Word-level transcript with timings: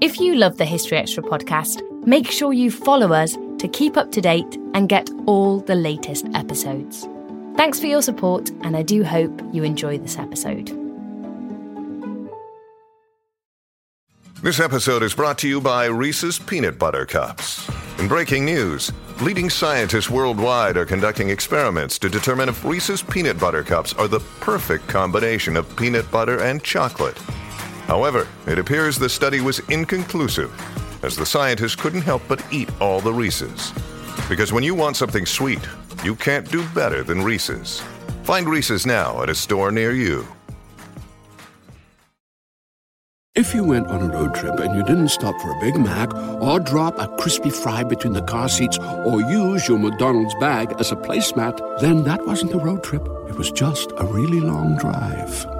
If 0.00 0.18
you 0.18 0.34
love 0.34 0.56
the 0.56 0.64
History 0.64 0.96
Extra 0.96 1.22
podcast, 1.22 1.82
make 2.06 2.30
sure 2.30 2.54
you 2.54 2.70
follow 2.70 3.12
us 3.12 3.36
to 3.58 3.68
keep 3.68 3.98
up 3.98 4.10
to 4.12 4.22
date 4.22 4.56
and 4.72 4.88
get 4.88 5.10
all 5.26 5.60
the 5.60 5.74
latest 5.74 6.26
episodes. 6.32 7.06
Thanks 7.54 7.78
for 7.78 7.84
your 7.84 8.00
support, 8.00 8.48
and 8.62 8.78
I 8.78 8.82
do 8.82 9.04
hope 9.04 9.42
you 9.52 9.62
enjoy 9.62 9.98
this 9.98 10.16
episode. 10.16 10.74
This 14.42 14.58
episode 14.58 15.02
is 15.02 15.12
brought 15.12 15.36
to 15.40 15.48
you 15.48 15.60
by 15.60 15.84
Reese's 15.84 16.38
Peanut 16.38 16.78
Butter 16.78 17.04
Cups. 17.04 17.70
In 17.98 18.08
breaking 18.08 18.46
news, 18.46 18.90
leading 19.20 19.50
scientists 19.50 20.08
worldwide 20.08 20.78
are 20.78 20.86
conducting 20.86 21.28
experiments 21.28 21.98
to 21.98 22.08
determine 22.08 22.48
if 22.48 22.64
Reese's 22.64 23.02
Peanut 23.02 23.38
Butter 23.38 23.62
Cups 23.62 23.92
are 23.92 24.08
the 24.08 24.20
perfect 24.40 24.88
combination 24.88 25.58
of 25.58 25.76
peanut 25.76 26.10
butter 26.10 26.40
and 26.40 26.64
chocolate. 26.64 27.20
However, 27.90 28.28
it 28.46 28.56
appears 28.56 28.96
the 28.96 29.08
study 29.08 29.40
was 29.40 29.58
inconclusive, 29.68 30.52
as 31.02 31.16
the 31.16 31.26
scientists 31.26 31.74
couldn't 31.74 32.02
help 32.02 32.22
but 32.28 32.40
eat 32.52 32.70
all 32.80 33.00
the 33.00 33.12
Reese's. 33.12 33.72
Because 34.28 34.52
when 34.52 34.62
you 34.62 34.76
want 34.76 34.94
something 34.96 35.26
sweet, 35.26 35.58
you 36.04 36.14
can't 36.14 36.48
do 36.48 36.64
better 36.68 37.02
than 37.02 37.20
Reese's. 37.20 37.82
Find 38.22 38.48
Reese's 38.48 38.86
now 38.86 39.24
at 39.24 39.28
a 39.28 39.34
store 39.34 39.72
near 39.72 39.90
you. 39.90 40.24
If 43.34 43.56
you 43.56 43.64
went 43.64 43.88
on 43.88 44.08
a 44.08 44.14
road 44.14 44.36
trip 44.36 44.60
and 44.60 44.76
you 44.76 44.84
didn't 44.84 45.08
stop 45.08 45.34
for 45.40 45.50
a 45.50 45.60
Big 45.60 45.76
Mac 45.76 46.14
or 46.14 46.60
drop 46.60 46.96
a 46.96 47.08
crispy 47.16 47.50
fry 47.50 47.82
between 47.82 48.12
the 48.12 48.22
car 48.22 48.48
seats 48.48 48.78
or 49.04 49.20
use 49.20 49.66
your 49.66 49.80
McDonald's 49.80 50.36
bag 50.36 50.76
as 50.78 50.92
a 50.92 50.96
placemat, 50.96 51.80
then 51.80 52.04
that 52.04 52.24
wasn't 52.24 52.54
a 52.54 52.58
road 52.58 52.84
trip. 52.84 53.02
It 53.28 53.34
was 53.34 53.50
just 53.50 53.90
a 53.96 54.04
really 54.04 54.38
long 54.38 54.76
drive. 54.76 55.59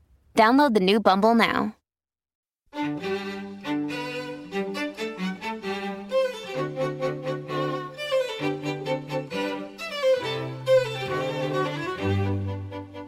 Download 0.35 0.73
the 0.73 0.79
new 0.79 0.99
Bumble 0.99 1.35
now. 1.35 1.75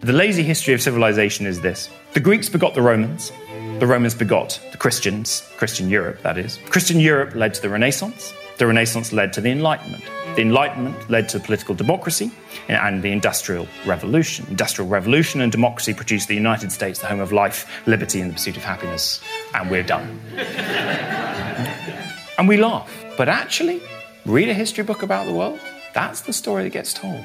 The 0.03 0.11
lazy 0.11 0.43
history 0.43 0.73
of 0.73 0.81
civilization 0.81 1.45
is 1.45 1.61
this 1.61 1.89
the 2.13 2.19
Greeks 2.19 2.49
begot 2.49 2.73
the 2.73 2.81
Romans, 2.81 3.31
the 3.79 3.87
Romans 3.87 4.13
begot 4.13 4.59
the 4.71 4.77
Christians, 4.77 5.49
Christian 5.55 5.89
Europe, 5.89 6.21
that 6.23 6.37
is. 6.37 6.59
Christian 6.69 6.99
Europe 6.99 7.35
led 7.35 7.53
to 7.53 7.61
the 7.61 7.69
Renaissance, 7.69 8.33
the 8.63 8.67
Renaissance 8.67 9.11
led 9.11 9.33
to 9.33 9.41
the 9.41 9.49
Enlightenment. 9.49 10.05
The 10.37 10.41
Enlightenment 10.41 11.09
led 11.09 11.27
to 11.29 11.39
political 11.41 11.75
democracy 11.75 12.31
and 12.69 13.03
the 13.03 13.11
Industrial 13.11 13.67
Revolution. 13.85 14.45
Industrial 14.49 14.89
Revolution 14.89 15.41
and 15.41 15.51
democracy 15.51 15.93
produced 15.93 16.29
the 16.29 16.35
United 16.35 16.71
States, 16.71 16.99
the 16.99 17.07
home 17.07 17.19
of 17.19 17.33
life, 17.33 17.69
liberty, 17.87 18.21
and 18.21 18.29
the 18.29 18.35
pursuit 18.35 18.55
of 18.55 18.63
happiness. 18.63 19.19
And 19.53 19.69
we're 19.69 19.83
done. 19.83 20.17
and 22.37 22.47
we 22.47 22.55
laugh. 22.55 22.89
But 23.17 23.27
actually, 23.27 23.81
read 24.25 24.47
a 24.47 24.53
history 24.53 24.85
book 24.85 25.03
about 25.03 25.25
the 25.25 25.33
world. 25.33 25.59
That's 25.93 26.21
the 26.21 26.31
story 26.31 26.63
that 26.63 26.69
gets 26.69 26.93
told. 26.93 27.21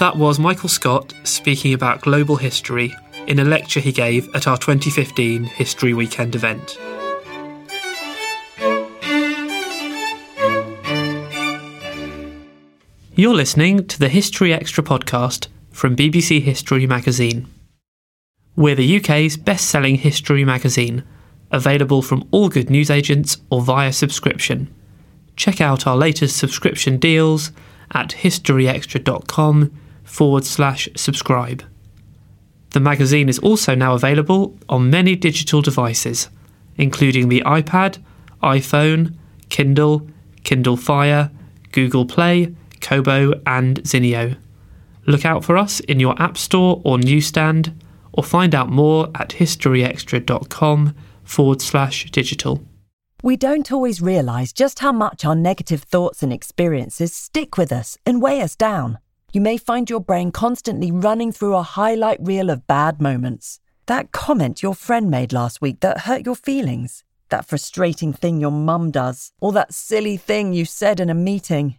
That 0.00 0.16
was 0.16 0.40
Michael 0.40 0.68
Scott 0.68 1.14
speaking 1.22 1.72
about 1.72 2.00
global 2.00 2.34
history 2.34 2.92
in 3.28 3.38
a 3.38 3.44
lecture 3.44 3.78
he 3.78 3.92
gave 3.92 4.28
at 4.34 4.48
our 4.48 4.58
2015 4.58 5.44
History 5.44 5.94
Weekend 5.94 6.34
event. 6.34 6.76
You're 13.16 13.34
listening 13.36 13.86
to 13.86 14.00
the 14.00 14.08
History 14.08 14.52
Extra 14.52 14.82
podcast 14.82 15.46
from 15.70 15.94
BBC 15.94 16.42
History 16.42 16.84
Magazine. 16.84 17.46
We're 18.56 18.74
the 18.74 18.96
UK's 18.96 19.36
best 19.36 19.70
selling 19.70 19.94
history 19.94 20.44
magazine, 20.44 21.04
available 21.52 22.02
from 22.02 22.26
all 22.32 22.48
good 22.48 22.70
newsagents 22.70 23.36
or 23.50 23.62
via 23.62 23.92
subscription. 23.92 24.68
Check 25.36 25.60
out 25.60 25.86
our 25.86 25.96
latest 25.96 26.36
subscription 26.36 26.96
deals 26.96 27.52
at 27.92 28.08
historyextra.com 28.08 29.70
forward 30.02 30.44
slash 30.44 30.88
subscribe. 30.96 31.62
The 32.70 32.80
magazine 32.80 33.28
is 33.28 33.38
also 33.38 33.76
now 33.76 33.94
available 33.94 34.58
on 34.68 34.90
many 34.90 35.14
digital 35.14 35.62
devices, 35.62 36.30
including 36.74 37.28
the 37.28 37.42
iPad, 37.42 38.02
iPhone, 38.42 39.14
Kindle, 39.50 40.08
Kindle 40.42 40.76
Fire, 40.76 41.30
Google 41.70 42.06
Play, 42.06 42.52
Kobo, 42.84 43.40
and 43.46 43.82
Zinio. 43.82 44.36
Look 45.06 45.24
out 45.24 45.44
for 45.44 45.56
us 45.56 45.80
in 45.80 45.98
your 45.98 46.20
App 46.22 46.36
Store 46.36 46.80
or 46.84 46.98
newsstand, 46.98 47.82
or 48.12 48.22
find 48.22 48.54
out 48.54 48.68
more 48.68 49.10
at 49.14 49.30
historyextra.com 49.30 50.94
forward 51.24 51.60
slash 51.60 52.10
digital. 52.10 52.62
We 53.22 53.36
don't 53.36 53.72
always 53.72 54.02
realise 54.02 54.52
just 54.52 54.80
how 54.80 54.92
much 54.92 55.24
our 55.24 55.34
negative 55.34 55.82
thoughts 55.82 56.22
and 56.22 56.32
experiences 56.32 57.14
stick 57.14 57.56
with 57.56 57.72
us 57.72 57.96
and 58.04 58.20
weigh 58.20 58.42
us 58.42 58.54
down. 58.54 58.98
You 59.32 59.40
may 59.40 59.56
find 59.56 59.88
your 59.88 60.00
brain 60.00 60.30
constantly 60.30 60.92
running 60.92 61.32
through 61.32 61.56
a 61.56 61.62
highlight 61.62 62.18
reel 62.20 62.50
of 62.50 62.66
bad 62.66 63.00
moments. 63.00 63.60
That 63.86 64.12
comment 64.12 64.62
your 64.62 64.74
friend 64.74 65.10
made 65.10 65.32
last 65.32 65.60
week 65.60 65.80
that 65.80 66.02
hurt 66.02 66.26
your 66.26 66.36
feelings, 66.36 67.02
that 67.30 67.46
frustrating 67.46 68.12
thing 68.12 68.40
your 68.40 68.52
mum 68.52 68.90
does, 68.90 69.32
or 69.40 69.52
that 69.52 69.74
silly 69.74 70.18
thing 70.18 70.52
you 70.52 70.66
said 70.66 71.00
in 71.00 71.10
a 71.10 71.14
meeting. 71.14 71.78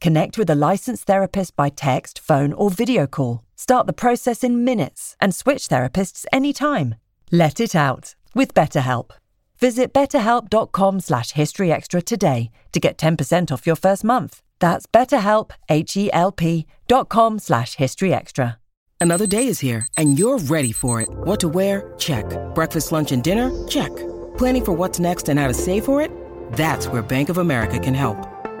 Connect 0.00 0.38
with 0.38 0.48
a 0.50 0.54
licensed 0.54 1.06
therapist 1.06 1.56
by 1.56 1.68
text, 1.68 2.18
phone, 2.18 2.52
or 2.52 2.70
video 2.70 3.06
call. 3.06 3.44
Start 3.56 3.86
the 3.86 3.92
process 3.92 4.42
in 4.42 4.64
minutes 4.64 5.16
and 5.20 5.34
switch 5.34 5.68
therapists 5.68 6.24
anytime. 6.32 6.94
Let 7.30 7.60
it 7.60 7.74
out 7.74 8.14
with 8.34 8.54
BetterHelp. 8.54 9.10
Visit 9.58 9.92
betterhelp.com 9.92 11.00
slash 11.00 11.34
historyextra 11.34 12.02
today 12.02 12.50
to 12.72 12.80
get 12.80 12.96
10% 12.96 13.52
off 13.52 13.66
your 13.66 13.76
first 13.76 14.02
month. 14.02 14.40
That's 14.58 14.86
betterhelp, 14.86 15.50
H-E-L-P 15.68 16.66
dot 16.88 17.08
com 17.10 17.38
slash 17.38 17.76
historyextra. 17.76 18.56
Another 19.02 19.26
day 19.26 19.46
is 19.46 19.60
here, 19.60 19.86
and 19.96 20.18
you're 20.18 20.38
ready 20.38 20.72
for 20.72 21.00
it. 21.00 21.08
What 21.10 21.40
to 21.40 21.48
wear? 21.48 21.92
Check. 21.98 22.24
Breakfast, 22.54 22.92
lunch, 22.92 23.12
and 23.12 23.22
dinner? 23.22 23.50
Check. 23.68 23.94
Planning 24.36 24.64
for 24.64 24.72
what's 24.72 24.98
next 24.98 25.28
and 25.28 25.38
how 25.38 25.48
to 25.48 25.54
save 25.54 25.84
for 25.84 26.00
it? 26.00 26.10
That's 26.52 26.86
where 26.86 27.02
Bank 27.02 27.28
of 27.28 27.38
America 27.38 27.78
can 27.78 27.94
help. 27.94 28.39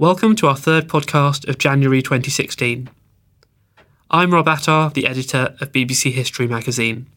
Welcome 0.00 0.36
to 0.36 0.46
our 0.46 0.54
third 0.54 0.86
podcast 0.86 1.48
of 1.48 1.58
January 1.58 2.02
2016. 2.02 2.88
I'm 4.08 4.32
Rob 4.32 4.46
Attar, 4.46 4.90
the 4.90 5.08
editor 5.08 5.56
of 5.60 5.72
BBC 5.72 6.12
History 6.12 6.46
magazine. 6.46 7.08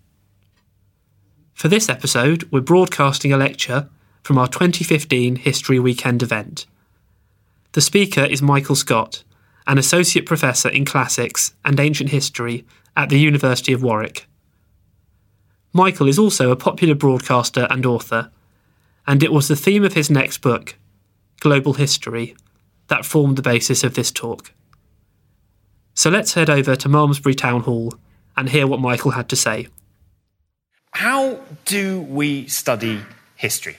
For 1.54 1.68
this 1.68 1.90
episode, 1.90 2.50
we're 2.52 2.62
broadcasting 2.62 3.32
a 3.32 3.38
lecture 3.38 3.88
from 4.24 4.40
our 4.40 4.48
2015 4.48 5.36
History 5.36 5.78
Weekend 5.78 6.24
event. 6.24 6.66
The 7.74 7.82
speaker 7.82 8.24
is 8.24 8.42
Michael 8.42 8.74
Scott, 8.74 9.24
an 9.68 9.78
Associate 9.78 10.26
Professor 10.26 10.70
in 10.70 10.84
Classics 10.84 11.54
and 11.64 11.80
Ancient 11.80 12.10
History 12.10 12.66
at 12.98 13.10
the 13.10 13.20
University 13.20 13.74
of 13.74 13.84
Warwick. 13.84 14.26
Michael 15.72 16.08
is 16.08 16.18
also 16.18 16.50
a 16.50 16.56
popular 16.56 16.96
broadcaster 16.96 17.68
and 17.70 17.86
author, 17.86 18.32
and 19.06 19.22
it 19.22 19.32
was 19.32 19.48
the 19.48 19.56
theme 19.56 19.84
of 19.84 19.94
his 19.94 20.10
next 20.10 20.40
book, 20.40 20.80
Global 21.42 21.74
History, 21.74 22.36
that 22.92 23.06
formed 23.06 23.38
the 23.38 23.42
basis 23.42 23.86
of 23.86 23.96
this 23.96 24.12
talk. 24.12 24.52
So 25.94 26.10
let's 26.10 26.34
head 26.34 26.50
over 26.50 26.76
to 26.76 26.90
Malmesbury 26.90 27.34
Town 27.34 27.62
Hall 27.62 27.94
and 28.36 28.50
hear 28.50 28.68
what 28.68 28.82
Michael 28.82 29.12
had 29.12 29.30
to 29.30 29.38
say. 29.38 29.70
How 30.92 31.40
do 31.64 32.02
we 32.02 32.48
study 32.48 33.00
history? 33.38 33.78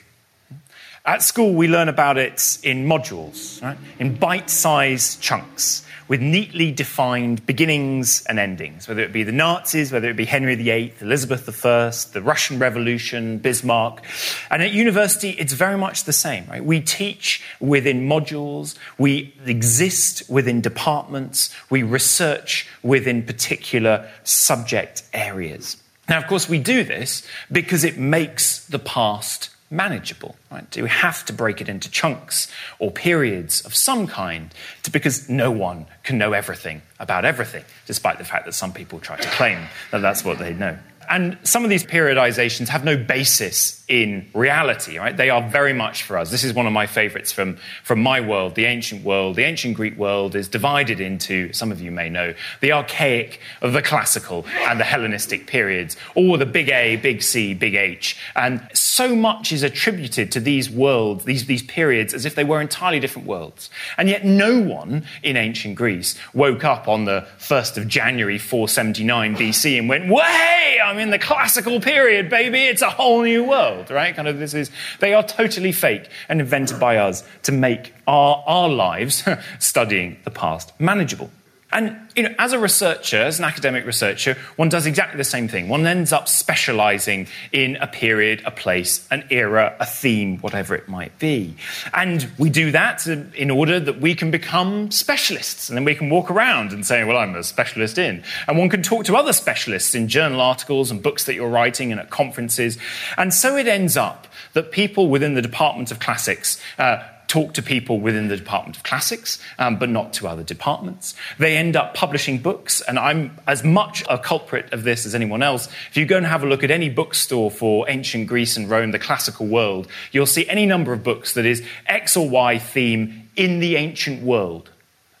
At 1.05 1.21
school, 1.21 1.53
we 1.53 1.67
learn 1.67 1.89
about 1.89 2.17
it 2.17 2.59
in 2.63 2.85
modules, 2.85 3.61
right? 3.61 3.77
in 3.99 4.15
bite 4.15 4.49
sized 4.49 5.19
chunks 5.19 5.85
with 6.07 6.21
neatly 6.21 6.71
defined 6.71 7.45
beginnings 7.45 8.23
and 8.29 8.39
endings, 8.39 8.87
whether 8.87 9.01
it 9.01 9.11
be 9.11 9.23
the 9.23 9.33
Nazis, 9.33 9.91
whether 9.91 10.09
it 10.09 10.15
be 10.15 10.23
Henry 10.23 10.55
VIII, 10.55 10.93
Elizabeth 11.01 11.65
I, 11.65 11.91
the 12.13 12.21
Russian 12.21 12.57
Revolution, 12.57 13.37
Bismarck. 13.39 14.01
And 14.49 14.63
at 14.63 14.71
university, 14.71 15.31
it's 15.31 15.51
very 15.51 15.77
much 15.77 16.05
the 16.05 16.13
same. 16.13 16.45
Right? 16.49 16.63
We 16.63 16.79
teach 16.79 17.43
within 17.59 18.07
modules, 18.07 18.77
we 18.97 19.33
exist 19.45 20.29
within 20.29 20.61
departments, 20.61 21.53
we 21.69 21.83
research 21.83 22.65
within 22.81 23.23
particular 23.23 24.09
subject 24.23 25.03
areas. 25.13 25.75
Now, 26.07 26.17
of 26.17 26.27
course, 26.27 26.47
we 26.47 26.59
do 26.59 26.85
this 26.85 27.27
because 27.51 27.83
it 27.83 27.97
makes 27.97 28.65
the 28.67 28.79
past 28.79 29.49
manageable. 29.73 30.35
Right? 30.51 30.69
Do 30.71 30.83
we 30.83 30.89
have 30.89 31.25
to 31.25 31.33
break 31.33 31.59
it 31.59 31.67
into 31.67 31.89
chunks 31.91 32.47
or 32.79 32.91
periods 32.91 33.61
of 33.65 33.75
some 33.75 34.07
kind 34.07 34.53
to, 34.83 34.91
because 34.91 35.27
no 35.27 35.51
one 35.51 35.87
can 36.03 36.17
know 36.17 36.31
everything 36.33 36.81
about 36.99 37.25
everything, 37.25 37.65
despite 37.85 38.19
the 38.19 38.25
fact 38.25 38.45
that 38.45 38.53
some 38.53 38.71
people 38.71 38.99
try 38.99 39.17
to 39.17 39.27
claim 39.29 39.67
that 39.91 40.01
that's 40.01 40.23
what 40.23 40.39
they 40.39 40.53
know. 40.53 40.77
And 41.09 41.37
some 41.43 41.65
of 41.65 41.69
these 41.69 41.83
periodizations 41.83 42.69
have 42.69 42.85
no 42.85 42.95
basis 42.95 43.82
in 43.87 44.29
reality, 44.33 44.97
right? 44.97 45.15
They 45.15 45.29
are 45.29 45.47
very 45.47 45.73
much 45.73 46.03
for 46.03 46.17
us. 46.17 46.31
This 46.31 46.43
is 46.43 46.53
one 46.53 46.65
of 46.65 46.73
my 46.73 46.87
favorites 46.87 47.31
from, 47.31 47.57
from 47.83 48.01
my 48.01 48.21
world, 48.21 48.55
the 48.55 48.65
ancient 48.65 49.03
world. 49.03 49.35
The 49.35 49.43
ancient 49.43 49.75
Greek 49.75 49.97
world 49.97 50.35
is 50.35 50.47
divided 50.47 51.01
into, 51.01 51.51
some 51.51 51.71
of 51.71 51.81
you 51.81 51.91
may 51.91 52.09
know, 52.09 52.33
the 52.61 52.71
archaic, 52.71 53.39
the 53.61 53.81
classical, 53.81 54.45
and 54.61 54.79
the 54.79 54.85
Hellenistic 54.85 55.47
periods, 55.47 55.97
or 56.15 56.37
the 56.37 56.45
big 56.45 56.69
A, 56.69 56.95
big 56.95 57.21
C, 57.21 57.53
big 57.53 57.75
H. 57.75 58.17
And 58.35 58.65
so 58.73 59.15
much 59.15 59.51
is 59.51 59.63
attributed 59.63 60.31
to 60.31 60.39
these 60.39 60.69
worlds, 60.69 61.25
these, 61.25 61.45
these 61.45 61.63
periods, 61.63 62.13
as 62.13 62.25
if 62.25 62.35
they 62.35 62.43
were 62.43 62.61
entirely 62.61 62.99
different 62.99 63.27
worlds. 63.27 63.69
And 63.97 64.07
yet 64.07 64.25
no 64.25 64.61
one 64.61 65.05
in 65.23 65.35
ancient 65.35 65.75
Greece 65.75 66.17
woke 66.33 66.63
up 66.63 66.87
on 66.87 67.05
the 67.05 67.27
1st 67.39 67.77
of 67.77 67.87
January 67.87 68.37
479 68.37 69.35
BC 69.35 69.79
and 69.79 69.89
went, 69.89 70.09
way, 70.09 70.77
I'm 70.83 70.99
in 70.99 71.09
the 71.09 71.19
classical 71.19 71.79
period, 71.79 72.29
baby. 72.29 72.63
It's 72.63 72.81
a 72.81 72.89
whole 72.89 73.23
new 73.23 73.43
world, 73.43 73.82
right? 73.89 74.15
Kind 74.15 74.27
of 74.27 74.39
this 74.39 74.53
is, 74.53 74.71
they 74.99 75.13
are 75.13 75.23
totally 75.23 75.71
fake 75.71 76.09
and 76.29 76.41
invented 76.41 76.79
by 76.79 76.97
us 76.97 77.23
to 77.43 77.51
make 77.51 77.93
our, 78.07 78.43
our 78.45 78.69
lives 78.69 79.23
studying 79.59 80.17
the 80.23 80.31
past 80.31 80.71
manageable. 80.79 81.29
And 81.73 81.97
you 82.15 82.23
know, 82.23 82.35
as 82.37 82.53
a 82.53 82.59
researcher, 82.59 83.17
as 83.17 83.39
an 83.39 83.45
academic 83.45 83.85
researcher, 83.85 84.37
one 84.55 84.69
does 84.69 84.85
exactly 84.85 85.17
the 85.17 85.23
same 85.23 85.47
thing. 85.47 85.67
One 85.67 85.85
ends 85.87 86.13
up 86.13 86.27
specializing 86.27 87.27
in 87.51 87.75
a 87.77 87.87
period, 87.87 88.43
a 88.45 88.51
place, 88.51 89.07
an 89.09 89.25
era, 89.31 89.75
a 89.79 89.85
theme, 89.85 90.37
whatever 90.37 90.75
it 90.75 90.87
might 90.87 91.17
be. 91.17 91.55
And 91.93 92.29
we 92.37 92.51
do 92.51 92.71
that 92.71 93.07
in 93.07 93.49
order 93.49 93.79
that 93.79 93.99
we 93.99 94.13
can 94.13 94.29
become 94.29 94.91
specialists. 94.91 95.69
And 95.69 95.75
then 95.75 95.83
we 95.83 95.95
can 95.95 96.11
walk 96.11 96.29
around 96.29 96.71
and 96.71 96.85
say, 96.85 97.03
well, 97.03 97.17
I'm 97.17 97.35
a 97.35 97.43
specialist 97.43 97.97
in. 97.97 98.23
And 98.47 98.57
one 98.57 98.69
can 98.69 98.83
talk 98.83 99.05
to 99.05 99.15
other 99.15 99.33
specialists 99.33 99.95
in 99.95 100.07
journal 100.07 100.41
articles 100.41 100.91
and 100.91 101.01
books 101.01 101.23
that 101.25 101.33
you're 101.33 101.49
writing 101.49 101.91
and 101.91 101.99
at 101.99 102.11
conferences. 102.11 102.77
And 103.17 103.33
so 103.33 103.57
it 103.57 103.67
ends 103.67 103.97
up 103.97 104.27
that 104.53 104.71
people 104.71 105.09
within 105.09 105.33
the 105.33 105.41
Department 105.41 105.91
of 105.91 105.99
Classics 105.99 106.61
uh, 106.77 107.03
talk 107.27 107.53
to 107.53 107.63
people 107.63 107.99
within 107.99 108.27
the 108.27 108.37
Department 108.37 108.77
of 108.77 108.83
Classics, 108.83 109.39
um, 109.57 109.77
but 109.77 109.89
not 109.89 110.13
to 110.13 110.27
other 110.27 110.43
departments. 110.43 111.15
They 111.39 111.57
end 111.57 111.75
up 111.75 111.93
publishing 111.93 112.37
books, 112.39 112.81
and 112.81 112.99
I'm 112.99 113.37
as 113.47 113.63
much 113.63 114.03
a 114.09 114.17
culprit 114.17 114.71
of 114.71 114.83
this 114.83 115.05
as 115.05 115.15
anyone 115.15 115.41
else. 115.41 115.67
If 115.89 115.97
you 115.97 116.05
go 116.05 116.17
and 116.17 116.25
have 116.25 116.43
a 116.43 116.45
look 116.45 116.63
at 116.63 116.71
any 116.71 116.89
bookstore 116.89 117.49
for 117.49 117.89
ancient 117.89 118.27
Greece 118.27 118.57
and 118.57 118.69
Rome, 118.69 118.91
the 118.91 118.99
classical 118.99 119.47
world, 119.47 119.87
you'll 120.11 120.25
see 120.25 120.47
any 120.47 120.65
number 120.65 120.93
of 120.93 121.03
books 121.03 121.33
that 121.33 121.45
is 121.45 121.63
X 121.87 122.15
or 122.15 122.29
Y 122.29 122.59
theme 122.59 123.29
in 123.35 123.59
the 123.59 123.75
ancient 123.75 124.21
world. 124.21 124.69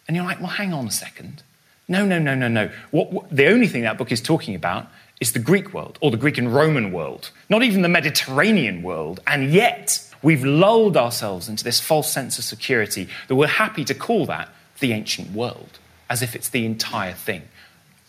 And 0.07 0.15
you're 0.15 0.25
like, 0.25 0.39
well, 0.39 0.49
hang 0.49 0.73
on 0.73 0.87
a 0.87 0.91
second. 0.91 1.43
No, 1.87 2.05
no, 2.05 2.19
no, 2.19 2.35
no, 2.35 2.47
no. 2.47 2.69
What, 2.91 3.11
what, 3.11 3.29
the 3.29 3.47
only 3.47 3.67
thing 3.67 3.83
that 3.83 3.97
book 3.97 4.11
is 4.11 4.21
talking 4.21 4.55
about 4.55 4.87
is 5.19 5.33
the 5.33 5.39
Greek 5.39 5.73
world 5.73 5.97
or 6.01 6.11
the 6.11 6.17
Greek 6.17 6.37
and 6.37 6.53
Roman 6.53 6.91
world, 6.91 7.31
not 7.49 7.63
even 7.63 7.81
the 7.81 7.89
Mediterranean 7.89 8.83
world. 8.83 9.19
And 9.27 9.51
yet, 9.51 10.12
We've 10.23 10.43
lulled 10.43 10.97
ourselves 10.97 11.49
into 11.49 11.63
this 11.63 11.79
false 11.79 12.11
sense 12.11 12.39
of 12.39 12.45
security 12.45 13.09
that 13.27 13.35
we're 13.35 13.47
happy 13.47 13.83
to 13.85 13.93
call 13.93 14.25
that 14.27 14.49
the 14.79 14.93
ancient 14.93 15.31
world, 15.31 15.79
as 16.09 16.21
if 16.21 16.35
it's 16.35 16.49
the 16.49 16.65
entire 16.65 17.13
thing, 17.13 17.43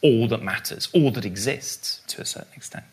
all 0.00 0.28
that 0.28 0.42
matters, 0.42 0.88
all 0.94 1.10
that 1.10 1.24
exists 1.24 2.00
to 2.06 2.22
a 2.22 2.24
certain 2.24 2.52
extent. 2.54 2.84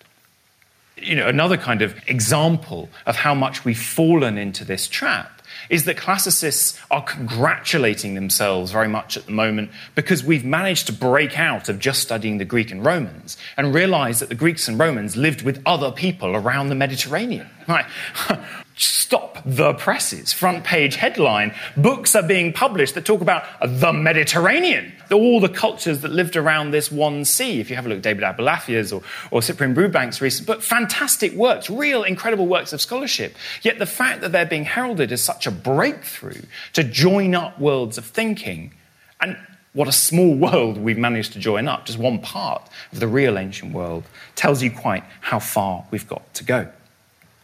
You 0.97 1.15
know, 1.15 1.27
another 1.27 1.57
kind 1.57 1.81
of 1.81 1.95
example 2.07 2.89
of 3.05 3.15
how 3.15 3.33
much 3.33 3.63
we've 3.63 3.79
fallen 3.79 4.37
into 4.37 4.65
this 4.65 4.87
trap 4.87 5.41
is 5.69 5.85
that 5.85 5.97
classicists 5.97 6.79
are 6.89 7.03
congratulating 7.03 8.15
themselves 8.15 8.71
very 8.71 8.87
much 8.87 9.17
at 9.17 9.25
the 9.25 9.31
moment 9.31 9.71
because 9.95 10.23
we've 10.23 10.45
managed 10.45 10.87
to 10.87 10.93
break 10.93 11.37
out 11.39 11.69
of 11.69 11.79
just 11.79 12.01
studying 12.01 12.37
the 12.37 12.45
Greek 12.45 12.71
and 12.71 12.85
Romans 12.85 13.37
and 13.57 13.73
realize 13.73 14.19
that 14.19 14.29
the 14.29 14.35
Greeks 14.35 14.67
and 14.67 14.79
Romans 14.79 15.15
lived 15.15 15.41
with 15.43 15.61
other 15.65 15.91
people 15.91 16.35
around 16.35 16.69
the 16.69 16.75
Mediterranean. 16.75 17.49
Right? 17.67 17.85
Stop 18.83 19.37
the 19.45 19.73
presses. 19.73 20.33
Front 20.33 20.63
page 20.63 20.95
headline. 20.95 21.53
Books 21.77 22.15
are 22.15 22.23
being 22.23 22.51
published 22.51 22.95
that 22.95 23.05
talk 23.05 23.21
about 23.21 23.43
the 23.61 23.93
Mediterranean, 23.93 24.91
all 25.11 25.39
the 25.39 25.49
cultures 25.49 25.99
that 26.01 26.11
lived 26.11 26.35
around 26.35 26.71
this 26.71 26.91
one 26.91 27.23
sea. 27.23 27.59
If 27.59 27.69
you 27.69 27.75
have 27.75 27.85
a 27.85 27.89
look 27.89 27.97
at 27.97 28.03
David 28.03 28.23
Abulafia's 28.23 28.91
or, 28.91 29.03
or 29.29 29.43
Cyprian 29.43 29.75
Broodbank's 29.75 30.19
recent 30.19 30.47
book, 30.47 30.63
fantastic 30.63 31.33
works, 31.33 31.69
real 31.69 32.01
incredible 32.03 32.47
works 32.47 32.73
of 32.73 32.81
scholarship. 32.81 33.35
Yet 33.61 33.77
the 33.77 33.85
fact 33.85 34.21
that 34.21 34.31
they're 34.31 34.47
being 34.47 34.65
heralded 34.65 35.11
as 35.11 35.21
such 35.21 35.45
a 35.45 35.51
breakthrough 35.51 36.41
to 36.73 36.83
join 36.83 37.35
up 37.35 37.59
worlds 37.59 37.99
of 37.99 38.05
thinking, 38.05 38.73
and 39.19 39.37
what 39.73 39.87
a 39.89 39.91
small 39.91 40.33
world 40.33 40.79
we've 40.79 40.97
managed 40.97 41.33
to 41.33 41.39
join 41.39 41.67
up, 41.67 41.85
just 41.85 41.99
one 41.99 42.17
part 42.17 42.67
of 42.91 42.99
the 42.99 43.07
real 43.07 43.37
ancient 43.37 43.73
world, 43.73 44.05
tells 44.35 44.63
you 44.63 44.71
quite 44.71 45.03
how 45.19 45.37
far 45.37 45.85
we've 45.91 46.07
got 46.07 46.33
to 46.33 46.43
go. 46.43 46.67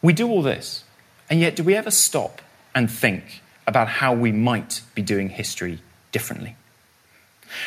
We 0.01 0.13
do 0.13 0.27
all 0.27 0.41
this 0.41 0.83
and 1.29 1.39
yet, 1.39 1.55
do 1.55 1.63
we 1.63 1.75
ever 1.75 1.91
stop 1.91 2.41
and 2.73 2.89
think 2.89 3.41
about 3.65 3.87
how 3.87 4.13
we 4.13 4.31
might 4.31 4.81
be 4.95 5.01
doing 5.01 5.29
history 5.29 5.79
differently? 6.11 6.55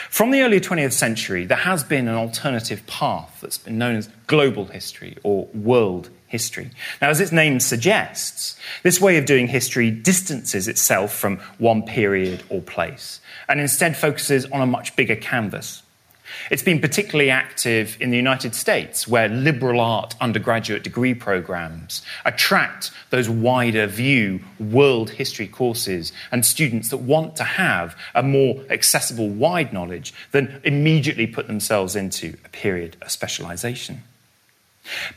From 0.08 0.30
the 0.30 0.42
early 0.42 0.60
20th 0.60 0.92
century, 0.92 1.46
there 1.46 1.56
has 1.56 1.82
been 1.82 2.06
an 2.06 2.14
alternative 2.14 2.86
path 2.86 3.38
that's 3.40 3.58
been 3.58 3.78
known 3.78 3.96
as 3.96 4.08
global 4.26 4.66
history 4.66 5.16
or 5.22 5.46
world 5.54 6.10
history. 6.26 6.70
Now, 7.00 7.08
as 7.08 7.20
its 7.20 7.32
name 7.32 7.60
suggests, 7.60 8.58
this 8.82 9.00
way 9.00 9.16
of 9.16 9.24
doing 9.24 9.48
history 9.48 9.90
distances 9.90 10.68
itself 10.68 11.14
from 11.14 11.38
one 11.58 11.82
period 11.82 12.42
or 12.50 12.60
place 12.60 13.20
and 13.48 13.60
instead 13.60 13.96
focuses 13.96 14.44
on 14.46 14.60
a 14.60 14.66
much 14.66 14.94
bigger 14.96 15.16
canvas. 15.16 15.82
It's 16.50 16.62
been 16.62 16.80
particularly 16.80 17.30
active 17.30 17.96
in 18.00 18.10
the 18.10 18.16
United 18.16 18.54
States, 18.54 19.06
where 19.06 19.28
liberal 19.28 19.80
art 19.80 20.14
undergraduate 20.20 20.82
degree 20.82 21.14
programs 21.14 22.02
attract 22.24 22.90
those 23.10 23.28
wider 23.28 23.86
view 23.86 24.40
world 24.58 25.10
history 25.10 25.48
courses 25.48 26.12
and 26.32 26.46
students 26.46 26.88
that 26.90 26.98
want 26.98 27.36
to 27.36 27.44
have 27.44 27.96
a 28.14 28.22
more 28.22 28.62
accessible, 28.70 29.28
wide 29.28 29.72
knowledge 29.72 30.14
than 30.32 30.60
immediately 30.64 31.26
put 31.26 31.46
themselves 31.46 31.96
into 31.96 32.36
a 32.44 32.48
period 32.48 32.96
of 33.02 33.10
specialization. 33.10 34.02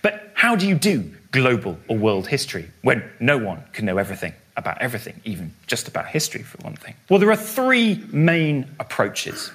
But 0.02 0.32
how 0.34 0.56
do 0.56 0.68
you 0.68 0.76
do 0.76 1.12
global 1.32 1.78
or 1.88 1.98
world 1.98 2.28
history 2.28 2.70
when 2.82 3.04
no 3.20 3.38
one 3.38 3.64
can 3.72 3.86
know 3.86 3.98
everything 3.98 4.34
about 4.56 4.80
everything, 4.80 5.20
even 5.26 5.54
just 5.68 5.88
about 5.88 6.08
history, 6.08 6.44
for 6.44 6.58
one 6.64 6.76
thing? 6.76 6.94
Well, 7.10 7.20
there 7.20 7.32
are 7.32 7.36
three 7.36 8.04
main 8.12 8.68
approaches. 8.80 9.52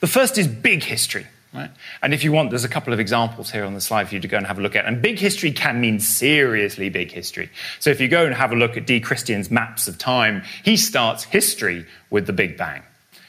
The 0.00 0.06
first 0.06 0.38
is 0.38 0.46
big 0.48 0.82
history. 0.82 1.26
Right? 1.54 1.70
And 2.02 2.12
if 2.12 2.22
you 2.22 2.32
want, 2.32 2.50
there's 2.50 2.64
a 2.64 2.68
couple 2.68 2.92
of 2.92 3.00
examples 3.00 3.50
here 3.50 3.64
on 3.64 3.72
the 3.72 3.80
slide 3.80 4.08
for 4.08 4.14
you 4.14 4.20
to 4.20 4.28
go 4.28 4.36
and 4.36 4.46
have 4.46 4.58
a 4.58 4.60
look 4.60 4.76
at. 4.76 4.84
And 4.84 5.00
big 5.00 5.18
history 5.18 5.52
can 5.52 5.80
mean 5.80 6.00
seriously 6.00 6.90
big 6.90 7.10
history. 7.10 7.48
So 7.80 7.88
if 7.88 7.98
you 7.98 8.08
go 8.08 8.26
and 8.26 8.34
have 8.34 8.52
a 8.52 8.56
look 8.56 8.76
at 8.76 8.86
D. 8.86 9.00
Christian's 9.00 9.50
maps 9.50 9.88
of 9.88 9.96
time, 9.96 10.42
he 10.64 10.76
starts 10.76 11.24
history 11.24 11.86
with 12.10 12.26
the 12.26 12.34
Big 12.34 12.58
Bang 12.58 12.82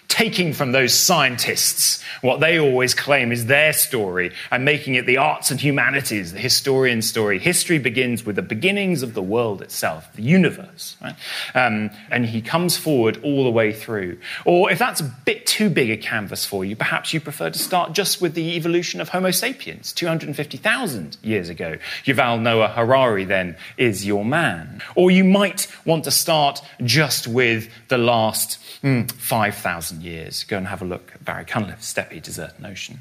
taking 0.08 0.54
from 0.54 0.72
those 0.72 0.94
scientists 0.94 2.04
what 2.22 2.40
they 2.40 2.60
always 2.60 2.94
claim 2.94 3.32
is 3.32 3.46
their 3.46 3.74
story 3.74 4.32
and 4.52 4.66
making 4.66 4.96
it 4.96 5.06
the 5.06 5.18
arts 5.18 5.52
and 5.52 5.62
humanities, 5.62 6.34
the 6.34 6.40
historian 6.40 7.02
story. 7.02 7.40
History 7.40 7.80
begins 7.80 8.26
with 8.26 8.36
the 8.36 8.42
beginnings 8.42 9.04
of 9.04 9.14
the 9.14 9.22
world 9.22 9.62
itself, 9.62 10.12
the 10.14 10.24
universe. 10.24 10.96
Right? 11.02 11.16
Um, 11.54 11.92
and 12.10 12.26
he 12.26 12.42
comes 12.42 12.78
forward 12.78 13.20
all 13.24 13.44
the 13.44 13.52
way 13.52 13.74
through. 13.74 14.18
Or 14.46 14.72
if 14.72 14.80
that's 14.80 15.02
a 15.02 15.16
bit 15.26 15.46
too 15.46 15.70
big 15.70 15.90
a 15.90 15.98
canvas 15.98 16.46
for 16.46 16.66
you, 16.66 16.76
perhaps 16.76 17.14
you 17.14 17.22
prefer 17.22 17.50
to 17.50 17.60
start 17.60 17.94
just 17.94 18.22
with 18.22 18.34
the 18.34 18.56
evolution 18.56 19.02
of 19.02 19.10
Homo 19.10 19.32
sapiens 19.32 19.94
250,000 19.94 21.18
years 21.22 21.50
ago. 21.50 21.78
Yuval 22.06 22.42
Noah 22.42 22.70
Harari 22.70 23.26
then 23.26 23.56
is 23.78 24.06
your 24.06 24.26
man. 24.26 24.82
Or 24.96 25.12
you 25.12 25.24
might 25.24 25.68
want 25.86 26.04
to 26.06 26.12
start 26.12 26.62
just 26.84 27.28
with 27.28 27.70
the 27.88 27.98
last 27.98 28.60
mm, 28.84 29.12
5,000 29.12 29.97
years. 30.02 30.44
Go 30.44 30.58
and 30.58 30.68
have 30.68 30.82
a 30.82 30.86
look 30.86 31.12
at 31.14 31.26
Barry 31.26 31.46
Cunliffe's 31.46 31.88
Steppe 31.88 32.22
Desert 32.22 32.54
and 32.58 32.66
Ocean. 32.66 33.00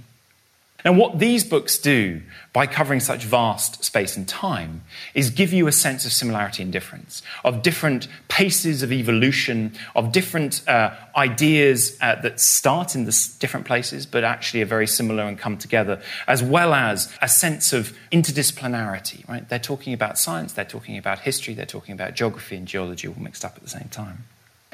Now, 0.86 0.92
what 0.92 1.18
these 1.18 1.42
books 1.42 1.78
do 1.78 2.22
by 2.52 2.68
covering 2.68 3.00
such 3.00 3.24
vast 3.24 3.82
space 3.82 4.16
and 4.16 4.28
time 4.28 4.82
is 5.14 5.30
give 5.30 5.52
you 5.52 5.66
a 5.66 5.72
sense 5.72 6.06
of 6.06 6.12
similarity 6.12 6.62
and 6.62 6.70
difference, 6.70 7.22
of 7.44 7.62
different 7.62 8.06
paces 8.28 8.84
of 8.84 8.92
evolution, 8.92 9.72
of 9.96 10.12
different 10.12 10.62
uh, 10.68 10.94
ideas 11.16 11.98
uh, 12.00 12.14
that 12.22 12.38
start 12.38 12.94
in 12.94 13.04
different 13.40 13.66
places 13.66 14.06
but 14.06 14.22
actually 14.22 14.62
are 14.62 14.66
very 14.66 14.86
similar 14.86 15.24
and 15.24 15.40
come 15.40 15.58
together, 15.58 16.00
as 16.28 16.40
well 16.40 16.72
as 16.72 17.12
a 17.20 17.28
sense 17.28 17.72
of 17.72 17.92
interdisciplinarity. 18.12 19.28
Right? 19.28 19.48
They're 19.48 19.58
talking 19.58 19.92
about 19.92 20.18
science, 20.18 20.52
they're 20.52 20.64
talking 20.64 20.98
about 20.98 21.18
history, 21.18 21.54
they're 21.54 21.66
talking 21.66 21.94
about 21.94 22.14
geography 22.14 22.54
and 22.54 22.68
geology 22.68 23.08
all 23.08 23.16
mixed 23.18 23.44
up 23.44 23.56
at 23.56 23.62
the 23.64 23.68
same 23.68 23.88
time. 23.88 24.22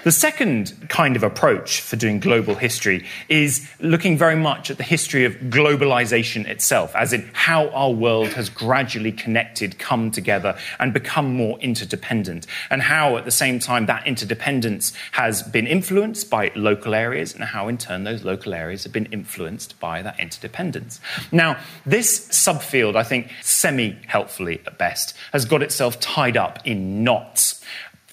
The 0.05 0.11
second 0.11 0.89
kind 0.89 1.15
of 1.15 1.23
approach 1.23 1.81
for 1.81 1.95
doing 1.95 2.19
global 2.19 2.57
history 2.57 3.07
is 3.29 3.69
looking 3.79 4.19
very 4.19 4.35
much 4.35 4.69
at 4.69 4.77
the 4.77 4.83
history 4.83 5.25
of 5.25 5.35
globalization 5.35 6.45
itself, 6.45 6.97
as 6.97 7.13
in 7.13 7.31
how 7.33 7.69
our 7.69 7.93
world 7.93 8.33
has 8.33 8.49
gradually 8.49 9.13
connected, 9.13 9.79
come 9.79 10.11
together, 10.11 10.59
and 10.81 10.93
become 10.93 11.37
more 11.37 11.57
interdependent, 11.61 12.49
and 12.69 12.83
how 12.83 13.17
at 13.17 13.25
the 13.25 13.31
same 13.31 13.61
time 13.61 13.87
that 13.87 14.05
interdependence 14.05 14.93
has 15.13 15.41
been 15.45 15.69
influenced 15.69 16.29
by 16.29 16.51
local 16.57 16.97
areas, 16.97 17.33
and 17.33 17.45
how 17.45 17.69
in 17.69 17.79
turn 17.79 18.03
those 18.03 18.25
local 18.25 18.55
areas 18.55 18.83
have 18.83 18.93
been 18.93 19.07
influenced 19.07 19.79
by 19.79 20.03
that 20.03 20.19
interdependence. 20.19 21.01
Now, 21.31 21.59
this 21.87 22.27
subfield, 22.31 22.97
I 22.97 23.05
think, 23.05 23.31
semi 23.41 23.97
helpfully 24.09 24.63
at 24.67 24.79
best, 24.79 25.17
has 25.33 25.45
got 25.45 25.63
itself 25.63 26.01
tied 26.01 26.37
up 26.37 26.59
in 26.67 27.05
knots 27.05 27.63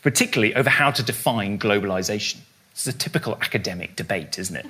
particularly 0.02 0.56
over 0.56 0.70
how 0.70 0.92
to 0.92 1.04
define 1.04 1.60
globalization. 1.60 2.38
Is 2.76 2.88
a 2.88 2.94
typical 2.94 3.36
academic 3.42 3.98
debate, 3.98 4.40
isn't 4.40 4.56
it? 4.56 4.66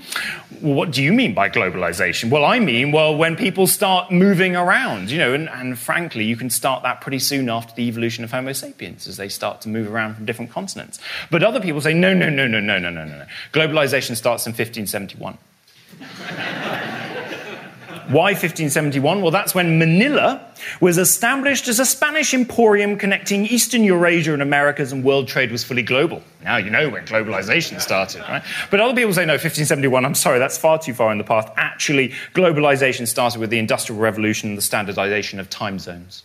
Well, 0.62 0.74
what 0.74 0.89
do 0.89 1.03
you 1.03 1.13
mean 1.13 1.36
by 1.36 1.48
globalization? 1.48 2.31
Well, 2.31 2.43
I 2.43 2.57
mean, 2.57 2.91
well, 2.91 3.15
when 3.15 3.36
people 3.36 3.67
start 3.67 4.12
moving 4.12 4.55
around, 4.55 5.12
you 5.12 5.19
know, 5.19 5.36
and, 5.36 5.48
and, 5.48 5.77
frankly, 5.77 6.24
you 6.24 6.36
can 6.36 6.50
start 6.50 6.81
that 6.81 7.01
pretty 7.01 7.19
soon 7.19 7.50
after 7.50 7.75
the 7.75 7.83
evolution 7.83 8.24
of 8.24 8.31
Homo 8.31 8.53
sapiens 8.53 9.07
as 9.07 9.17
they 9.17 9.29
start 9.29 9.62
to 9.62 9.69
move 9.69 9.93
around 9.93 10.15
from 10.15 10.25
different 10.25 10.50
continents. 10.50 10.98
But 11.29 11.43
other 11.43 11.59
people 11.59 11.81
say, 11.81 11.93
no, 11.93 12.15
no, 12.15 12.31
no, 12.31 12.48
no, 12.48 12.59
no, 12.59 12.79
no, 12.79 12.89
no, 12.89 13.05
no, 13.05 13.17
no. 13.19 13.25
Globalization 13.53 14.15
starts 14.15 14.48
in 14.48 14.53
1571. 14.53 15.38
Why 18.10 18.32
1571? 18.32 19.22
Well, 19.22 19.30
that's 19.30 19.54
when 19.54 19.78
Manila 19.78 20.44
was 20.82 20.98
established 20.98 21.68
as 21.68 21.80
a 21.80 21.86
Spanish 21.86 22.34
emporium 22.34 22.98
connecting 22.98 23.46
Eastern 23.46 23.84
Eurasia 23.84 24.34
and 24.34 24.42
Americas, 24.42 24.92
and 24.92 25.04
world 25.04 25.28
trade 25.28 25.51
was 25.51 25.63
fully 25.63 25.84
global. 25.84 26.24
Now 26.44 26.58
you 26.58 26.72
know 26.72 26.89
when 26.89 27.06
globalization 27.06 27.80
started, 27.80 28.22
right? 28.22 28.44
But 28.72 28.80
other 28.80 28.96
people 28.96 29.13
say, 29.13 29.25
no, 29.25 29.34
1571, 29.34 30.06
I'm 30.06 30.16
sorry, 30.16 30.39
that's 30.39 30.58
far 30.58 30.80
too 30.80 30.96
far 30.96 31.12
in 31.12 31.20
the 31.20 31.24
past. 31.24 31.50
Actually, 31.56 32.10
globalization 32.34 33.08
started 33.08 33.39
with 33.39 33.51
the 33.51 33.60
Industrial 33.60 34.01
Revolution 34.01 34.50
and 34.50 34.58
the 34.58 34.63
standardization 34.63 35.39
of 35.39 35.48
time 35.50 35.78
zones. 35.78 36.24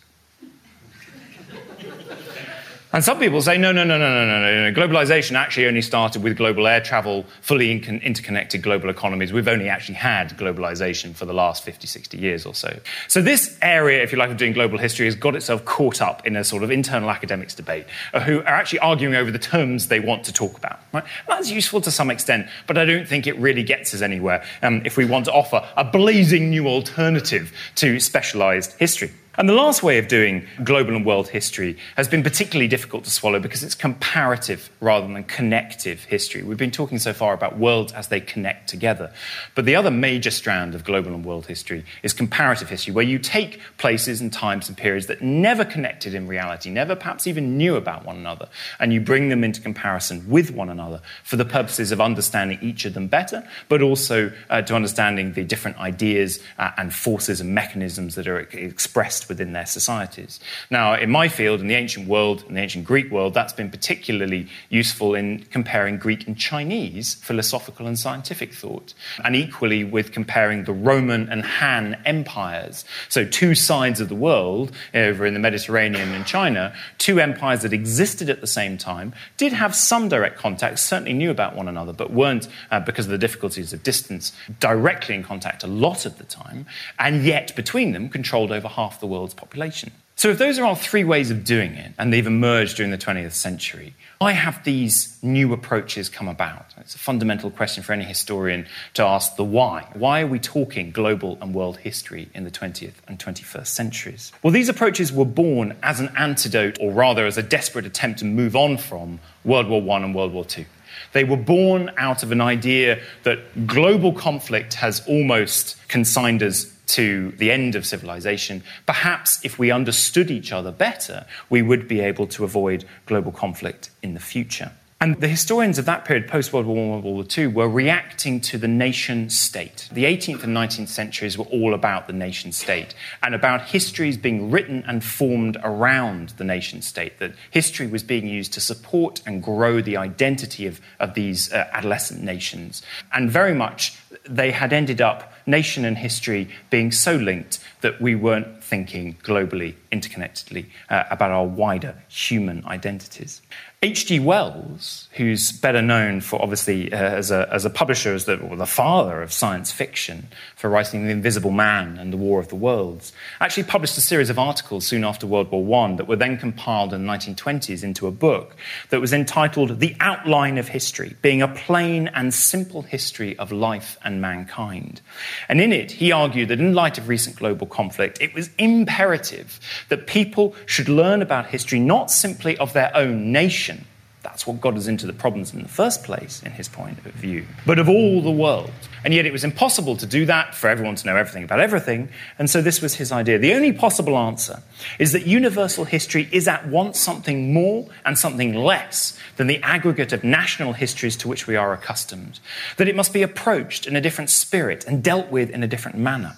And 2.95 3.03
some 3.03 3.19
people 3.19 3.41
say, 3.41 3.57
no, 3.57 3.73
no, 3.73 3.83
no, 3.83 3.97
no, 3.97 4.25
no, 4.25 4.25
no, 4.25 4.71
no. 4.71 4.73
Globalization 4.73 5.33
actually 5.33 5.67
only 5.67 5.81
started 5.81 6.23
with 6.23 6.37
global 6.37 6.65
air 6.65 6.79
travel, 6.79 7.25
fully 7.41 7.69
in- 7.69 7.99
interconnected 7.99 8.61
global 8.61 8.89
economies. 8.89 9.33
We've 9.33 9.49
only 9.49 9.67
actually 9.67 9.95
had 9.95 10.29
globalization 10.37 11.13
for 11.13 11.25
the 11.25 11.33
last 11.33 11.65
50, 11.65 11.87
60 11.87 12.17
years 12.17 12.45
or 12.45 12.55
so. 12.55 12.79
So, 13.09 13.21
this 13.21 13.57
area, 13.61 14.01
if 14.01 14.13
you 14.13 14.17
like, 14.17 14.29
of 14.29 14.37
doing 14.37 14.53
global 14.53 14.77
history 14.77 15.07
has 15.07 15.15
got 15.15 15.35
itself 15.35 15.65
caught 15.65 16.01
up 16.01 16.25
in 16.25 16.37
a 16.37 16.43
sort 16.45 16.63
of 16.63 16.71
internal 16.71 17.11
academics 17.11 17.53
debate 17.53 17.85
uh, 18.13 18.21
who 18.21 18.39
are 18.39 18.47
actually 18.47 18.79
arguing 18.79 19.15
over 19.15 19.29
the 19.29 19.39
terms 19.39 19.89
they 19.89 19.99
want 19.99 20.23
to 20.23 20.31
talk 20.31 20.57
about. 20.57 20.79
Right? 20.93 21.03
That's 21.27 21.51
useful 21.51 21.81
to 21.81 21.91
some 21.91 22.09
extent, 22.09 22.47
but 22.65 22.77
I 22.77 22.85
don't 22.85 23.05
think 23.05 23.27
it 23.27 23.37
really 23.37 23.63
gets 23.63 23.93
us 23.93 24.01
anywhere 24.01 24.41
um, 24.63 24.81
if 24.85 24.95
we 24.95 25.03
want 25.03 25.25
to 25.25 25.33
offer 25.33 25.67
a 25.75 25.83
blazing 25.83 26.49
new 26.49 26.65
alternative 26.65 27.51
to 27.75 27.99
specialized 27.99 28.71
history. 28.79 29.11
And 29.37 29.49
the 29.49 29.53
last 29.53 29.83
way 29.83 29.97
of 29.97 30.07
doing 30.07 30.47
global 30.63 30.95
and 30.95 31.05
world 31.05 31.27
history 31.27 31.77
has 31.97 32.07
been 32.07 32.23
particularly 32.23 32.67
difficult 32.67 33.03
to 33.03 33.09
swallow 33.09 33.39
because 33.39 33.63
it's 33.63 33.75
comparative 33.75 34.69
rather 34.79 35.07
than 35.07 35.23
connective 35.25 36.05
history. 36.05 36.41
We've 36.41 36.57
been 36.57 36.71
talking 36.71 36.99
so 36.99 37.13
far 37.13 37.33
about 37.33 37.57
worlds 37.57 37.91
as 37.93 38.07
they 38.07 38.21
connect 38.21 38.69
together. 38.69 39.11
But 39.53 39.65
the 39.65 39.75
other 39.75 39.91
major 39.91 40.31
strand 40.31 40.73
of 40.73 40.83
global 40.83 41.13
and 41.13 41.25
world 41.25 41.47
history 41.47 41.83
is 42.01 42.13
comparative 42.13 42.69
history, 42.69 42.93
where 42.93 43.03
you 43.03 43.19
take 43.19 43.59
places 43.77 44.21
and 44.21 44.31
times 44.31 44.69
and 44.69 44.77
periods 44.77 45.07
that 45.07 45.21
never 45.21 45.65
connected 45.65 46.13
in 46.13 46.27
reality, 46.27 46.69
never 46.69 46.95
perhaps 46.95 47.27
even 47.27 47.57
knew 47.57 47.75
about 47.75 48.05
one 48.05 48.15
another, 48.15 48.47
and 48.79 48.93
you 48.93 49.01
bring 49.01 49.29
them 49.29 49.43
into 49.43 49.61
comparison 49.61 50.29
with 50.29 50.51
one 50.51 50.69
another 50.69 51.01
for 51.23 51.35
the 51.35 51.45
purposes 51.45 51.91
of 51.91 51.99
understanding 51.99 52.57
each 52.61 52.85
of 52.85 52.93
them 52.93 53.07
better, 53.07 53.47
but 53.67 53.81
also 53.81 54.31
uh, 54.49 54.61
to 54.61 54.75
understanding 54.75 55.33
the 55.33 55.43
different 55.43 55.77
ideas 55.77 56.39
uh, 56.57 56.71
and 56.77 56.93
forces 56.93 57.41
and 57.41 57.53
mechanisms 57.53 58.15
that 58.15 58.27
are 58.27 58.39
expressed 58.39 59.24
within 59.27 59.53
their 59.53 59.65
societies. 59.65 60.39
Now, 60.69 60.95
in 60.95 61.09
my 61.09 61.27
field, 61.27 61.61
in 61.61 61.67
the 61.67 61.75
ancient 61.75 62.07
world, 62.07 62.43
in 62.47 62.55
the 62.55 62.61
ancient 62.61 62.85
Greek 62.85 63.11
world, 63.11 63.33
that's 63.33 63.53
been 63.53 63.69
particularly 63.69 64.47
useful 64.69 65.15
in 65.15 65.39
comparing 65.51 65.97
Greek 65.97 66.27
and 66.27 66.37
Chinese 66.37 67.15
philosophical 67.15 67.87
and 67.87 67.97
scientific 67.97 68.53
thought, 68.53 68.93
and 69.23 69.35
equally 69.35 69.83
with 69.83 70.11
comparing 70.11 70.63
the 70.63 70.73
Roman 70.73 71.29
and 71.29 71.43
Han 71.43 71.97
empires. 72.05 72.85
So, 73.09 73.25
two 73.25 73.55
sides 73.55 73.99
of 74.01 74.09
the 74.09 74.15
world 74.15 74.71
over 74.93 75.25
in 75.25 75.33
the 75.33 75.39
Mediterranean 75.39 76.13
and 76.13 76.25
China, 76.25 76.73
two 76.97 77.19
empires 77.19 77.61
that 77.61 77.73
existed 77.73 78.29
at 78.29 78.41
the 78.41 78.47
same 78.47 78.77
time, 78.77 79.13
did 79.37 79.53
have 79.53 79.75
some 79.75 80.09
direct 80.09 80.37
contact, 80.37 80.79
certainly 80.79 81.13
knew 81.13 81.31
about 81.31 81.55
one 81.55 81.67
another, 81.67 81.93
but 81.93 82.11
weren't, 82.11 82.47
uh, 82.71 82.79
because 82.79 83.05
of 83.05 83.11
the 83.11 83.17
difficulties 83.17 83.73
of 83.73 83.83
distance, 83.83 84.31
directly 84.59 85.15
in 85.15 85.23
contact 85.23 85.63
a 85.63 85.67
lot 85.67 86.05
of 86.05 86.17
the 86.17 86.23
time, 86.23 86.65
and 86.99 87.23
yet 87.23 87.55
between 87.55 87.91
them 87.91 88.09
controlled 88.09 88.51
over 88.51 88.67
half 88.67 88.99
the 88.99 89.07
world 89.07 89.14
world's 89.15 89.33
population. 89.33 89.91
So, 90.17 90.29
if 90.29 90.37
those 90.37 90.57
are 90.59 90.65
our 90.65 90.77
three 90.77 91.03
ways 91.03 91.29
of 91.29 91.43
doing 91.43 91.73
it, 91.73 91.91
and 91.97 92.11
they've 92.11 92.25
emerged 92.25 92.77
during 92.77 92.89
the 92.89 92.97
20th 92.97 93.33
century, 93.33 93.93
why 94.19 94.31
have 94.31 94.63
these 94.63 95.17
new 95.21 95.51
approaches 95.51 96.07
come 96.07 96.29
about? 96.29 96.67
It's 96.77 96.95
a 96.95 96.99
fundamental 96.99 97.51
question 97.51 97.83
for 97.83 97.91
any 97.91 98.05
historian 98.05 98.65
to 98.93 99.03
ask 99.03 99.35
the 99.35 99.43
why. 99.43 99.89
Why 99.93 100.21
are 100.21 100.27
we 100.27 100.39
talking 100.39 100.91
global 100.91 101.37
and 101.41 101.53
world 101.53 101.77
history 101.77 102.29
in 102.33 102.45
the 102.45 102.51
20th 102.51 102.93
and 103.09 103.19
21st 103.19 103.67
centuries? 103.67 104.31
Well, 104.41 104.53
these 104.53 104.69
approaches 104.69 105.11
were 105.11 105.25
born 105.25 105.75
as 105.83 105.99
an 105.99 106.09
antidote, 106.17 106.77
or 106.79 106.93
rather 106.93 107.25
as 107.25 107.37
a 107.37 107.43
desperate 107.43 107.85
attempt 107.85 108.19
to 108.19 108.25
move 108.25 108.55
on 108.55 108.77
from 108.77 109.19
World 109.43 109.67
War 109.67 109.81
I 109.97 110.01
and 110.01 110.15
World 110.15 110.31
War 110.31 110.45
II. 110.57 110.65
They 111.11 111.25
were 111.25 111.37
born 111.37 111.91
out 111.97 112.23
of 112.23 112.31
an 112.31 112.39
idea 112.39 113.01
that 113.23 113.67
global 113.67 114.13
conflict 114.13 114.75
has 114.75 115.05
almost 115.07 115.75
consigned 115.89 116.41
us 116.41 116.71
to 116.87 117.31
the 117.31 117.51
end 117.51 117.75
of 117.75 117.85
civilization, 117.85 118.63
perhaps 118.85 119.39
if 119.43 119.57
we 119.59 119.71
understood 119.71 120.31
each 120.31 120.51
other 120.51 120.71
better, 120.71 121.25
we 121.49 121.61
would 121.61 121.87
be 121.87 121.99
able 121.99 122.27
to 122.27 122.43
avoid 122.43 122.85
global 123.05 123.31
conflict 123.31 123.89
in 124.01 124.13
the 124.13 124.19
future. 124.19 124.71
And 125.01 125.19
the 125.19 125.27
historians 125.27 125.77
of 125.77 125.85
that 125.85 126.05
period, 126.05 126.27
post 126.27 126.53
World 126.53 126.65
War 126.65 126.77
I, 126.77 126.89
World 127.01 127.03
War 127.03 127.25
II, 127.37 127.47
were 127.47 127.67
reacting 127.67 128.39
to 128.41 128.57
the 128.57 128.67
nation 128.67 129.29
state. 129.29 129.89
The 129.91 130.05
18th 130.05 130.45
and 130.45 130.55
19th 130.55 130.87
centuries 130.87 131.37
were 131.37 131.45
all 131.45 131.73
about 131.73 132.07
the 132.07 132.13
nation 132.13 132.53
state 132.53 132.95
and 133.21 133.35
about 133.35 133.63
histories 133.63 134.15
being 134.15 134.49
written 134.49 134.85
and 134.87 135.03
formed 135.03 135.57
around 135.63 136.29
the 136.37 136.45
nation 136.45 136.81
state, 136.81 137.19
that 137.19 137.33
history 137.51 137.87
was 137.87 138.03
being 138.03 138.25
used 138.25 138.53
to 138.53 138.61
support 138.61 139.21
and 139.25 139.43
grow 139.43 139.81
the 139.81 139.97
identity 139.97 140.65
of, 140.65 140.79
of 141.01 141.13
these 141.13 141.51
uh, 141.51 141.67
adolescent 141.73 142.23
nations. 142.23 142.81
And 143.11 143.29
very 143.29 143.53
much 143.53 143.99
they 144.27 144.51
had 144.51 144.71
ended 144.71 145.01
up, 145.01 145.33
nation 145.45 145.85
and 145.85 145.97
history, 145.97 146.49
being 146.69 146.91
so 146.91 147.15
linked 147.15 147.59
that 147.81 148.01
we 148.01 148.15
weren't 148.15 148.63
thinking 148.63 149.15
globally, 149.23 149.75
interconnectedly 149.91 150.65
uh, 150.89 151.03
about 151.11 151.31
our 151.31 151.45
wider 151.45 151.95
human 152.07 152.65
identities. 152.65 153.41
H.G. 153.85 154.19
Wells, 154.19 155.09
who's 155.11 155.51
better 155.51 155.81
known 155.81 156.19
for 156.19 156.41
obviously 156.41 156.91
uh, 156.91 156.97
as, 156.97 157.29
a, 157.29 157.47
as 157.53 157.65
a 157.65 157.69
publisher, 157.69 158.15
as 158.15 158.25
the, 158.25 158.37
the 158.37 158.65
father 158.65 159.21
of 159.21 159.31
science 159.31 159.71
fiction, 159.71 160.27
for 160.55 160.71
writing 160.71 161.05
The 161.05 161.11
Invisible 161.11 161.51
Man 161.51 161.99
and 161.99 162.11
The 162.11 162.17
War 162.17 162.39
of 162.39 162.47
the 162.47 162.55
Worlds, 162.55 163.13
actually 163.39 163.65
published 163.65 163.95
a 163.99 164.01
series 164.01 164.31
of 164.31 164.39
articles 164.39 164.87
soon 164.87 165.03
after 165.03 165.27
World 165.27 165.51
War 165.51 165.85
I 165.85 165.95
that 165.97 166.07
were 166.07 166.15
then 166.15 166.37
compiled 166.37 166.93
in 166.93 167.05
the 167.05 167.13
1920s 167.13 167.83
into 167.83 168.07
a 168.07 168.11
book 168.11 168.55
that 168.89 168.99
was 168.99 169.13
entitled 169.13 169.79
The 169.79 169.95
Outline 169.99 170.57
of 170.57 170.69
History, 170.69 171.15
being 171.21 171.43
a 171.43 171.47
plain 171.47 172.07
and 172.07 172.33
simple 172.33 172.81
history 172.81 173.37
of 173.37 173.51
life 173.51 173.99
and 174.03 174.19
mankind. 174.19 175.01
And 175.49 175.61
in 175.61 175.73
it, 175.73 175.91
he 175.91 176.11
argued 176.11 176.49
that 176.49 176.59
in 176.59 176.73
light 176.73 176.97
of 176.97 177.07
recent 177.07 177.35
global 177.35 177.67
conflict, 177.67 178.19
it 178.21 178.33
was 178.33 178.49
imperative 178.57 179.59
that 179.89 180.07
people 180.07 180.55
should 180.65 180.89
learn 180.89 181.21
about 181.21 181.47
history 181.47 181.79
not 181.79 182.11
simply 182.11 182.57
of 182.57 182.73
their 182.73 182.95
own 182.95 183.31
nation 183.31 183.85
that's 184.25 184.47
what 184.47 184.59
got 184.59 184.75
us 184.75 184.87
into 184.87 185.05
the 185.05 185.13
problems 185.13 185.53
in 185.53 185.61
the 185.61 185.69
first 185.69 186.03
place, 186.03 186.41
in 186.41 186.51
his 186.51 186.67
point 186.67 186.97
of 187.05 187.11
view, 187.13 187.45
but 187.63 187.77
of 187.77 187.87
all 187.87 188.21
the 188.23 188.31
world. 188.31 188.71
And 189.03 189.13
yet 189.13 189.27
it 189.27 189.31
was 189.31 189.43
impossible 189.43 189.95
to 189.97 190.07
do 190.07 190.25
that, 190.25 190.55
for 190.55 190.67
everyone 190.67 190.95
to 190.95 191.05
know 191.05 191.15
everything 191.15 191.43
about 191.43 191.59
everything, 191.59 192.09
and 192.39 192.49
so 192.49 192.59
this 192.59 192.81
was 192.81 192.95
his 192.95 193.11
idea. 193.11 193.37
The 193.37 193.53
only 193.53 193.71
possible 193.71 194.17
answer 194.17 194.63
is 194.97 195.11
that 195.11 195.27
universal 195.27 195.85
history 195.85 196.27
is 196.31 196.47
at 196.47 196.67
once 196.67 196.99
something 196.99 197.53
more 197.53 197.87
and 198.03 198.17
something 198.17 198.55
less 198.55 199.15
than 199.37 199.45
the 199.45 199.61
aggregate 199.61 200.11
of 200.11 200.23
national 200.23 200.73
histories 200.73 201.15
to 201.17 201.27
which 201.27 201.45
we 201.45 201.55
are 201.55 201.71
accustomed, 201.71 202.39
that 202.77 202.87
it 202.87 202.95
must 202.95 203.13
be 203.13 203.21
approached 203.21 203.85
in 203.85 203.95
a 203.95 204.01
different 204.01 204.31
spirit 204.31 204.83
and 204.85 205.03
dealt 205.03 205.29
with 205.29 205.51
in 205.51 205.61
a 205.61 205.67
different 205.67 205.99
manner. 205.99 206.35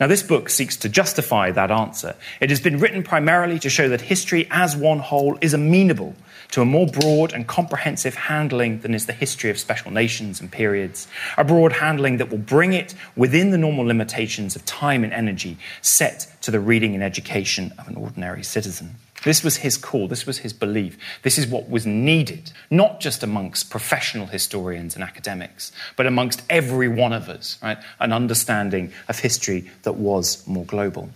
Now, 0.00 0.06
this 0.06 0.22
book 0.22 0.48
seeks 0.48 0.76
to 0.78 0.88
justify 0.88 1.50
that 1.50 1.70
answer. 1.70 2.16
It 2.40 2.48
has 2.48 2.60
been 2.60 2.78
written 2.78 3.02
primarily 3.02 3.58
to 3.58 3.68
show 3.68 3.90
that 3.90 4.00
history 4.00 4.48
as 4.50 4.74
one 4.74 5.00
whole 5.00 5.36
is 5.42 5.52
amenable 5.52 6.14
to 6.50 6.62
a 6.62 6.64
more 6.64 6.86
broad 6.86 7.32
and 7.32 7.46
comprehensive 7.46 8.14
handling 8.14 8.80
than 8.80 8.94
is 8.94 9.06
the 9.06 9.12
history 9.12 9.50
of 9.50 9.58
special 9.58 9.90
nations 9.90 10.40
and 10.40 10.50
periods, 10.50 11.06
a 11.36 11.44
broad 11.44 11.72
handling 11.72 12.16
that 12.18 12.30
will 12.30 12.38
bring 12.38 12.72
it 12.72 12.94
within 13.16 13.50
the 13.50 13.58
normal 13.58 13.84
limitations 13.84 14.56
of 14.56 14.64
time 14.64 15.04
and 15.04 15.12
energy 15.12 15.56
set 15.82 16.26
to 16.42 16.50
the 16.50 16.60
reading 16.60 16.94
and 16.94 17.02
education 17.02 17.72
of 17.78 17.88
an 17.88 17.96
ordinary 17.96 18.42
citizen. 18.42 18.96
This 19.22 19.44
was 19.44 19.58
his 19.58 19.76
call, 19.76 20.08
this 20.08 20.26
was 20.26 20.38
his 20.38 20.54
belief. 20.54 20.96
This 21.22 21.36
is 21.36 21.46
what 21.46 21.68
was 21.68 21.84
needed, 21.86 22.52
not 22.70 23.00
just 23.00 23.22
amongst 23.22 23.70
professional 23.70 24.26
historians 24.26 24.94
and 24.94 25.04
academics, 25.04 25.72
but 25.96 26.06
amongst 26.06 26.42
every 26.48 26.88
one 26.88 27.12
of 27.12 27.28
us, 27.28 27.58
right? 27.62 27.78
An 27.98 28.12
understanding 28.12 28.92
of 29.08 29.18
history 29.18 29.70
that 29.82 29.96
was 29.96 30.46
more 30.46 30.64
global. 30.64 31.10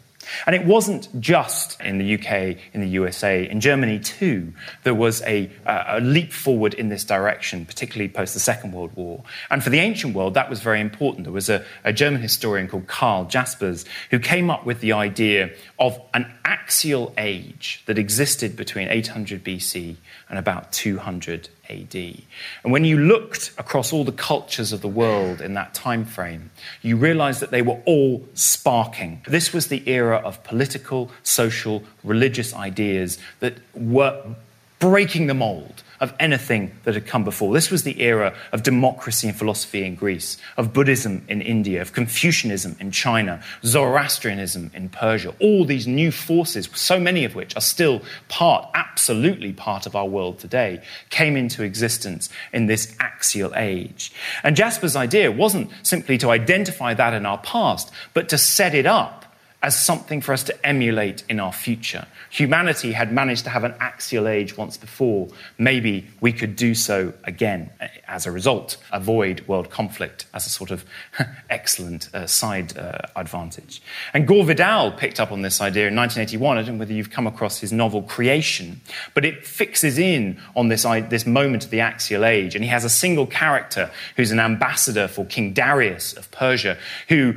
And 0.46 0.54
it 0.54 0.64
wasn't 0.64 1.08
just 1.20 1.80
in 1.80 1.98
the 1.98 2.14
UK, 2.14 2.56
in 2.72 2.80
the 2.80 2.88
USA, 2.88 3.48
in 3.48 3.60
Germany 3.60 3.98
too, 3.98 4.52
there 4.82 4.94
was 4.94 5.22
a, 5.22 5.50
a, 5.66 6.00
leap 6.00 6.32
forward 6.32 6.74
in 6.74 6.88
this 6.88 7.04
direction, 7.04 7.64
particularly 7.64 8.08
post 8.08 8.34
the 8.34 8.40
Second 8.40 8.72
World 8.72 8.92
War. 8.94 9.22
And 9.50 9.62
for 9.62 9.70
the 9.70 9.78
ancient 9.78 10.14
world, 10.14 10.34
that 10.34 10.50
was 10.50 10.60
very 10.60 10.80
important. 10.80 11.24
There 11.24 11.32
was 11.32 11.48
a, 11.48 11.64
a 11.84 11.92
German 11.92 12.22
historian 12.22 12.68
called 12.68 12.86
Karl 12.86 13.24
Jaspers 13.24 13.84
who 14.10 14.18
came 14.18 14.50
up 14.50 14.66
with 14.66 14.80
the 14.80 14.92
idea 14.92 15.50
of 15.78 16.00
an 16.12 16.32
axial 16.44 17.12
age 17.18 17.82
that 17.86 17.98
existed 17.98 18.56
between 18.56 18.88
800 18.88 19.44
BC 19.44 19.96
and 20.28 20.38
about 20.38 20.72
200 20.72 21.48
AD. 21.68 21.94
And 21.94 22.72
when 22.72 22.84
you 22.84 22.98
looked 22.98 23.52
across 23.58 23.92
all 23.92 24.04
the 24.04 24.12
cultures 24.12 24.72
of 24.72 24.80
the 24.80 24.88
world 24.88 25.40
in 25.40 25.54
that 25.54 25.74
time 25.74 26.04
frame, 26.04 26.50
you 26.82 26.96
realized 26.96 27.40
that 27.40 27.50
they 27.50 27.62
were 27.62 27.80
all 27.86 28.26
sparking. 28.34 29.22
This 29.28 29.52
was 29.52 29.68
the 29.68 29.88
era 29.88 30.16
of 30.16 30.42
political, 30.42 31.10
social, 31.22 31.84
religious 32.02 32.52
ideas 32.54 33.18
that 33.40 33.58
were 33.74 34.34
breaking 34.78 35.28
the 35.28 35.34
mold 35.34 35.83
of 36.04 36.14
anything 36.20 36.70
that 36.84 36.94
had 36.94 37.06
come 37.06 37.24
before. 37.24 37.52
This 37.52 37.70
was 37.70 37.82
the 37.82 38.00
era 38.00 38.34
of 38.52 38.62
democracy 38.62 39.26
and 39.26 39.36
philosophy 39.36 39.84
in 39.84 39.96
Greece, 39.96 40.36
of 40.56 40.72
Buddhism 40.72 41.24
in 41.28 41.40
India, 41.40 41.80
of 41.82 41.92
Confucianism 41.92 42.76
in 42.78 42.92
China, 42.92 43.42
Zoroastrianism 43.64 44.70
in 44.74 44.90
Persia. 44.90 45.34
All 45.40 45.64
these 45.64 45.86
new 45.86 46.12
forces, 46.12 46.68
so 46.74 47.00
many 47.00 47.24
of 47.24 47.34
which 47.34 47.56
are 47.56 47.62
still 47.62 48.02
part, 48.28 48.68
absolutely 48.74 49.52
part 49.52 49.86
of 49.86 49.96
our 49.96 50.06
world 50.06 50.38
today, 50.38 50.82
came 51.08 51.36
into 51.36 51.62
existence 51.62 52.28
in 52.52 52.66
this 52.66 52.94
axial 53.00 53.52
age. 53.56 54.12
And 54.42 54.54
Jaspers' 54.54 54.94
idea 54.94 55.32
wasn't 55.32 55.70
simply 55.82 56.18
to 56.18 56.30
identify 56.30 56.94
that 56.94 57.14
in 57.14 57.26
our 57.26 57.38
past, 57.38 57.90
but 58.12 58.28
to 58.28 58.38
set 58.38 58.74
it 58.74 58.86
up 58.86 59.23
as 59.64 59.74
something 59.74 60.20
for 60.20 60.34
us 60.34 60.42
to 60.42 60.66
emulate 60.66 61.24
in 61.26 61.40
our 61.40 61.50
future. 61.52 62.06
Humanity 62.28 62.92
had 62.92 63.10
managed 63.10 63.44
to 63.44 63.50
have 63.50 63.64
an 63.64 63.74
axial 63.80 64.28
age 64.28 64.58
once 64.58 64.76
before. 64.76 65.26
Maybe 65.56 66.06
we 66.20 66.34
could 66.34 66.54
do 66.54 66.74
so 66.74 67.14
again. 67.24 67.70
As 68.06 68.26
a 68.26 68.30
result, 68.30 68.76
avoid 68.92 69.40
world 69.48 69.70
conflict 69.70 70.26
as 70.34 70.46
a 70.46 70.50
sort 70.50 70.70
of 70.70 70.84
excellent 71.48 72.14
uh, 72.14 72.26
side 72.26 72.76
uh, 72.76 72.98
advantage. 73.16 73.80
And 74.12 74.28
Gore 74.28 74.44
Vidal 74.44 74.92
picked 74.92 75.18
up 75.18 75.32
on 75.32 75.40
this 75.40 75.62
idea 75.62 75.88
in 75.88 75.96
1981. 75.96 76.58
I 76.58 76.60
don't 76.60 76.74
know 76.74 76.80
whether 76.80 76.92
you've 76.92 77.10
come 77.10 77.26
across 77.26 77.58
his 77.58 77.72
novel 77.72 78.02
Creation, 78.02 78.82
but 79.14 79.24
it 79.24 79.46
fixes 79.46 79.96
in 79.96 80.38
on 80.54 80.68
this, 80.68 80.82
this 81.08 81.24
moment 81.24 81.64
of 81.64 81.70
the 81.70 81.80
axial 81.80 82.26
age. 82.26 82.54
And 82.54 82.62
he 82.62 82.68
has 82.68 82.84
a 82.84 82.90
single 82.90 83.26
character 83.26 83.90
who's 84.16 84.30
an 84.30 84.40
ambassador 84.40 85.08
for 85.08 85.24
King 85.24 85.54
Darius 85.54 86.12
of 86.12 86.30
Persia 86.32 86.76
who 87.08 87.36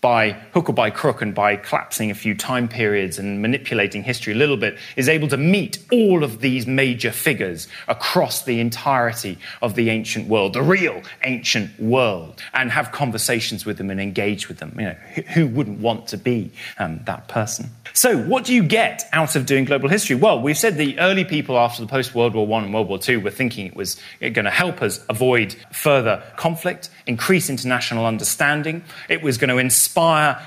by 0.00 0.30
hook 0.52 0.68
or 0.68 0.72
by 0.72 0.90
crook 0.90 1.22
and 1.22 1.34
by 1.34 1.56
collapsing 1.56 2.10
a 2.10 2.14
few 2.14 2.34
time 2.34 2.68
periods 2.68 3.18
and 3.18 3.42
manipulating 3.42 4.02
history 4.02 4.32
a 4.32 4.36
little 4.36 4.56
bit, 4.56 4.78
is 4.96 5.08
able 5.08 5.26
to 5.28 5.36
meet 5.36 5.78
all 5.90 6.22
of 6.22 6.40
these 6.40 6.66
major 6.66 7.10
figures 7.10 7.66
across 7.88 8.44
the 8.44 8.60
entirety 8.60 9.38
of 9.60 9.74
the 9.74 9.90
ancient 9.90 10.28
world, 10.28 10.52
the 10.52 10.62
real 10.62 11.02
ancient 11.24 11.78
world, 11.80 12.40
and 12.52 12.70
have 12.70 12.92
conversations 12.92 13.66
with 13.66 13.76
them 13.76 13.90
and 13.90 14.00
engage 14.00 14.48
with 14.48 14.58
them. 14.58 14.72
You 14.78 14.86
know, 14.86 14.96
who 15.34 15.46
wouldn't 15.48 15.80
want 15.80 16.06
to 16.08 16.16
be 16.16 16.52
um, 16.78 17.00
that 17.06 17.26
person? 17.26 17.70
So, 17.92 18.16
what 18.16 18.44
do 18.44 18.54
you 18.54 18.62
get 18.62 19.08
out 19.12 19.34
of 19.34 19.46
doing 19.46 19.64
global 19.64 19.88
history? 19.88 20.14
Well, 20.14 20.40
we've 20.40 20.58
said 20.58 20.76
the 20.76 20.98
early 21.00 21.24
people 21.24 21.58
after 21.58 21.82
the 21.82 21.88
post 21.88 22.14
World 22.14 22.34
War 22.34 22.48
I 22.52 22.62
and 22.62 22.72
World 22.72 22.88
War 22.88 23.00
II 23.06 23.16
were 23.18 23.30
thinking 23.30 23.66
it 23.66 23.74
was 23.74 24.00
going 24.20 24.44
to 24.44 24.50
help 24.50 24.80
us 24.82 25.04
avoid 25.08 25.56
further 25.72 26.22
conflict, 26.36 26.90
increase 27.06 27.50
international 27.50 28.06
understanding. 28.06 28.84
It 29.08 29.22
was 29.22 29.38
going 29.38 29.48
to 29.48 29.58
inspire 29.58 29.87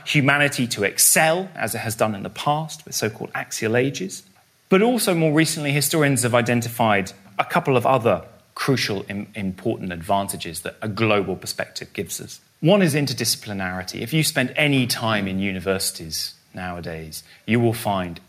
humanity 0.06 0.68
to 0.68 0.84
excel, 0.84 1.50
as 1.56 1.76
it 1.76 1.80
has 1.80 1.96
done 1.96 2.16
in 2.16 2.24
the 2.24 2.30
past 2.30 2.86
with 2.86 2.96
so 2.96 3.10
called 3.10 3.32
axial 3.34 3.76
ages. 3.76 4.24
But 4.70 4.82
also, 4.82 5.14
more 5.14 5.34
recently, 5.34 5.72
historians 5.72 6.24
have 6.24 6.34
identified 6.34 7.12
a 7.38 7.46
couple 7.46 7.76
of 7.76 7.86
other 7.86 8.24
crucial, 8.56 9.06
important 9.36 9.92
advantages 9.92 10.62
that 10.62 10.76
a 10.82 10.88
global 10.88 11.36
perspective 11.36 11.92
gives 11.94 12.22
us. 12.22 12.40
One 12.60 12.82
is 12.82 12.94
interdisciplinarity. 12.94 14.02
If 14.02 14.14
you 14.14 14.24
spend 14.24 14.54
any 14.56 14.86
time 14.88 15.28
in 15.28 15.40
universities 15.40 16.36
nowadays, 16.54 17.24
you 17.46 17.60
will 17.60 17.74
find 17.74 18.20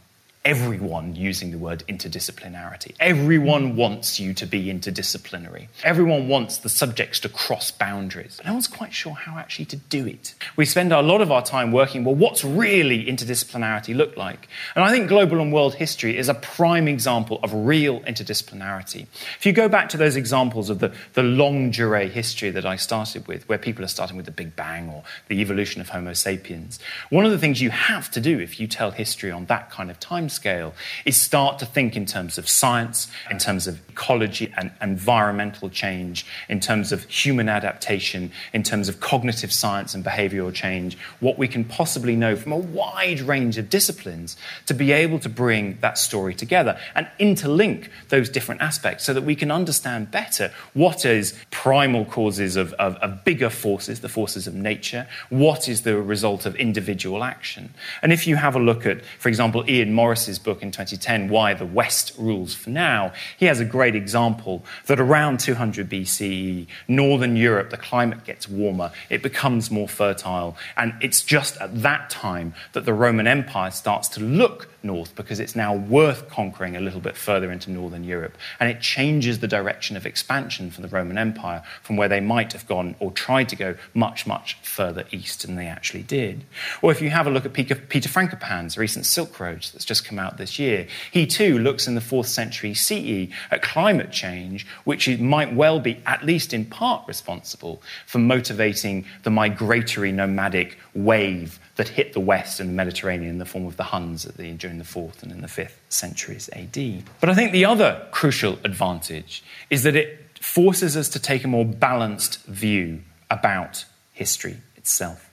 everyone 0.45 1.15
using 1.15 1.53
the 1.53 1.59
word 1.59 1.85
interdisciplinarity. 1.89 2.95
Everyone 2.99 3.77
wants 3.77 4.19
you 4.19 4.35
to 4.35 4.45
be 4.45 4.65
interdisciplinary. 4.65 5.69
Everyone 5.85 6.27
wants 6.27 6.59
the 6.59 6.69
subjects 6.69 7.21
to 7.21 7.29
cross 7.29 7.71
boundaries. 7.71 8.39
But 8.39 8.47
no 8.47 8.55
one's 8.55 8.67
quite 8.67 8.93
sure 8.93 9.13
how 9.13 9.39
actually 9.39 9.67
to 9.67 9.77
do 9.77 10.05
it. 10.07 10.35
We 10.57 10.65
spend 10.65 10.93
a 10.93 11.01
lot 11.01 11.21
of 11.21 11.31
our 11.31 11.43
time 11.43 11.71
working, 11.71 12.03
well, 12.05 12.17
what's 12.17 12.45
really 12.45 13.07
interdisciplinarity 13.07 13.95
look 13.95 14.17
like? 14.17 14.49
And 14.75 14.85
I 14.85 14.91
think 14.91 15.09
global 15.09 15.41
and 15.41 15.53
world 15.53 15.77
history 15.77 16.19
is 16.19 16.29
a 16.29 16.35
prime 16.35 16.89
example 16.89 17.39
of 17.45 17.55
real 17.55 18.01
interdisciplinarity. 18.01 19.07
If 19.39 19.47
you 19.47 19.53
go 19.53 19.69
back 19.69 19.89
to 19.91 19.97
those 19.97 20.17
examples 20.17 20.71
of 20.71 20.81
the, 20.81 20.93
the 21.13 21.23
longue 21.23 21.73
durée 21.73 22.11
history 22.11 22.51
that 22.51 22.67
I 22.67 22.75
started 22.77 23.29
with, 23.29 23.49
where 23.49 23.59
people 23.59 23.85
are 23.85 23.89
starting 23.89 24.17
with 24.17 24.27
the 24.27 24.33
Big 24.33 24.57
Bang 24.57 24.89
or 24.89 25.05
the 25.29 25.41
evolution 25.41 25.81
of 25.81 25.91
Homo 25.91 26.15
sapiens, 26.15 26.81
one 27.11 27.25
of 27.25 27.31
the 27.31 27.39
things 27.39 27.61
you 27.61 27.71
have 27.71 28.11
to 28.11 28.21
do 28.21 28.41
if 28.41 28.59
you 28.59 28.67
tell 28.67 28.91
history 28.91 29.31
on 29.31 29.45
that 29.47 29.71
kind 29.71 29.89
of 29.89 30.01
time 30.01 30.29
scale 30.33 30.75
is 31.05 31.17
start 31.17 31.59
to 31.59 31.67
think 31.67 31.97
in 31.97 32.07
terms 32.07 32.39
of 32.39 32.49
science, 32.49 33.09
in 33.31 33.39
terms 33.39 33.67
of 33.67 33.81
ecology 33.89 34.53
and 34.57 34.71
environmental 34.81 35.69
change, 35.71 36.27
in 36.49 36.61
terms 36.61 36.93
of 36.93 37.05
human 37.05 37.49
adaptation, 37.49 38.33
in 38.53 38.63
terms 38.63 38.89
of 38.89 39.01
cognitive 39.01 39.53
science 39.53 39.95
and 39.95 40.05
behavioral 40.05 40.53
change, 40.53 40.97
what 41.21 41.39
we 41.39 41.47
can 41.47 41.65
possibly 41.65 42.17
know 42.17 42.35
from 42.37 42.53
a 42.53 42.57
wide 42.57 43.21
range 43.21 43.59
of 43.59 43.69
disciplines 43.69 44.37
to 44.67 44.75
be 44.75 44.93
able 44.93 45.19
to 45.19 45.29
bring 45.29 45.79
that 45.81 45.99
story 45.99 46.35
together 46.35 46.79
and 46.95 47.07
interlink 47.21 47.89
those 48.09 48.29
different 48.29 48.61
aspects 48.61 49.05
so 49.05 49.13
that 49.15 49.23
we 49.23 49.35
can 49.35 49.51
understand 49.51 50.11
better 50.11 50.51
what 50.75 51.05
is 51.05 51.35
primal 51.51 52.05
causes 52.05 52.57
of, 52.57 52.73
of, 52.75 52.97
of 52.97 53.25
bigger 53.25 53.51
forces, 53.51 54.01
the 54.01 54.09
forces 54.09 54.47
of 54.47 54.55
nature, 54.55 55.07
what 55.29 55.69
is 55.69 55.83
the 55.83 56.01
result 56.01 56.47
of 56.47 56.57
individual 56.57 57.25
action. 57.25 57.73
And 58.03 58.13
if 58.13 58.27
you 58.27 58.37
have 58.37 58.57
a 58.57 58.59
look 58.59 58.87
at, 58.87 59.05
for 59.19 59.29
example, 59.29 59.69
Ian 59.69 59.93
Morris's 60.23 60.39
book 60.39 60.63
in 60.63 60.71
2010, 60.71 61.31
Why 61.31 61.53
the 61.53 61.67
West 61.67 62.13
Rules 62.17 62.55
for 62.55 62.71
Now, 62.71 63.13
he 63.37 63.47
has 63.47 63.59
a 63.59 63.65
great 63.65 63.97
example 63.97 64.63
that 64.87 65.01
around 65.01 65.41
200 65.41 65.89
BCE, 65.89 66.69
Northern 66.87 67.35
Europe, 67.35 67.71
the 67.71 67.77
climate 67.77 68.23
gets 68.23 68.49
warmer, 68.49 68.93
it 69.11 69.21
becomes 69.21 69.69
more 69.69 69.89
fertile, 69.89 70.57
and 70.77 70.95
it's 71.01 71.23
just 71.23 71.57
at 71.61 71.83
that 71.83 72.09
time 72.09 72.55
that 72.73 72.85
the 72.85 72.95
Roman 72.95 73.27
Empire 73.27 73.73
starts 73.73 74.07
to 74.11 74.21
look 74.21 74.69
north 74.85 75.15
because 75.15 75.41
it's 75.41 75.57
now 75.57 75.75
worth 75.75 76.29
conquering 76.29 76.77
a 76.77 76.81
little 76.81 77.01
bit 77.01 77.17
further 77.17 77.51
into 77.51 77.71
northern 77.71 78.05
Europe. 78.05 78.37
And 78.61 78.69
it 78.69 78.81
changes 78.81 79.39
the 79.39 79.49
direction 79.49 79.97
of 79.97 80.07
expansion 80.07 80.71
for 80.71 80.83
the 80.83 80.89
Roman 80.89 81.19
Empire 81.19 81.63
from 81.83 81.97
where 81.97 82.09
they 82.09 82.21
might 82.21 82.53
have 82.53 82.67
gone 82.67 82.97
or 82.99 83.11
tried 83.11 83.49
to 83.51 83.57
go 83.57 83.77
much, 83.95 84.27
much 84.27 84.55
further 84.63 85.05
east 85.11 85.47
than 85.47 85.57
they 85.57 85.67
actually 85.67 86.03
did. 86.03 86.45
Or 86.81 86.91
if 86.91 87.01
you 87.01 87.11
have 87.11 87.27
a 87.27 87.31
look 87.31 87.45
at 87.45 87.53
Peter, 87.53 87.75
Peter 87.75 88.09
Frankopan's 88.09 88.77
recent 88.77 89.07
Silk 89.07 89.39
Road 89.39 89.53
that's 89.73 89.85
just 89.85 90.05
come 90.05 90.12
out 90.19 90.39
this 90.39 90.59
year, 90.59 90.87
he 91.11 91.27
too 91.27 91.59
looks 91.59 91.87
in 91.87 91.95
the 91.95 92.01
fourth 92.01 92.29
century 92.29 92.75
CE 92.75 93.33
at 93.51 93.63
climate 93.63 94.11
change, 94.11 94.67
which 94.85 95.09
might 95.19 95.55
well 95.55 95.81
be, 95.81 96.01
at 96.07 96.25
least 96.25 96.53
in 96.53 96.65
part, 96.65 97.07
responsible 97.07 97.83
for 98.07 98.19
motivating 98.19 99.05
the 99.23 99.31
migratory 99.31 100.13
nomadic 100.13 100.79
wave 100.95 101.59
that 101.77 101.89
hit 101.89 102.13
the 102.13 102.21
West 102.21 102.61
and 102.61 102.69
the 102.69 102.75
Mediterranean 102.75 103.31
in 103.31 103.39
the 103.39 103.45
form 103.45 103.67
of 103.67 103.77
the 103.77 103.85
Huns 103.85 104.25
the, 104.25 104.53
during 104.53 104.79
the 104.79 104.85
4th 104.85 105.23
and 105.23 105.33
in 105.33 105.41
the 105.41 105.49
5th 105.49 105.73
centuries 105.89 106.49
AD. 106.53 107.05
But 107.21 107.29
I 107.29 107.35
think 107.35 107.53
the 107.53 107.65
other 107.65 108.07
crucial 108.11 108.59
advantage 108.65 109.43
is 109.71 109.83
that 109.85 109.97
it 109.97 110.39
forces 110.41 110.97
us 110.97 111.09
to 111.11 111.19
take 111.19 111.45
a 111.45 111.49
more 111.49 111.65
balanced 111.65 112.45
view 112.45 113.03
about 113.31 113.85
history 114.13 114.59
itself. 114.77 115.32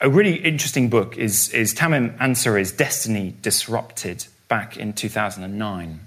A 0.00 0.10
really 0.10 0.34
interesting 0.34 0.90
book 0.90 1.16
is, 1.16 1.48
is 1.54 1.74
Tamim 1.74 2.16
Ansari's 2.18 2.70
Destiny 2.70 3.34
Disrupted 3.40 4.26
back 4.46 4.76
in 4.76 4.92
2009. 4.92 6.00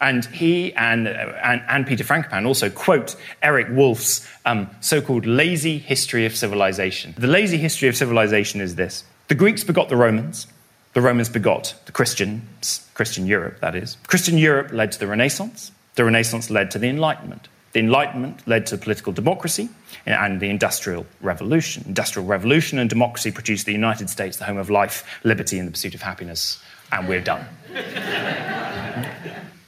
And 0.00 0.24
he 0.26 0.72
and, 0.74 1.06
and, 1.06 1.62
and 1.68 1.86
Peter 1.86 2.04
Frankopan 2.04 2.46
also 2.46 2.70
quote 2.70 3.16
Eric 3.42 3.68
Wolf's 3.70 4.26
um, 4.46 4.70
so 4.80 5.02
called 5.02 5.26
lazy 5.26 5.76
history 5.76 6.24
of 6.24 6.34
civilization. 6.34 7.14
The 7.18 7.26
lazy 7.26 7.58
history 7.58 7.88
of 7.88 7.96
civilization 7.96 8.62
is 8.62 8.76
this 8.76 9.04
the 9.28 9.34
Greeks 9.34 9.62
begot 9.62 9.90
the 9.90 9.96
Romans, 9.96 10.46
the 10.94 11.02
Romans 11.02 11.28
begot 11.28 11.74
the 11.84 11.92
Christians, 11.92 12.88
Christian 12.94 13.26
Europe, 13.26 13.60
that 13.60 13.74
is. 13.74 13.98
Christian 14.06 14.38
Europe 14.38 14.72
led 14.72 14.90
to 14.92 14.98
the 14.98 15.06
Renaissance, 15.06 15.70
the 15.96 16.04
Renaissance 16.04 16.48
led 16.48 16.70
to 16.70 16.78
the 16.78 16.88
Enlightenment. 16.88 17.48
The 17.74 17.80
Enlightenment 17.80 18.46
led 18.46 18.66
to 18.68 18.78
political 18.78 19.12
democracy 19.12 19.68
and 20.06 20.38
the 20.40 20.48
Industrial 20.48 21.04
Revolution. 21.20 21.82
Industrial 21.88 22.24
Revolution 22.24 22.78
and 22.78 22.88
democracy 22.88 23.32
produced 23.32 23.66
the 23.66 23.72
United 23.72 24.08
States, 24.08 24.36
the 24.36 24.44
home 24.44 24.58
of 24.58 24.70
life, 24.70 25.04
liberty, 25.24 25.58
and 25.58 25.66
the 25.66 25.72
pursuit 25.72 25.92
of 25.92 26.00
happiness, 26.00 26.62
and 26.92 27.08
we're 27.08 27.20
done. 27.20 27.44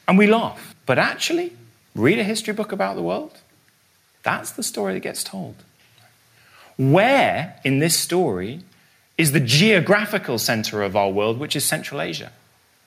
and 0.06 0.16
we 0.16 0.28
laugh. 0.28 0.76
But 0.86 1.00
actually, 1.00 1.52
read 1.96 2.20
a 2.20 2.24
history 2.24 2.54
book 2.54 2.70
about 2.70 2.94
the 2.94 3.02
world. 3.02 3.40
That's 4.22 4.52
the 4.52 4.62
story 4.62 4.94
that 4.94 5.00
gets 5.00 5.24
told. 5.24 5.56
Where 6.76 7.58
in 7.64 7.80
this 7.80 7.98
story 7.98 8.60
is 9.18 9.32
the 9.32 9.40
geographical 9.40 10.38
center 10.38 10.84
of 10.84 10.94
our 10.94 11.10
world, 11.10 11.40
which 11.40 11.56
is 11.56 11.64
Central 11.64 12.00
Asia? 12.00 12.30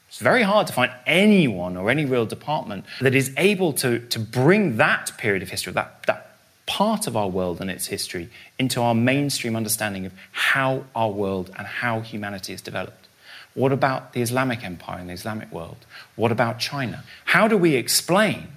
It's 0.09 0.17
very 0.17 0.41
hard 0.41 0.65
to 0.67 0.73
find 0.73 0.91
anyone 1.05 1.77
or 1.77 1.91
any 1.91 2.03
real 2.03 2.25
department 2.25 2.85
that 2.99 3.13
is 3.13 3.31
able 3.37 3.73
to, 3.73 3.99
to 3.99 4.19
bring 4.19 4.77
that 4.77 5.11
period 5.19 5.43
of 5.43 5.49
history, 5.49 5.71
that, 5.73 6.03
that 6.07 6.35
part 6.65 7.05
of 7.05 7.15
our 7.15 7.29
world 7.29 7.61
and 7.61 7.69
its 7.69 7.85
history, 7.85 8.27
into 8.57 8.81
our 8.81 8.95
mainstream 8.95 9.55
understanding 9.55 10.07
of 10.07 10.13
how 10.31 10.83
our 10.95 11.11
world 11.11 11.51
and 11.59 11.67
how 11.67 11.99
humanity 11.99 12.53
has 12.53 12.61
developed. 12.61 13.07
What 13.53 13.71
about 13.71 14.13
the 14.13 14.21
Islamic 14.23 14.63
Empire 14.63 14.97
and 14.97 15.09
the 15.09 15.13
Islamic 15.13 15.51
world? 15.51 15.85
What 16.15 16.31
about 16.31 16.57
China? 16.57 17.03
How 17.25 17.47
do 17.47 17.55
we 17.55 17.75
explain 17.75 18.47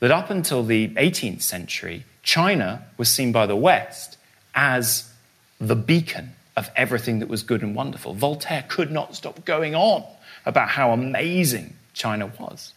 that 0.00 0.10
up 0.10 0.28
until 0.28 0.62
the 0.62 0.88
18th 0.88 1.40
century, 1.40 2.04
China 2.22 2.84
was 2.98 3.08
seen 3.08 3.32
by 3.32 3.46
the 3.46 3.56
West 3.56 4.18
as 4.54 5.10
the 5.58 5.76
beacon 5.76 6.32
of 6.54 6.70
everything 6.76 7.20
that 7.20 7.28
was 7.28 7.42
good 7.42 7.62
and 7.62 7.74
wonderful? 7.74 8.12
Voltaire 8.12 8.66
could 8.68 8.90
not 8.90 9.14
stop 9.16 9.42
going 9.46 9.74
on 9.74 10.04
about 10.44 10.68
how 10.68 10.92
amazing 10.92 11.74
China 11.94 12.32
was. 12.38 12.72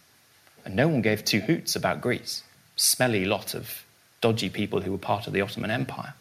And 0.63 0.75
no 0.75 0.87
one 0.87 1.01
gave 1.01 1.23
two 1.23 1.41
hoots 1.41 1.75
about 1.75 2.01
Greece. 2.01 2.43
Smelly 2.75 3.25
lot 3.25 3.53
of 3.53 3.83
dodgy 4.21 4.49
people 4.49 4.81
who 4.81 4.91
were 4.91 4.97
part 4.97 5.27
of 5.27 5.33
the 5.33 5.41
Ottoman 5.41 5.71
Empire. 5.71 6.13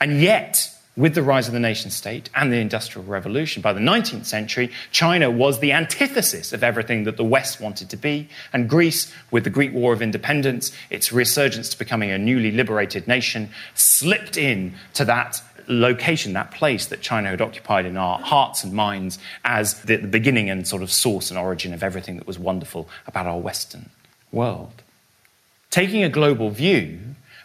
And 0.00 0.20
yet, 0.20 0.74
with 0.96 1.14
the 1.14 1.22
rise 1.22 1.46
of 1.46 1.52
the 1.52 1.60
nation 1.60 1.90
state 1.90 2.30
and 2.34 2.52
the 2.52 2.56
Industrial 2.56 3.06
Revolution, 3.06 3.62
by 3.62 3.72
the 3.72 3.80
19th 3.80 4.24
century, 4.24 4.70
China 4.90 5.30
was 5.30 5.60
the 5.60 5.72
antithesis 5.72 6.52
of 6.52 6.64
everything 6.64 7.04
that 7.04 7.16
the 7.16 7.24
West 7.24 7.60
wanted 7.60 7.90
to 7.90 7.96
be. 7.96 8.28
And 8.52 8.68
Greece, 8.68 9.12
with 9.30 9.44
the 9.44 9.50
Greek 9.50 9.72
War 9.72 9.92
of 9.92 10.02
Independence, 10.02 10.72
its 10.88 11.12
resurgence 11.12 11.68
to 11.70 11.78
becoming 11.78 12.10
a 12.10 12.18
newly 12.18 12.50
liberated 12.50 13.06
nation, 13.06 13.50
slipped 13.74 14.36
in 14.36 14.74
to 14.94 15.04
that 15.04 15.42
location, 15.70 16.32
that 16.32 16.50
place 16.50 16.86
that 16.86 17.00
China 17.00 17.30
had 17.30 17.40
occupied 17.40 17.86
in 17.86 17.96
our 17.96 18.18
hearts 18.18 18.64
and 18.64 18.72
minds 18.72 19.18
as 19.44 19.80
the, 19.82 19.96
the 19.96 20.08
beginning 20.08 20.50
and 20.50 20.66
sort 20.66 20.82
of 20.82 20.90
source 20.90 21.30
and 21.30 21.38
origin 21.38 21.72
of 21.72 21.82
everything 21.82 22.16
that 22.16 22.26
was 22.26 22.38
wonderful 22.38 22.88
about 23.06 23.26
our 23.26 23.38
Western 23.38 23.90
world. 24.32 24.82
Taking 25.70 26.02
a 26.02 26.08
global 26.08 26.50
view, 26.50 26.98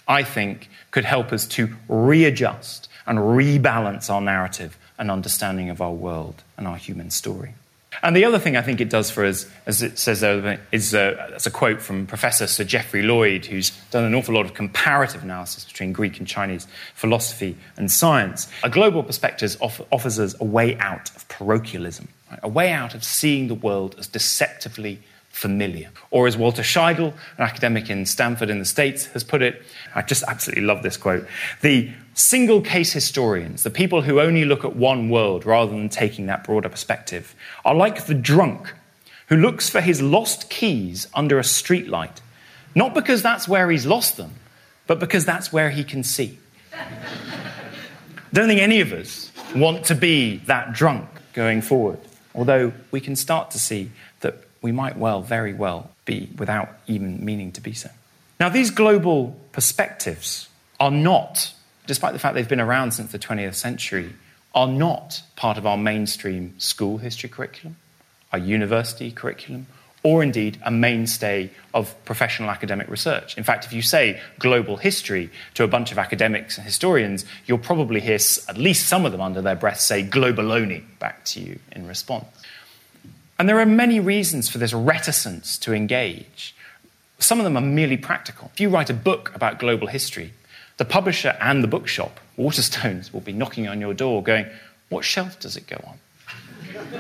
I 0.07 0.23
think, 0.23 0.69
could 0.91 1.05
help 1.05 1.31
us 1.31 1.45
to 1.47 1.75
readjust 1.87 2.89
and 3.05 3.19
rebalance 3.19 4.09
our 4.09 4.21
narrative 4.21 4.77
and 4.97 5.11
understanding 5.11 5.69
of 5.69 5.81
our 5.81 5.93
world 5.93 6.43
and 6.57 6.67
our 6.67 6.77
human 6.77 7.11
story. 7.11 7.53
And 8.03 8.15
the 8.15 8.25
other 8.25 8.39
thing 8.39 8.55
I 8.57 8.61
think 8.61 8.81
it 8.81 8.89
does 8.89 9.09
for 9.09 9.25
us, 9.25 9.49
as 9.65 9.81
it 9.81 9.97
says 9.97 10.21
there, 10.21 10.59
is 10.71 10.93
uh, 10.93 11.27
that's 11.31 11.45
a 11.45 11.51
quote 11.51 11.81
from 11.81 12.05
Professor 12.05 12.47
Sir 12.47 12.63
Geoffrey 12.63 13.01
Lloyd, 13.01 13.45
who's 13.45 13.71
done 13.91 14.03
an 14.03 14.15
awful 14.15 14.35
lot 14.35 14.45
of 14.45 14.53
comparative 14.53 15.23
analysis 15.23 15.65
between 15.65 15.93
Greek 15.93 16.19
and 16.19 16.27
Chinese 16.27 16.67
philosophy 16.93 17.57
and 17.77 17.91
science. 17.91 18.47
A 18.63 18.69
global 18.69 19.03
perspective 19.03 19.55
offers 19.61 20.19
us 20.19 20.35
a 20.39 20.45
way 20.45 20.77
out 20.77 21.15
of 21.15 21.27
parochialism, 21.27 22.07
right? 22.29 22.39
a 22.43 22.49
way 22.49 22.71
out 22.71 22.95
of 22.95 23.03
seeing 23.03 23.47
the 23.47 23.55
world 23.55 23.95
as 23.97 24.07
deceptively 24.07 24.99
familiar. 25.35 25.89
Or 26.11 26.27
as 26.27 26.37
Walter 26.37 26.61
Scheidel, 26.61 27.13
an 27.37 27.43
academic 27.43 27.89
in 27.89 28.05
Stanford 28.05 28.49
in 28.49 28.57
the 28.57 28.65
States, 28.65 29.07
has 29.07 29.23
put 29.23 29.41
it, 29.41 29.61
I 29.93 30.01
just 30.01 30.23
absolutely 30.23 30.63
love 30.63 30.81
this 30.81 30.95
quote 30.95 31.27
the 31.61 31.91
single 32.13 32.61
case 32.61 32.93
historians, 32.93 33.63
the 33.63 33.69
people 33.69 34.01
who 34.01 34.21
only 34.21 34.45
look 34.45 34.63
at 34.63 34.77
one 34.77 35.09
world 35.09 35.45
rather 35.45 35.71
than 35.71 35.89
taking 35.89 36.27
that 36.27 36.45
broader 36.45 36.69
perspective, 36.69 37.35
are 37.65 37.75
like 37.75 38.05
the 38.05 38.13
drunk 38.13 38.73
who 39.27 39.35
looks 39.35 39.69
for 39.69 39.81
his 39.81 40.01
lost 40.01 40.49
keys 40.49 41.05
under 41.13 41.37
a 41.37 41.41
streetlight, 41.43 42.21
not 42.73 42.93
because 42.93 43.21
that's 43.21 43.45
where 43.45 43.69
he's 43.69 43.85
lost 43.85 44.15
them, 44.15 44.31
but 44.87 44.99
because 44.99 45.25
that's 45.25 45.51
where 45.51 45.69
he 45.69 45.83
can 45.83 46.01
see. 46.01 46.39
Don't 48.31 48.47
think 48.47 48.61
any 48.61 48.79
of 48.79 48.93
us 48.93 49.33
want 49.53 49.83
to 49.85 49.95
be 49.95 50.37
that 50.45 50.71
drunk 50.71 51.09
going 51.33 51.61
forward, 51.61 51.99
although 52.33 52.71
we 52.91 53.01
can 53.01 53.17
start 53.17 53.51
to 53.51 53.59
see 53.59 53.91
we 54.65 54.71
might 54.71 54.97
well, 54.97 55.21
very 55.21 55.53
well, 55.53 55.91
be 56.05 56.27
without 56.39 56.69
even 56.87 57.23
meaning 57.23 57.51
to 57.51 57.61
be 57.61 57.71
so. 57.71 57.91
Now, 58.39 58.49
these 58.49 58.71
global 58.71 59.39
perspectives 59.51 60.49
are 60.79 60.89
not, 60.89 61.53
despite 61.85 62.13
the 62.13 62.19
fact 62.19 62.33
they've 62.33 62.49
been 62.49 62.59
around 62.59 62.93
since 62.93 63.11
the 63.11 63.19
20th 63.19 63.53
century, 63.53 64.13
are 64.55 64.67
not 64.67 65.21
part 65.35 65.59
of 65.59 65.67
our 65.67 65.77
mainstream 65.77 66.55
school 66.57 66.97
history 66.97 67.29
curriculum, 67.29 67.75
our 68.33 68.39
university 68.39 69.11
curriculum, 69.11 69.67
or 70.01 70.23
indeed 70.23 70.57
a 70.63 70.71
mainstay 70.71 71.51
of 71.75 71.93
professional 72.03 72.49
academic 72.49 72.89
research. 72.89 73.37
In 73.37 73.43
fact, 73.43 73.65
if 73.65 73.71
you 73.73 73.83
say 73.83 74.19
global 74.39 74.77
history 74.77 75.29
to 75.53 75.63
a 75.63 75.67
bunch 75.67 75.91
of 75.91 75.99
academics 75.99 76.57
and 76.57 76.65
historians, 76.65 77.23
you'll 77.45 77.59
probably 77.59 77.99
hear 77.99 78.17
at 78.49 78.57
least 78.57 78.87
some 78.87 79.05
of 79.05 79.11
them 79.11 79.21
under 79.21 79.43
their 79.43 79.55
breath 79.55 79.79
say 79.79 80.03
globaloney 80.03 80.81
back 80.97 81.23
to 81.25 81.39
you 81.39 81.59
in 81.71 81.85
response. 81.85 82.25
And 83.37 83.49
there 83.49 83.59
are 83.59 83.65
many 83.65 83.99
reasons 83.99 84.49
for 84.49 84.57
this 84.57 84.73
reticence 84.73 85.57
to 85.59 85.73
engage. 85.73 86.55
Some 87.19 87.39
of 87.39 87.43
them 87.43 87.57
are 87.57 87.61
merely 87.61 87.97
practical. 87.97 88.49
If 88.53 88.59
you 88.59 88.69
write 88.69 88.89
a 88.89 88.93
book 88.93 89.31
about 89.35 89.59
global 89.59 89.87
history, 89.87 90.33
the 90.77 90.85
publisher 90.85 91.37
and 91.39 91.63
the 91.63 91.67
bookshop, 91.67 92.19
Waterstones, 92.37 93.13
will 93.13 93.21
be 93.21 93.33
knocking 93.33 93.67
on 93.67 93.79
your 93.79 93.93
door 93.93 94.21
going, 94.23 94.45
What 94.89 95.05
shelf 95.05 95.39
does 95.39 95.57
it 95.57 95.67
go 95.67 95.77
on? 95.85 95.99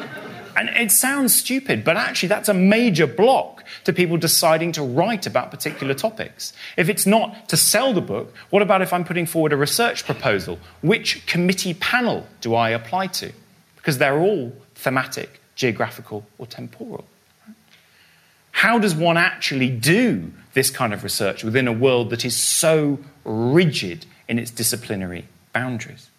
And 0.57 0.69
it 0.69 0.89
sounds 0.91 1.35
stupid, 1.35 1.83
but 1.83 1.97
actually, 1.97 2.29
that's 2.29 2.47
a 2.47 2.53
major 2.53 3.05
block 3.05 3.65
to 3.83 3.91
people 3.91 4.15
deciding 4.15 4.71
to 4.73 4.83
write 4.83 5.25
about 5.25 5.51
particular 5.51 5.93
topics. 5.93 6.53
If 6.77 6.87
it's 6.87 7.05
not 7.05 7.49
to 7.49 7.57
sell 7.57 7.91
the 7.91 8.01
book, 8.01 8.33
what 8.51 8.61
about 8.61 8.81
if 8.81 8.93
I'm 8.93 9.03
putting 9.03 9.25
forward 9.25 9.51
a 9.51 9.57
research 9.57 10.05
proposal? 10.05 10.57
Which 10.81 11.25
committee 11.27 11.73
panel 11.73 12.25
do 12.39 12.55
I 12.55 12.69
apply 12.69 13.07
to? 13.07 13.33
Because 13.75 13.97
they're 13.97 14.17
all 14.17 14.53
thematic, 14.75 15.41
geographical, 15.55 16.25
or 16.37 16.45
temporal. 16.45 17.05
How 18.51 18.79
does 18.79 18.95
one 18.95 19.17
actually 19.17 19.69
do 19.69 20.31
this 20.53 20.69
kind 20.69 20.93
of 20.93 21.03
research 21.03 21.43
within 21.43 21.67
a 21.67 21.73
world 21.73 22.09
that 22.11 22.23
is 22.23 22.35
so 22.37 22.99
rigid 23.25 24.05
in 24.27 24.39
its 24.39 24.51
disciplinary 24.51 25.25
boundaries? 25.53 26.09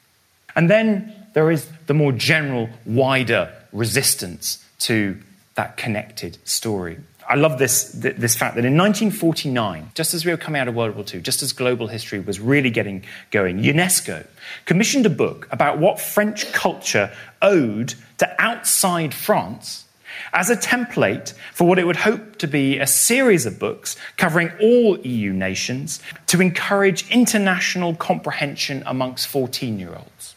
And 0.55 0.71
then 0.71 1.15
there 1.35 1.51
is 1.51 1.69
the 1.87 1.95
more 1.95 2.13
general, 2.13 2.69
wider 2.85 3.53
resistance 3.73 4.65
to 4.81 5.19
that 5.55 5.77
connected 5.77 6.39
story. 6.45 6.99
I 7.29 7.35
love 7.35 7.59
this, 7.59 7.91
this 7.93 8.37
fact 8.37 8.55
that 8.55 8.65
in 8.65 8.77
1949, 8.77 9.91
just 9.95 10.15
as 10.15 10.25
we 10.25 10.31
were 10.31 10.37
coming 10.37 10.61
out 10.61 10.69
of 10.69 10.77
World 10.77 10.95
War 10.95 11.05
II, 11.13 11.21
just 11.21 11.43
as 11.43 11.53
global 11.53 11.89
history 11.89 12.21
was 12.21 12.39
really 12.39 12.71
getting 12.71 13.03
going, 13.31 13.59
UNESCO 13.59 14.27
commissioned 14.65 15.07
a 15.07 15.11
book 15.11 15.49
about 15.51 15.79
what 15.79 15.99
French 15.99 16.53
culture 16.53 17.13
owed 17.43 17.95
to 18.19 18.43
outside 18.43 19.13
France 19.15 19.85
as 20.33 20.51
a 20.51 20.57
template 20.57 21.35
for 21.53 21.67
what 21.67 21.79
it 21.79 21.87
would 21.87 21.97
hope 21.97 22.37
to 22.37 22.47
be 22.47 22.79
a 22.79 22.87
series 22.87 23.47
of 23.47 23.59
books 23.59 23.97
covering 24.17 24.51
all 24.61 24.99
EU 25.01 25.33
nations 25.33 26.01
to 26.27 26.41
encourage 26.41 27.09
international 27.11 27.95
comprehension 27.95 28.83
amongst 28.87 29.29
14 29.29 29.79
year 29.79 29.95
olds. 29.95 30.35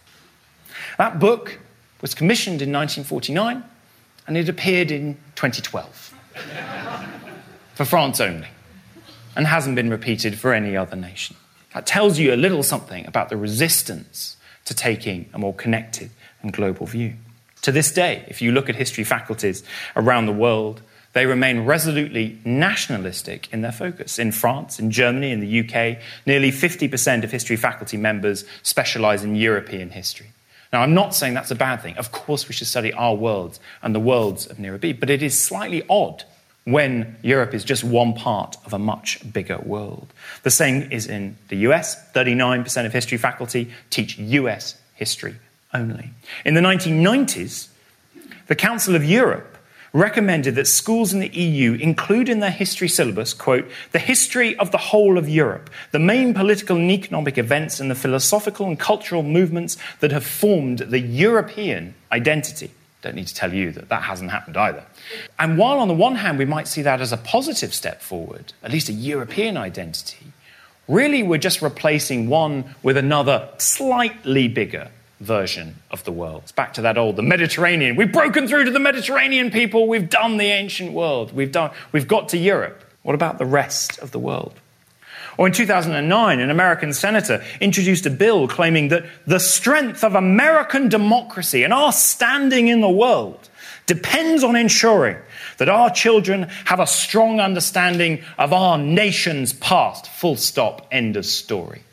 That 0.97 1.19
book 1.19 1.59
was 2.01 2.13
commissioned 2.13 2.61
in 2.61 2.71
1949 2.71 3.63
and 4.27 4.37
it 4.37 4.49
appeared 4.49 4.91
in 4.91 5.15
2012 5.35 6.13
for 7.75 7.85
France 7.85 8.19
only 8.19 8.47
and 9.35 9.47
hasn't 9.47 9.75
been 9.75 9.89
repeated 9.89 10.37
for 10.37 10.53
any 10.53 10.75
other 10.75 10.95
nation. 10.95 11.35
That 11.73 11.85
tells 11.85 12.19
you 12.19 12.33
a 12.33 12.35
little 12.35 12.63
something 12.63 13.05
about 13.05 13.29
the 13.29 13.37
resistance 13.37 14.37
to 14.65 14.73
taking 14.73 15.29
a 15.33 15.39
more 15.39 15.53
connected 15.53 16.11
and 16.41 16.51
global 16.51 16.85
view. 16.85 17.13
To 17.63 17.71
this 17.71 17.91
day, 17.91 18.25
if 18.27 18.41
you 18.41 18.51
look 18.51 18.69
at 18.69 18.75
history 18.75 19.03
faculties 19.03 19.63
around 19.95 20.25
the 20.25 20.31
world, 20.33 20.81
they 21.13 21.25
remain 21.25 21.65
resolutely 21.65 22.39
nationalistic 22.45 23.51
in 23.51 23.61
their 23.61 23.71
focus. 23.71 24.19
In 24.19 24.31
France, 24.31 24.79
in 24.79 24.91
Germany, 24.91 25.31
in 25.31 25.39
the 25.39 25.59
UK, 25.59 26.01
nearly 26.25 26.51
50% 26.51 27.23
of 27.23 27.31
history 27.31 27.55
faculty 27.55 27.97
members 27.97 28.45
specialize 28.61 29.23
in 29.23 29.35
European 29.35 29.89
history. 29.89 30.27
Now, 30.71 30.81
I'm 30.81 30.93
not 30.93 31.15
saying 31.15 31.33
that's 31.33 31.51
a 31.51 31.55
bad 31.55 31.81
thing. 31.81 31.97
Of 31.97 32.11
course, 32.11 32.47
we 32.47 32.53
should 32.53 32.67
study 32.67 32.93
our 32.93 33.15
worlds 33.15 33.59
and 33.81 33.95
the 33.95 33.99
worlds 33.99 34.45
of 34.45 34.57
B, 34.81 34.93
but 34.93 35.09
it 35.09 35.23
is 35.23 35.39
slightly 35.39 35.83
odd 35.89 36.23
when 36.65 37.17
Europe 37.23 37.55
is 37.55 37.63
just 37.63 37.83
one 37.83 38.13
part 38.13 38.55
of 38.65 38.73
a 38.73 38.79
much 38.79 39.19
bigger 39.33 39.57
world. 39.57 40.13
The 40.43 40.51
same 40.51 40.91
is 40.91 41.07
in 41.07 41.37
the 41.47 41.57
US. 41.69 41.97
39% 42.13 42.85
of 42.85 42.93
history 42.93 43.17
faculty 43.17 43.71
teach 43.89 44.19
US 44.19 44.79
history 44.93 45.35
only. 45.73 46.11
In 46.45 46.53
the 46.53 46.61
1990s, 46.61 47.67
the 48.47 48.55
Council 48.55 48.95
of 48.95 49.03
Europe 49.03 49.57
recommended 49.93 50.55
that 50.55 50.67
schools 50.67 51.13
in 51.13 51.19
the 51.19 51.29
EU 51.29 51.73
include 51.73 52.29
in 52.29 52.39
their 52.39 52.51
history 52.51 52.87
syllabus, 52.87 53.33
quote, 53.33 53.69
the 53.91 53.99
history 53.99 54.55
of 54.57 54.71
the 54.71 54.77
whole 54.77 55.17
of 55.17 55.27
Europe, 55.27 55.69
the 55.91 55.99
main 55.99 56.33
political 56.33 56.77
and 56.77 56.91
economic 56.91 57.37
events 57.37 57.79
and 57.79 57.89
the 57.89 57.95
philosophical 57.95 58.67
and 58.67 58.79
cultural 58.79 59.23
movements 59.23 59.77
that 59.99 60.11
have 60.11 60.25
formed 60.25 60.79
the 60.79 60.99
European 60.99 61.95
identity. 62.11 62.71
Don't 63.01 63.15
need 63.15 63.27
to 63.27 63.35
tell 63.35 63.53
you 63.53 63.71
that 63.71 63.89
that 63.89 64.03
hasn't 64.03 64.31
happened 64.31 64.57
either. 64.57 64.83
And 65.39 65.57
while 65.57 65.79
on 65.79 65.87
the 65.87 65.93
one 65.93 66.15
hand 66.15 66.37
we 66.37 66.45
might 66.45 66.67
see 66.67 66.81
that 66.81 67.01
as 67.01 67.13
a 67.13 67.17
positive 67.17 67.73
step 67.73 68.01
forward, 68.01 68.53
at 68.61 68.71
least 68.71 68.89
a 68.89 68.93
European 68.93 69.57
identity, 69.57 70.33
really 70.87 71.23
we're 71.23 71.37
just 71.37 71.61
replacing 71.61 72.27
one 72.27 72.75
with 72.83 72.97
another 72.97 73.49
slightly 73.57 74.47
bigger 74.47 74.91
version 75.19 75.75
of 75.91 76.03
the 76.03 76.11
world. 76.11 76.43
It's 76.43 76.51
back 76.51 76.73
to 76.75 76.81
that 76.81 76.97
old, 76.97 77.15
the 77.15 77.23
Mediterranean. 77.23 77.95
We've 77.95 78.11
broken 78.11 78.47
through 78.47 78.65
to 78.65 78.71
the 78.71 78.79
Mediterranean 78.79 79.51
people. 79.51 79.87
We've 79.87 80.09
done 80.09 80.37
the 80.37 80.45
ancient 80.45 80.93
world. 80.93 81.33
We've, 81.33 81.51
done, 81.51 81.71
we've 81.91 82.07
got 82.07 82.29
to 82.29 82.37
Europe. 82.37 82.83
What 83.03 83.15
about 83.15 83.37
the 83.37 83.45
rest 83.45 83.99
of 83.99 84.11
the 84.11 84.19
world? 84.19 84.53
Or 85.37 85.47
in 85.47 85.53
2009, 85.53 86.39
an 86.39 86.49
American 86.49 86.91
senator 86.91 87.43
introduced 87.61 88.05
a 88.05 88.09
bill 88.09 88.47
claiming 88.47 88.89
that 88.89 89.05
the 89.25 89.39
strength 89.39 90.03
of 90.03 90.15
American 90.15 90.89
democracy 90.89 91.63
and 91.63 91.73
our 91.73 91.93
standing 91.93 92.67
in 92.67 92.81
the 92.81 92.89
world 92.89 93.49
depends 93.85 94.43
on 94.43 94.55
ensuring 94.55 95.17
that 95.57 95.69
our 95.69 95.89
children 95.89 96.43
have 96.65 96.79
a 96.79 96.87
strong 96.87 97.39
understanding 97.39 98.21
of 98.37 98.51
our 98.51 98.77
nation's 98.77 99.53
past. 99.53 100.07
Full 100.07 100.35
stop, 100.35 100.87
end 100.91 101.15
of 101.15 101.25
story. 101.25 101.83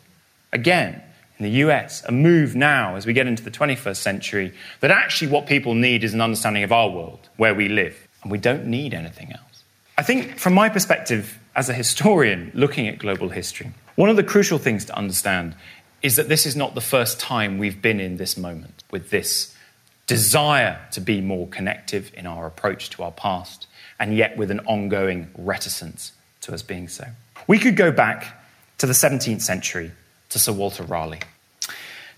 Again, 0.53 1.03
in 1.39 1.45
the 1.45 1.51
US, 1.63 2.03
a 2.05 2.13
move 2.13 2.55
now 2.55 2.97
as 2.97 3.07
we 3.07 3.13
get 3.13 3.27
into 3.27 3.43
the 3.43 3.51
21st 3.51 3.97
century 3.97 4.55
that 4.81 4.91
actually 4.91 5.31
what 5.31 5.47
people 5.47 5.75
need 5.75 6.03
is 6.03 6.15
an 6.15 6.21
understanding 6.21 6.63
of 6.63 6.73
our 6.73 6.89
world, 6.89 7.29
where 7.37 7.55
we 7.55 7.69
live, 7.69 8.09
and 8.23 8.33
we 8.33 8.39
don't 8.39 8.67
need 8.67 8.95
anything 8.95 9.33
else. 9.33 9.65
I 9.99 10.03
think, 10.03 10.39
from 10.39 10.55
my 10.55 10.69
perspective 10.69 11.39
as 11.55 11.69
a 11.69 11.75
historian 11.75 12.51
looking 12.55 12.89
at 12.89 12.99
global 12.99 13.29
history, 13.29 13.73
one 13.97 14.11
of 14.11 14.17
the 14.17 14.23
crucial 14.23 14.59
things 14.59 14.85
to 14.87 14.97
understand 14.97 15.55
is 16.03 16.17
that 16.17 16.29
this 16.29 16.47
is 16.47 16.55
not 16.55 16.75
the 16.75 16.81
first 16.81 17.19
time 17.19 17.59
we've 17.59 17.81
been 17.81 18.01
in 18.01 18.17
this 18.17 18.37
moment 18.37 18.85
with 18.91 19.11
this 19.11 19.55
desire 20.07 20.79
to 20.93 21.01
be 21.01 21.21
more 21.21 21.49
connective 21.49 22.13
in 22.15 22.27
our 22.27 22.47
approach 22.47 22.91
to 22.91 23.03
our 23.03 23.11
past, 23.13 23.67
and 23.99 24.17
yet 24.17 24.37
with 24.37 24.51
an 24.51 24.61
ongoing 24.61 25.29
reticence 25.37 26.13
to 26.43 26.53
us 26.53 26.63
being 26.63 26.89
so. 26.89 27.07
We 27.47 27.59
could 27.59 27.77
go 27.77 27.91
back 27.91 28.43
to 28.79 28.87
the 28.87 28.93
17th 28.93 29.41
century 29.41 29.93
to 30.31 30.39
Sir 30.39 30.53
Walter 30.53 30.83
Raleigh. 30.83 31.21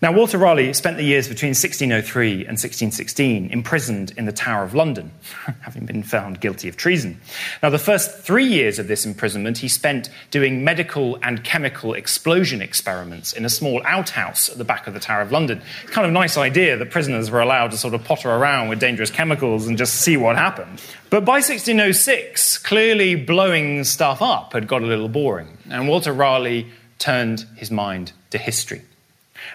Now, 0.00 0.12
Walter 0.12 0.38
Raleigh 0.38 0.72
spent 0.74 0.96
the 0.96 1.02
years 1.02 1.26
between 1.26 1.50
1603 1.50 2.32
and 2.32 2.54
1616 2.54 3.50
imprisoned 3.50 4.12
in 4.16 4.26
the 4.26 4.32
Tower 4.32 4.62
of 4.62 4.72
London, 4.72 5.10
having 5.62 5.86
been 5.86 6.04
found 6.04 6.40
guilty 6.40 6.68
of 6.68 6.76
treason. 6.76 7.20
Now, 7.64 7.70
the 7.70 7.80
first 7.80 8.20
three 8.20 8.46
years 8.46 8.78
of 8.78 8.86
this 8.86 9.04
imprisonment 9.04 9.58
he 9.58 9.66
spent 9.66 10.08
doing 10.30 10.62
medical 10.62 11.18
and 11.24 11.42
chemical 11.42 11.94
explosion 11.94 12.62
experiments 12.62 13.32
in 13.32 13.44
a 13.44 13.48
small 13.48 13.82
outhouse 13.84 14.48
at 14.48 14.56
the 14.56 14.64
back 14.64 14.86
of 14.86 14.94
the 14.94 15.00
Tower 15.00 15.20
of 15.20 15.32
London. 15.32 15.60
Kind 15.86 16.06
of 16.06 16.12
nice 16.12 16.36
idea 16.36 16.76
that 16.76 16.92
prisoners 16.92 17.28
were 17.28 17.40
allowed 17.40 17.72
to 17.72 17.76
sort 17.76 17.94
of 17.94 18.04
potter 18.04 18.30
around 18.30 18.68
with 18.68 18.78
dangerous 18.78 19.10
chemicals 19.10 19.66
and 19.66 19.76
just 19.76 19.96
see 19.96 20.16
what 20.16 20.36
happened. 20.36 20.80
But 21.10 21.24
by 21.24 21.40
1606, 21.40 22.58
clearly 22.58 23.16
blowing 23.16 23.82
stuff 23.82 24.22
up 24.22 24.52
had 24.52 24.68
got 24.68 24.82
a 24.82 24.86
little 24.86 25.08
boring, 25.08 25.58
and 25.68 25.88
Walter 25.88 26.12
Raleigh 26.12 26.68
turned 26.98 27.46
his 27.56 27.70
mind 27.70 28.12
to 28.30 28.38
history. 28.38 28.82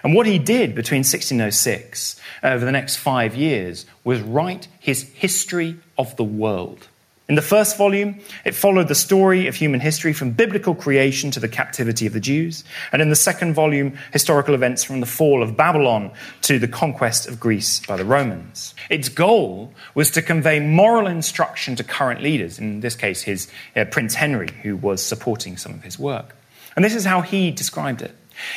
And 0.02 0.14
what 0.14 0.26
he 0.26 0.38
did 0.38 0.74
between 0.74 1.00
1606 1.00 2.20
over 2.42 2.64
the 2.64 2.72
next 2.72 2.96
five 2.96 3.34
years 3.34 3.86
was 4.02 4.20
write 4.20 4.68
his 4.80 5.02
history 5.02 5.76
of 5.98 6.16
the 6.16 6.24
world. 6.24 6.88
In 7.26 7.36
the 7.36 7.42
first 7.42 7.78
volume, 7.78 8.20
it 8.44 8.54
followed 8.54 8.88
the 8.88 8.94
story 8.94 9.46
of 9.46 9.54
human 9.54 9.80
history 9.80 10.12
from 10.12 10.32
biblical 10.32 10.74
creation 10.74 11.30
to 11.30 11.40
the 11.40 11.48
captivity 11.48 12.06
of 12.06 12.12
the 12.12 12.20
Jews. 12.20 12.64
And 12.92 13.00
in 13.00 13.08
the 13.08 13.16
second 13.16 13.54
volume, 13.54 13.96
historical 14.12 14.54
events 14.54 14.84
from 14.84 15.00
the 15.00 15.06
fall 15.06 15.42
of 15.42 15.56
Babylon 15.56 16.10
to 16.42 16.58
the 16.58 16.68
conquest 16.68 17.26
of 17.26 17.40
Greece 17.40 17.80
by 17.86 17.96
the 17.96 18.04
Romans. 18.04 18.74
Its 18.90 19.08
goal 19.08 19.72
was 19.94 20.10
to 20.10 20.20
convey 20.20 20.60
moral 20.60 21.06
instruction 21.06 21.76
to 21.76 21.84
current 21.84 22.20
leaders, 22.20 22.58
in 22.58 22.80
this 22.80 22.94
case, 22.94 23.22
his 23.22 23.50
uh, 23.74 23.86
Prince 23.86 24.14
Henry, 24.14 24.50
who 24.62 24.76
was 24.76 25.02
supporting 25.02 25.56
some 25.56 25.72
of 25.72 25.82
his 25.82 25.98
work. 25.98 26.36
And 26.76 26.84
this 26.84 26.94
is 26.94 27.04
how 27.04 27.20
he 27.20 27.50
described 27.50 28.02
it 28.02 28.14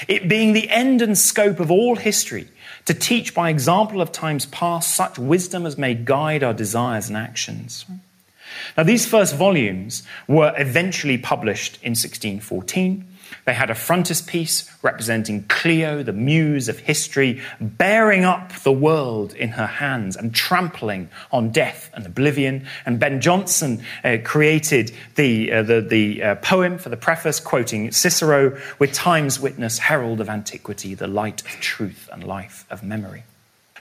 it 0.07 0.27
being 0.27 0.53
the 0.53 0.69
end 0.69 1.01
and 1.01 1.17
scope 1.17 1.59
of 1.59 1.69
all 1.69 1.95
history 1.95 2.47
to 2.85 2.93
teach 2.93 3.33
by 3.33 3.49
example 3.49 4.01
of 4.01 4.11
times 4.11 4.45
past 4.47 4.95
such 4.95 5.19
wisdom 5.19 5.65
as 5.65 5.77
may 5.77 5.93
guide 5.93 6.43
our 6.43 6.53
desires 6.53 7.09
and 7.09 7.17
actions. 7.17 7.85
Now, 8.75 8.83
these 8.83 9.05
first 9.05 9.35
volumes 9.35 10.03
were 10.27 10.53
eventually 10.57 11.17
published 11.17 11.75
in 11.83 11.91
1614 11.91 13.05
they 13.47 13.53
had 13.53 13.69
a 13.69 13.75
frontispiece 13.75 14.69
representing 14.81 15.45
Clio, 15.47 16.03
the 16.03 16.11
muse 16.11 16.67
of 16.67 16.79
history, 16.79 17.41
bearing 17.61 18.25
up 18.25 18.51
the 18.63 18.73
world 18.73 19.33
in 19.33 19.51
her 19.51 19.65
hands 19.65 20.17
and 20.17 20.35
trampling 20.35 21.07
on 21.31 21.51
death 21.51 21.89
and 21.93 22.05
oblivion. 22.05 22.67
And 22.85 22.99
Ben 22.99 23.21
Jonson 23.21 23.81
uh, 24.03 24.17
created 24.25 24.91
the, 25.15 25.49
uh, 25.49 25.63
the, 25.63 25.79
the 25.79 26.21
uh, 26.21 26.35
poem 26.35 26.77
for 26.77 26.89
the 26.89 26.97
preface, 26.97 27.39
quoting 27.39 27.89
Cicero, 27.93 28.59
with 28.79 28.91
time's 28.91 29.39
witness, 29.39 29.77
herald 29.79 30.19
of 30.19 30.27
antiquity, 30.27 30.93
the 30.93 31.07
light 31.07 31.39
of 31.39 31.51
truth 31.61 32.09
and 32.11 32.25
life 32.25 32.65
of 32.69 32.83
memory. 32.83 33.23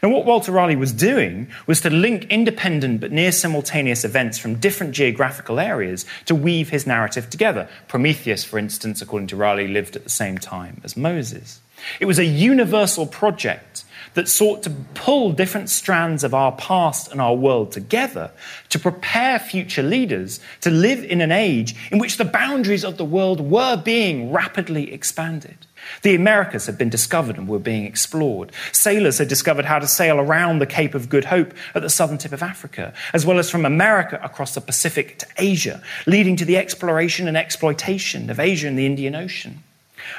And 0.03 0.13
what 0.13 0.27
Walter 0.27 0.53
Raleigh 0.53 0.77
was 0.77 0.93
doing 0.93 1.49
was 1.67 1.81
to 1.81 1.91
link 1.91 2.27
independent 2.31 3.01
but 3.01 3.13
near 3.13 3.33
simultaneous 3.33 4.05
events 4.05 4.39
from 4.39 4.57
different 4.57 4.93
geographical 4.93 5.59
areas 5.59 6.05
to 6.27 6.35
weave 6.35 6.71
his 6.71 6.87
narrative 6.87 7.31
together. 7.31 7.69
Prometheus, 7.89 8.45
for 8.45 8.59
instance, 8.59 9.01
according 9.01 9.29
to 9.29 9.37
Raleigh, 9.37 9.69
lived 9.69 9.97
at 9.97 10.05
the 10.05 10.11
same 10.11 10.39
time 10.39 10.81
as 10.85 10.97
Moses. 10.97 11.61
It 12.01 12.07
was 12.07 12.19
a 12.19 12.25
universal 12.25 13.07
project 13.07 13.85
that 14.15 14.29
sought 14.29 14.63
to 14.63 14.71
pull 14.95 15.33
different 15.33 15.69
strands 15.69 16.25
of 16.25 16.33
our 16.33 16.53
past 16.53 17.13
and 17.13 17.21
our 17.21 17.35
world 17.35 17.71
together 17.71 18.31
to 18.71 18.79
prepare 18.79 19.39
future 19.39 19.83
leaders 19.83 20.41
to 20.63 20.71
live 20.71 21.05
in 21.05 21.21
an 21.21 21.31
age 21.31 21.75
in 21.93 21.99
which 21.99 22.17
the 22.17 22.25
boundaries 22.25 22.85
of 22.85 22.97
the 22.97 23.05
world 23.05 23.41
were 23.41 23.77
being 23.77 24.33
rapidly 24.33 24.93
expanded. 24.93 25.59
The 26.03 26.15
Americas 26.15 26.67
had 26.67 26.79
been 26.79 26.89
discovered 26.89 27.37
and 27.37 27.49
were 27.49 27.59
being 27.59 27.85
explored. 27.85 28.53
Sailors 28.73 29.19
had 29.19 29.29
discovered 29.29 29.65
how 29.65 29.79
to 29.79 29.87
sail 29.87 30.19
around 30.19 30.59
the 30.59 30.67
Cape 30.67 30.95
of 30.95 31.09
Good 31.09 31.27
Hope 31.27 31.55
at 31.75 31.83
the 31.83 31.91
southern 31.91 32.19
tip 32.19 32.33
of 32.33 32.43
Africa, 32.43 32.93
as 33.13 33.27
well 33.27 33.39
as 33.39 33.51
from 33.51 33.65
America 33.65 34.21
across 34.23 34.55
the 34.55 34.61
Pacific 34.61 35.19
to 35.19 35.27
Asia, 35.39 35.83
leading 36.07 36.37
to 36.37 36.45
the 36.45 36.57
exploration 36.57 37.29
and 37.29 37.37
exploitation 37.37 38.31
of 38.31 38.41
Asia 38.41 38.69
and 38.69 38.79
the 38.79 38.87
Indian 38.87 39.15
Ocean. 39.15 39.63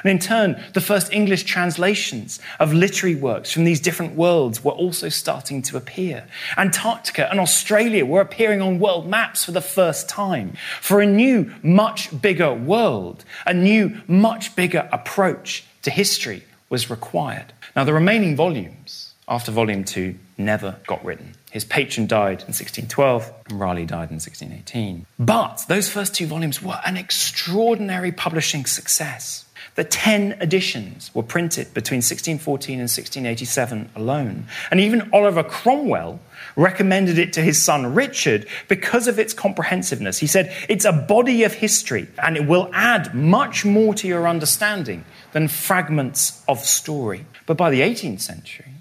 And 0.02 0.10
in 0.10 0.18
turn, 0.18 0.62
the 0.74 0.80
first 0.80 1.12
English 1.12 1.44
translations 1.44 2.40
of 2.60 2.72
literary 2.72 3.14
works 3.14 3.50
from 3.50 3.64
these 3.64 3.80
different 3.80 4.14
worlds 4.14 4.62
were 4.62 4.72
also 4.72 5.08
starting 5.08 5.62
to 5.62 5.76
appear. 5.76 6.26
Antarctica 6.56 7.30
and 7.30 7.40
Australia 7.40 8.04
were 8.04 8.20
appearing 8.20 8.60
on 8.60 8.78
world 8.78 9.08
maps 9.08 9.44
for 9.44 9.52
the 9.52 9.60
first 9.60 10.08
time. 10.08 10.54
For 10.80 11.00
a 11.00 11.06
new, 11.06 11.52
much 11.62 12.20
bigger 12.20 12.52
world, 12.52 13.24
a 13.46 13.54
new, 13.54 14.00
much 14.06 14.54
bigger 14.56 14.88
approach 14.92 15.64
to 15.82 15.90
history 15.90 16.44
was 16.68 16.90
required. 16.90 17.52
Now, 17.74 17.84
the 17.84 17.94
remaining 17.94 18.36
volumes, 18.36 19.14
after 19.28 19.52
volume 19.52 19.84
two, 19.84 20.16
never 20.36 20.76
got 20.86 21.04
written. 21.04 21.34
His 21.50 21.64
patron 21.64 22.06
died 22.06 22.42
in 22.42 22.52
1612, 22.54 23.32
and 23.48 23.60
Raleigh 23.60 23.86
died 23.86 24.10
in 24.10 24.16
1618. 24.16 25.06
But 25.18 25.64
those 25.68 25.88
first 25.88 26.14
two 26.14 26.26
volumes 26.26 26.62
were 26.62 26.78
an 26.84 26.96
extraordinary 26.96 28.12
publishing 28.12 28.66
success. 28.66 29.46
The 29.78 29.84
10 29.84 30.38
editions 30.40 31.14
were 31.14 31.22
printed 31.22 31.72
between 31.72 31.98
1614 31.98 32.80
and 32.80 32.90
1687 32.90 33.90
alone. 33.94 34.48
And 34.72 34.80
even 34.80 35.08
Oliver 35.12 35.44
Cromwell 35.44 36.18
recommended 36.56 37.16
it 37.16 37.32
to 37.34 37.42
his 37.42 37.62
son 37.62 37.94
Richard 37.94 38.48
because 38.66 39.06
of 39.06 39.20
its 39.20 39.32
comprehensiveness. 39.32 40.18
He 40.18 40.26
said, 40.26 40.52
It's 40.68 40.84
a 40.84 40.90
body 40.90 41.44
of 41.44 41.54
history, 41.54 42.08
and 42.20 42.36
it 42.36 42.48
will 42.48 42.68
add 42.72 43.14
much 43.14 43.64
more 43.64 43.94
to 43.94 44.08
your 44.08 44.26
understanding 44.26 45.04
than 45.30 45.46
fragments 45.46 46.42
of 46.48 46.58
story. 46.58 47.24
But 47.46 47.56
by 47.56 47.70
the 47.70 47.82
18th 47.82 48.20
century, 48.20 48.72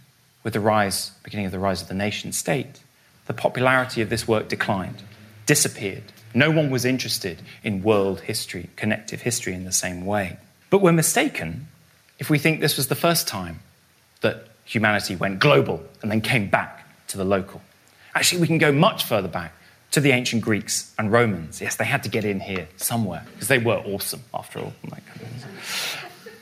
with 0.41 0.53
the 0.53 0.59
rise, 0.59 1.11
beginning 1.21 1.45
of 1.45 1.51
the 1.51 1.59
rise 1.59 1.83
of 1.83 1.89
the 1.89 1.93
nation 1.93 2.31
state, 2.31 2.81
the 3.27 3.35
popularity 3.35 4.01
of 4.01 4.09
this 4.09 4.27
work 4.27 4.49
declined, 4.49 5.03
disappeared. 5.45 6.11
No 6.33 6.49
one 6.49 6.71
was 6.71 6.85
interested 6.85 7.43
in 7.63 7.83
world 7.83 8.21
history, 8.21 8.71
connective 8.75 9.21
history 9.21 9.53
in 9.53 9.63
the 9.63 9.71
same 9.71 10.03
way. 10.03 10.37
But 10.69 10.81
we're 10.81 10.91
mistaken 10.91 11.67
if 12.19 12.29
we 12.29 12.39
think 12.39 12.59
this 12.59 12.77
was 12.77 12.87
the 12.87 12.95
first 12.95 13.27
time 13.27 13.59
that 14.21 14.47
humanity 14.65 15.15
went 15.15 15.39
global 15.39 15.81
and 16.01 16.11
then 16.11 16.21
came 16.21 16.49
back 16.49 16.85
to 17.07 17.17
the 17.17 17.23
local. 17.23 17.61
Actually, 18.15 18.41
we 18.41 18.47
can 18.47 18.57
go 18.57 18.71
much 18.71 19.05
further 19.05 19.27
back 19.27 19.53
to 19.91 20.01
the 20.01 20.11
ancient 20.11 20.41
Greeks 20.41 20.93
and 20.99 21.11
Romans. 21.11 21.61
Yes, 21.61 21.77
they 21.77 21.85
had 21.85 22.03
to 22.03 22.09
get 22.09 22.25
in 22.25 22.39
here 22.39 22.67
somewhere 22.75 23.25
because 23.33 23.47
they 23.47 23.59
were 23.59 23.77
awesome 23.77 24.21
after 24.33 24.59
all. 24.59 24.73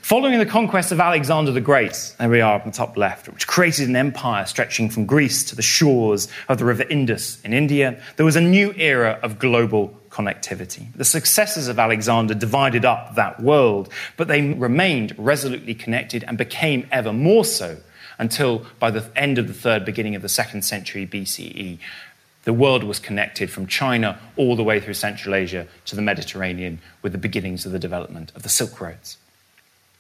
Following 0.01 0.37
the 0.37 0.45
conquest 0.45 0.91
of 0.91 0.99
Alexander 0.99 1.51
the 1.51 1.61
Great, 1.61 2.13
there 2.19 2.29
we 2.29 2.39
are 2.39 2.59
on 2.59 2.67
the 2.67 2.71
top 2.71 2.95
left, 2.95 3.27
which 3.27 3.47
created 3.47 3.89
an 3.89 3.95
empire 3.95 4.45
stretching 4.45 4.89
from 4.89 5.05
Greece 5.05 5.43
to 5.45 5.55
the 5.55 5.63
shores 5.63 6.27
of 6.47 6.59
the 6.59 6.65
river 6.65 6.83
Indus 6.83 7.41
in 7.41 7.53
India, 7.53 7.99
there 8.15 8.25
was 8.25 8.35
a 8.35 8.41
new 8.41 8.71
era 8.77 9.19
of 9.23 9.39
global 9.39 9.99
connectivity. 10.15 10.87
The 10.95 11.03
successors 11.03 11.67
of 11.67 11.77
Alexander 11.77 12.33
divided 12.33 12.85
up 12.85 13.15
that 13.15 13.41
world, 13.41 13.89
but 14.15 14.29
they 14.29 14.53
remained 14.53 15.13
resolutely 15.17 15.75
connected 15.75 16.23
and 16.23 16.37
became 16.37 16.87
ever 16.89 17.11
more 17.11 17.43
so 17.43 17.77
until 18.17 18.65
by 18.79 18.91
the 18.91 19.05
end 19.17 19.37
of 19.37 19.47
the 19.47 19.53
third, 19.53 19.83
beginning 19.83 20.15
of 20.15 20.21
the 20.21 20.29
second 20.29 20.63
century 20.63 21.05
BCE, 21.05 21.79
the 22.45 22.53
world 22.53 22.85
was 22.85 22.97
connected 22.97 23.49
from 23.49 23.67
China 23.67 24.17
all 24.37 24.55
the 24.55 24.63
way 24.63 24.79
through 24.79 24.93
Central 24.93 25.35
Asia 25.35 25.67
to 25.85 25.97
the 25.97 26.01
Mediterranean 26.01 26.79
with 27.01 27.11
the 27.11 27.17
beginnings 27.17 27.65
of 27.65 27.73
the 27.73 27.79
development 27.79 28.31
of 28.35 28.43
the 28.43 28.49
Silk 28.49 28.79
Roads. 28.79 29.17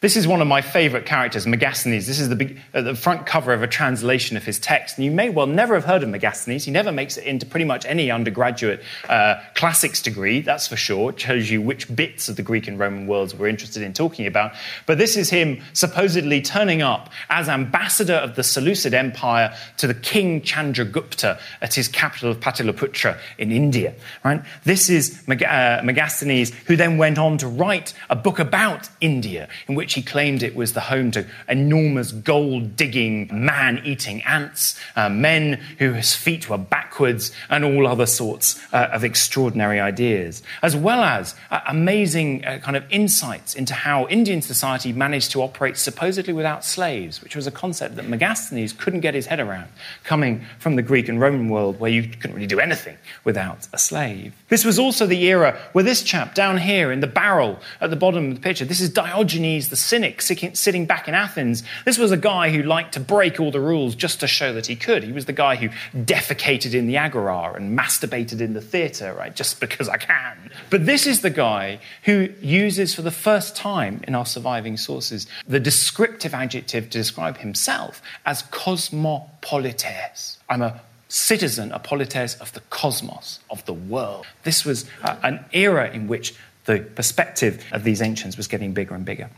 This 0.05 0.17
is 0.17 0.27
one 0.27 0.39
of 0.39 0.47
my 0.47 0.61
favorite 0.61 1.07
characters, 1.07 1.47
Megasthenes. 1.47 2.05
This 2.05 2.19
is 2.19 2.29
the, 2.29 2.55
uh, 2.75 2.81
the, 2.83 2.93
front 2.93 3.25
cover 3.25 3.53
of 3.53 3.63
a 3.63 3.67
translation 3.67 4.37
of 4.37 4.45
his 4.45 4.59
text. 4.59 4.99
And 4.99 5.05
you 5.05 5.09
may 5.09 5.31
well 5.31 5.47
never 5.47 5.73
have 5.73 5.83
heard 5.83 6.03
of 6.03 6.09
Megasthenes. 6.09 6.63
He 6.63 6.69
never 6.69 6.91
makes 6.91 7.17
it 7.17 7.23
into 7.23 7.47
pretty 7.47 7.65
much 7.65 7.87
any 7.87 8.11
undergraduate 8.11 8.83
uh, 9.09 9.41
classics 9.55 10.03
degree, 10.03 10.41
that's 10.41 10.67
for 10.67 10.75
sure. 10.75 11.09
It 11.09 11.19
shows 11.19 11.49
you 11.49 11.59
which 11.59 11.95
bits 11.95 12.29
of 12.29 12.35
the 12.35 12.43
Greek 12.43 12.67
and 12.67 12.77
Roman 12.77 13.07
worlds 13.07 13.33
we're 13.33 13.47
interested 13.47 13.81
in 13.81 13.93
talking 13.93 14.27
about. 14.27 14.51
But 14.85 14.99
this 14.99 15.17
is 15.17 15.31
him 15.31 15.63
supposedly 15.73 16.39
turning 16.39 16.83
up 16.83 17.09
as 17.31 17.49
ambassador 17.49 18.13
of 18.13 18.35
the 18.35 18.43
Seleucid 18.43 18.93
Empire 18.93 19.55
to 19.77 19.87
the 19.87 19.95
king 19.95 20.41
Chandragupta 20.41 21.39
at 21.63 21.73
his 21.73 21.87
capital 21.87 22.29
of 22.29 22.39
Pataliputra 22.39 23.17
in 23.39 23.51
India. 23.51 23.95
Right? 24.23 24.43
This 24.65 24.87
is 24.87 25.27
Meg- 25.27 25.41
uh, 25.41 25.81
Megasthenes, 25.81 26.53
who 26.67 26.75
then 26.75 26.99
went 26.99 27.17
on 27.17 27.39
to 27.39 27.47
write 27.47 27.95
a 28.11 28.15
book 28.15 28.37
about 28.37 28.87
India, 29.01 29.49
in 29.67 29.73
which 29.73 29.94
he 29.95 30.01
claimed 30.01 30.43
it 30.43 30.55
was 30.55 30.73
the 30.73 30.81
home 30.81 31.09
to 31.11 31.25
enormous 31.47 32.11
gold 32.11 32.75
digging, 32.75 33.29
man 33.31 33.81
eating 33.83 34.21
ants, 34.23 34.79
uh, 34.95 35.09
men 35.09 35.53
whose 35.79 36.13
feet 36.13 36.49
were 36.49 36.57
backwards, 36.57 37.31
and 37.49 37.63
all 37.63 37.87
other 37.87 38.05
sorts 38.05 38.61
uh, 38.73 38.89
of 38.91 39.03
extraordinary 39.03 39.79
ideas, 39.79 40.43
as 40.61 40.75
well 40.75 41.03
as 41.03 41.35
uh, 41.49 41.61
amazing 41.67 42.45
uh, 42.45 42.59
kind 42.59 42.77
of 42.77 42.83
insights 42.89 43.55
into 43.55 43.73
how 43.73 44.05
Indian 44.07 44.41
society 44.41 44.93
managed 44.93 45.31
to 45.31 45.41
operate 45.41 45.77
supposedly 45.77 46.33
without 46.33 46.63
slaves, 46.63 47.21
which 47.21 47.35
was 47.35 47.47
a 47.47 47.51
concept 47.51 47.95
that 47.95 48.05
Megasthenes 48.05 48.77
couldn't 48.77 48.99
get 48.99 49.13
his 49.13 49.25
head 49.25 49.39
around, 49.39 49.69
coming 50.03 50.45
from 50.59 50.75
the 50.75 50.81
Greek 50.81 51.07
and 51.09 51.19
Roman 51.19 51.49
world 51.49 51.79
where 51.79 51.91
you 51.91 52.03
couldn't 52.03 52.35
really 52.35 52.47
do 52.47 52.59
anything 52.59 52.97
without 53.23 53.67
a 53.73 53.77
slave. 53.77 54.33
This 54.49 54.65
was 54.65 54.77
also 54.77 55.05
the 55.05 55.23
era 55.23 55.57
where 55.71 55.83
this 55.83 56.03
chap 56.03 56.35
down 56.35 56.57
here 56.57 56.91
in 56.91 56.99
the 56.99 57.07
barrel 57.07 57.59
at 57.79 57.89
the 57.89 57.95
bottom 57.95 58.29
of 58.29 58.35
the 58.35 58.41
picture, 58.41 58.65
this 58.65 58.81
is 58.81 58.89
Diogenes 58.89 59.69
the 59.69 59.74
cynic 59.75 60.21
sitting 60.21 60.85
back 60.85 61.07
in 61.07 61.13
Athens. 61.13 61.63
This 61.85 61.97
was 61.97 62.11
a 62.11 62.17
guy 62.17 62.49
who 62.49 62.63
liked 62.63 62.93
to 62.93 62.99
break 62.99 63.39
all 63.39 63.51
the 63.51 63.59
rules 63.59 63.95
just 63.95 64.19
to 64.21 64.27
show 64.27 64.53
that 64.53 64.67
he 64.67 64.75
could. 64.75 65.03
He 65.03 65.11
was 65.11 65.25
the 65.25 65.33
guy 65.33 65.55
who 65.55 65.69
defecated 65.95 66.73
in 66.73 66.87
the 66.87 66.97
agora 66.97 67.53
and 67.53 67.77
masturbated 67.77 68.41
in 68.41 68.53
the 68.53 68.61
theatre, 68.61 69.13
right, 69.13 69.35
just 69.35 69.59
because 69.59 69.89
I 69.89 69.97
can. 69.97 70.51
But 70.69 70.85
this 70.85 71.05
is 71.07 71.21
the 71.21 71.29
guy 71.29 71.79
who 72.03 72.29
uses 72.41 72.95
for 72.95 73.01
the 73.01 73.11
first 73.11 73.55
time 73.55 74.01
in 74.07 74.15
our 74.15 74.25
surviving 74.25 74.77
sources 74.77 75.27
the 75.47 75.59
descriptive 75.59 76.33
adjective 76.33 76.89
to 76.89 76.97
describe 76.97 77.37
himself 77.37 78.01
as 78.25 78.43
cosmopolites. 78.43 80.37
I'm 80.49 80.61
a 80.61 80.81
citizen, 81.07 81.71
a 81.71 81.79
polites 81.79 82.35
of 82.41 82.51
the 82.53 82.61
cosmos, 82.69 83.39
of 83.49 83.63
the 83.65 83.73
world. 83.73 84.25
This 84.43 84.65
was 84.65 84.85
an 85.23 85.45
era 85.53 85.89
in 85.91 86.07
which 86.07 86.35
the 86.65 86.79
perspective 86.79 87.63
of 87.71 87.83
these 87.83 88.01
ancients 88.01 88.37
was 88.37 88.47
getting 88.47 88.73
bigger 88.73 88.95
and 88.95 89.05
bigger. 89.05 89.29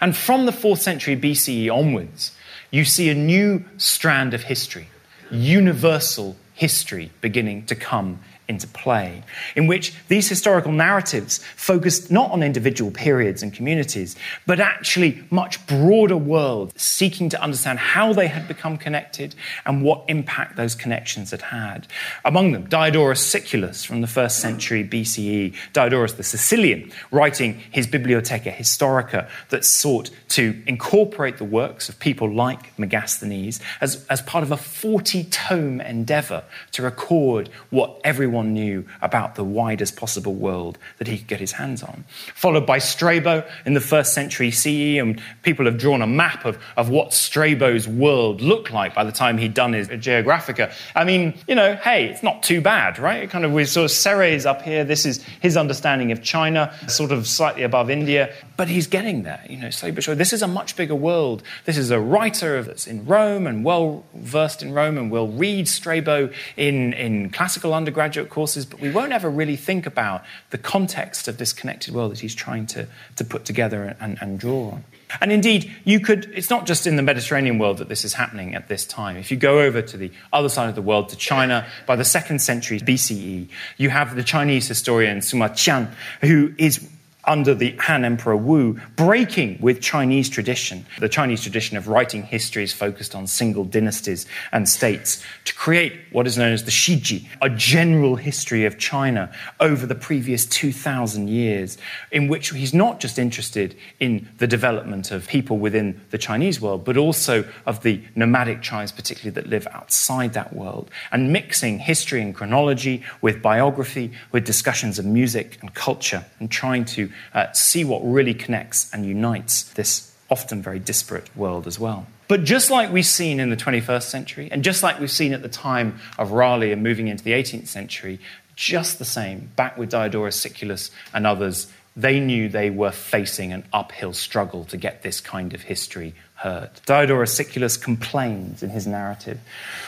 And 0.00 0.16
from 0.16 0.46
the 0.46 0.52
4th 0.52 0.78
century 0.78 1.16
BCE 1.16 1.70
onwards, 1.70 2.32
you 2.70 2.84
see 2.84 3.08
a 3.08 3.14
new 3.14 3.64
strand 3.78 4.34
of 4.34 4.44
history, 4.44 4.88
universal 5.30 6.36
history 6.54 7.10
beginning 7.20 7.66
to 7.66 7.74
come 7.74 8.20
into 8.48 8.66
play, 8.68 9.22
in 9.56 9.66
which 9.66 9.92
these 10.08 10.28
historical 10.28 10.72
narratives 10.72 11.38
focused 11.56 12.10
not 12.10 12.30
on 12.30 12.42
individual 12.42 12.90
periods 12.90 13.42
and 13.42 13.52
communities, 13.52 14.16
but 14.46 14.60
actually 14.60 15.24
much 15.30 15.64
broader 15.66 16.16
worlds, 16.16 16.80
seeking 16.80 17.28
to 17.28 17.42
understand 17.42 17.78
how 17.78 18.12
they 18.12 18.28
had 18.28 18.46
become 18.46 18.76
connected 18.76 19.34
and 19.64 19.82
what 19.82 20.04
impact 20.08 20.56
those 20.56 20.74
connections 20.74 21.30
had 21.30 21.42
had. 21.42 21.86
Among 22.24 22.52
them, 22.52 22.66
Diodorus 22.68 23.20
Siculus 23.20 23.84
from 23.84 24.00
the 24.00 24.06
first 24.06 24.38
century 24.38 24.86
BCE, 24.86 25.54
Diodorus 25.72 26.14
the 26.14 26.22
Sicilian, 26.22 26.92
writing 27.10 27.60
his 27.70 27.86
Bibliotheca 27.86 28.52
Historica 28.52 29.28
that 29.48 29.64
sought 29.64 30.10
to 30.28 30.62
incorporate 30.66 31.38
the 31.38 31.44
works 31.44 31.88
of 31.88 31.98
people 31.98 32.32
like 32.32 32.76
Megasthenes 32.76 33.60
as, 33.80 34.06
as 34.08 34.22
part 34.22 34.44
of 34.44 34.52
a 34.52 34.56
40 34.56 35.24
tome 35.24 35.80
endeavor 35.80 36.44
to 36.72 36.82
record 36.82 37.48
what 37.70 38.00
everyone 38.04 38.35
knew 38.42 38.84
about 39.02 39.34
the 39.34 39.44
widest 39.44 39.96
possible 39.96 40.34
world 40.34 40.78
that 40.98 41.06
he 41.06 41.18
could 41.18 41.26
get 41.26 41.40
his 41.40 41.52
hands 41.52 41.82
on. 41.82 42.04
Followed 42.34 42.66
by 42.66 42.78
Strabo 42.78 43.46
in 43.64 43.74
the 43.74 43.80
first 43.80 44.14
century 44.14 44.50
CE, 44.50 44.98
and 44.98 45.20
people 45.42 45.64
have 45.66 45.78
drawn 45.78 46.02
a 46.02 46.06
map 46.06 46.44
of, 46.44 46.58
of 46.76 46.88
what 46.88 47.12
Strabo's 47.12 47.86
world 47.86 48.40
looked 48.40 48.70
like 48.72 48.94
by 48.94 49.04
the 49.04 49.12
time 49.12 49.38
he'd 49.38 49.54
done 49.54 49.72
his 49.72 49.88
Geographica. 49.88 50.72
I 50.94 51.04
mean, 51.04 51.34
you 51.46 51.54
know, 51.54 51.76
hey, 51.76 52.06
it's 52.06 52.22
not 52.22 52.42
too 52.42 52.60
bad, 52.60 52.98
right? 52.98 53.22
It 53.22 53.30
kind 53.30 53.44
of 53.44 53.52
with 53.52 53.68
sort 53.68 53.84
of 53.84 53.90
Seres 53.90 54.46
up 54.46 54.62
here, 54.62 54.84
this 54.84 55.06
is 55.06 55.22
his 55.40 55.56
understanding 55.56 56.12
of 56.12 56.22
China, 56.22 56.74
sort 56.88 57.12
of 57.12 57.26
slightly 57.26 57.62
above 57.62 57.90
India, 57.90 58.32
but 58.56 58.68
he's 58.68 58.86
getting 58.86 59.22
there, 59.22 59.44
you 59.48 59.56
know, 59.56 59.70
slowly 59.70 59.92
but 59.92 60.04
surely. 60.04 60.18
This 60.18 60.32
is 60.32 60.42
a 60.42 60.48
much 60.48 60.76
bigger 60.76 60.94
world. 60.94 61.42
This 61.64 61.76
is 61.76 61.90
a 61.90 62.00
writer 62.00 62.62
that's 62.62 62.86
in 62.86 63.04
Rome 63.04 63.46
and 63.46 63.64
well 63.64 64.04
versed 64.14 64.62
in 64.62 64.72
Rome 64.72 64.98
and 64.98 65.10
will 65.10 65.28
read 65.28 65.68
Strabo 65.68 66.30
in, 66.56 66.92
in 66.94 67.30
classical 67.30 67.74
undergraduate 67.74 68.25
courses, 68.30 68.66
but 68.66 68.80
we 68.80 68.90
won't 68.90 69.12
ever 69.12 69.30
really 69.30 69.56
think 69.56 69.86
about 69.86 70.24
the 70.50 70.58
context 70.58 71.28
of 71.28 71.38
this 71.38 71.52
connected 71.52 71.94
world 71.94 72.12
that 72.12 72.20
he's 72.20 72.34
trying 72.34 72.66
to, 72.68 72.86
to 73.16 73.24
put 73.24 73.44
together 73.44 73.96
and, 74.00 74.18
and 74.20 74.38
draw 74.38 74.70
on. 74.70 74.84
And 75.20 75.30
indeed, 75.30 75.70
you 75.84 76.00
could, 76.00 76.30
it's 76.34 76.50
not 76.50 76.66
just 76.66 76.86
in 76.86 76.96
the 76.96 77.02
Mediterranean 77.02 77.58
world 77.58 77.78
that 77.78 77.88
this 77.88 78.04
is 78.04 78.14
happening 78.14 78.54
at 78.54 78.68
this 78.68 78.84
time. 78.84 79.16
If 79.16 79.30
you 79.30 79.36
go 79.36 79.60
over 79.60 79.80
to 79.80 79.96
the 79.96 80.10
other 80.32 80.48
side 80.48 80.68
of 80.68 80.74
the 80.74 80.82
world, 80.82 81.10
to 81.10 81.16
China, 81.16 81.66
by 81.86 81.96
the 81.96 82.04
second 82.04 82.40
century 82.40 82.80
BCE, 82.80 83.48
you 83.76 83.90
have 83.90 84.16
the 84.16 84.24
Chinese 84.24 84.66
historian 84.66 85.18
Sima 85.18 85.50
Qian, 85.50 85.88
who 86.22 86.52
is 86.58 86.88
under 87.26 87.54
the 87.54 87.74
Han 87.80 88.04
Emperor 88.04 88.36
Wu, 88.36 88.80
breaking 88.94 89.58
with 89.60 89.80
Chinese 89.80 90.28
tradition, 90.28 90.86
the 90.98 91.08
Chinese 91.08 91.42
tradition 91.42 91.76
of 91.76 91.88
writing 91.88 92.22
histories 92.22 92.72
focused 92.72 93.14
on 93.14 93.26
single 93.26 93.64
dynasties 93.64 94.26
and 94.52 94.68
states, 94.68 95.24
to 95.44 95.54
create 95.54 95.92
what 96.12 96.26
is 96.26 96.38
known 96.38 96.52
as 96.52 96.64
the 96.64 96.70
Shiji, 96.70 97.26
a 97.42 97.50
general 97.50 98.16
history 98.16 98.64
of 98.64 98.78
China 98.78 99.32
over 99.60 99.86
the 99.86 99.94
previous 99.94 100.46
2,000 100.46 101.28
years, 101.28 101.78
in 102.12 102.28
which 102.28 102.50
he's 102.50 102.74
not 102.74 103.00
just 103.00 103.18
interested 103.18 103.76
in 103.98 104.28
the 104.38 104.46
development 104.46 105.10
of 105.10 105.26
people 105.26 105.58
within 105.58 106.00
the 106.10 106.18
Chinese 106.18 106.60
world, 106.60 106.84
but 106.84 106.96
also 106.96 107.44
of 107.66 107.82
the 107.82 108.00
nomadic 108.14 108.62
tribes, 108.62 108.92
particularly 108.92 109.34
that 109.34 109.48
live 109.48 109.66
outside 109.72 110.32
that 110.34 110.54
world, 110.54 110.90
and 111.10 111.32
mixing 111.32 111.78
history 111.78 112.22
and 112.22 112.34
chronology 112.34 113.02
with 113.20 113.42
biography, 113.42 114.12
with 114.32 114.44
discussions 114.44 114.98
of 114.98 115.04
music 115.04 115.58
and 115.60 115.74
culture, 115.74 116.24
and 116.38 116.50
trying 116.50 116.84
to 116.84 117.10
uh, 117.34 117.52
see 117.52 117.84
what 117.84 118.00
really 118.02 118.34
connects 118.34 118.92
and 118.92 119.06
unites 119.06 119.64
this 119.74 120.12
often 120.30 120.62
very 120.62 120.78
disparate 120.78 121.34
world 121.36 121.66
as 121.66 121.78
well. 121.78 122.06
But 122.28 122.44
just 122.44 122.70
like 122.70 122.92
we've 122.92 123.06
seen 123.06 123.38
in 123.38 123.50
the 123.50 123.56
21st 123.56 124.02
century, 124.02 124.48
and 124.50 124.64
just 124.64 124.82
like 124.82 124.98
we've 124.98 125.10
seen 125.10 125.32
at 125.32 125.42
the 125.42 125.48
time 125.48 125.98
of 126.18 126.32
Raleigh 126.32 126.72
and 126.72 126.82
moving 126.82 127.06
into 127.08 127.22
the 127.22 127.32
18th 127.32 127.68
century, 127.68 128.18
just 128.56 128.98
the 128.98 129.04
same, 129.04 129.50
back 129.54 129.78
with 129.78 129.90
Diodorus 129.90 130.40
Siculus 130.40 130.90
and 131.14 131.26
others, 131.26 131.70
they 131.96 132.20
knew 132.20 132.48
they 132.48 132.68
were 132.68 132.92
facing 132.92 133.52
an 133.52 133.64
uphill 133.72 134.12
struggle 134.12 134.64
to 134.66 134.76
get 134.76 135.02
this 135.02 135.20
kind 135.20 135.54
of 135.54 135.62
history 135.62 136.14
heard. 136.34 136.68
Diodorus 136.84 137.34
Siculus 137.34 137.78
complains 137.78 138.62
in 138.62 138.68
his 138.68 138.86
narrative. 138.86 139.40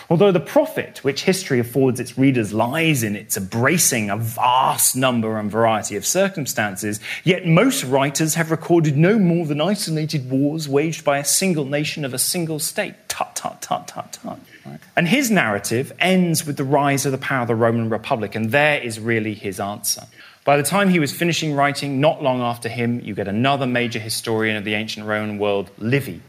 Although 0.08 0.32
the 0.32 0.40
profit 0.40 1.04
which 1.04 1.24
history 1.24 1.58
affords 1.58 2.00
its 2.00 2.16
readers 2.16 2.54
lies 2.54 3.02
in 3.02 3.14
its 3.14 3.36
embracing 3.36 4.08
a 4.08 4.16
vast 4.16 4.96
number 4.96 5.38
and 5.38 5.50
variety 5.50 5.96
of 5.96 6.06
circumstances, 6.06 7.00
yet 7.22 7.46
most 7.46 7.84
writers 7.84 8.34
have 8.34 8.50
recorded 8.50 8.96
no 8.96 9.18
more 9.18 9.44
than 9.44 9.60
isolated 9.60 10.30
wars 10.30 10.66
waged 10.66 11.04
by 11.04 11.18
a 11.18 11.24
single 11.24 11.66
nation 11.66 12.06
of 12.06 12.14
a 12.14 12.18
single 12.18 12.58
state. 12.58 12.94
Tut, 13.08 13.36
tut, 13.36 13.60
tut, 13.60 13.86
tut, 13.86 14.14
tut. 14.14 14.38
Right? 14.64 14.80
And 14.96 15.06
his 15.06 15.30
narrative 15.30 15.92
ends 15.98 16.46
with 16.46 16.56
the 16.56 16.64
rise 16.64 17.04
of 17.04 17.12
the 17.12 17.18
power 17.18 17.42
of 17.42 17.48
the 17.48 17.54
Roman 17.54 17.90
Republic, 17.90 18.34
and 18.34 18.50
there 18.50 18.80
is 18.80 18.98
really 18.98 19.34
his 19.34 19.60
answer. 19.60 20.04
By 20.48 20.56
the 20.56 20.62
time 20.62 20.88
he 20.88 20.98
was 20.98 21.12
finishing 21.12 21.52
writing, 21.52 22.00
not 22.00 22.22
long 22.22 22.40
after 22.40 22.70
him, 22.70 23.00
you 23.00 23.14
get 23.14 23.28
another 23.28 23.66
major 23.66 23.98
historian 23.98 24.56
of 24.56 24.64
the 24.64 24.72
ancient 24.72 25.04
Roman 25.04 25.36
world, 25.36 25.70
Livy, 25.76 26.22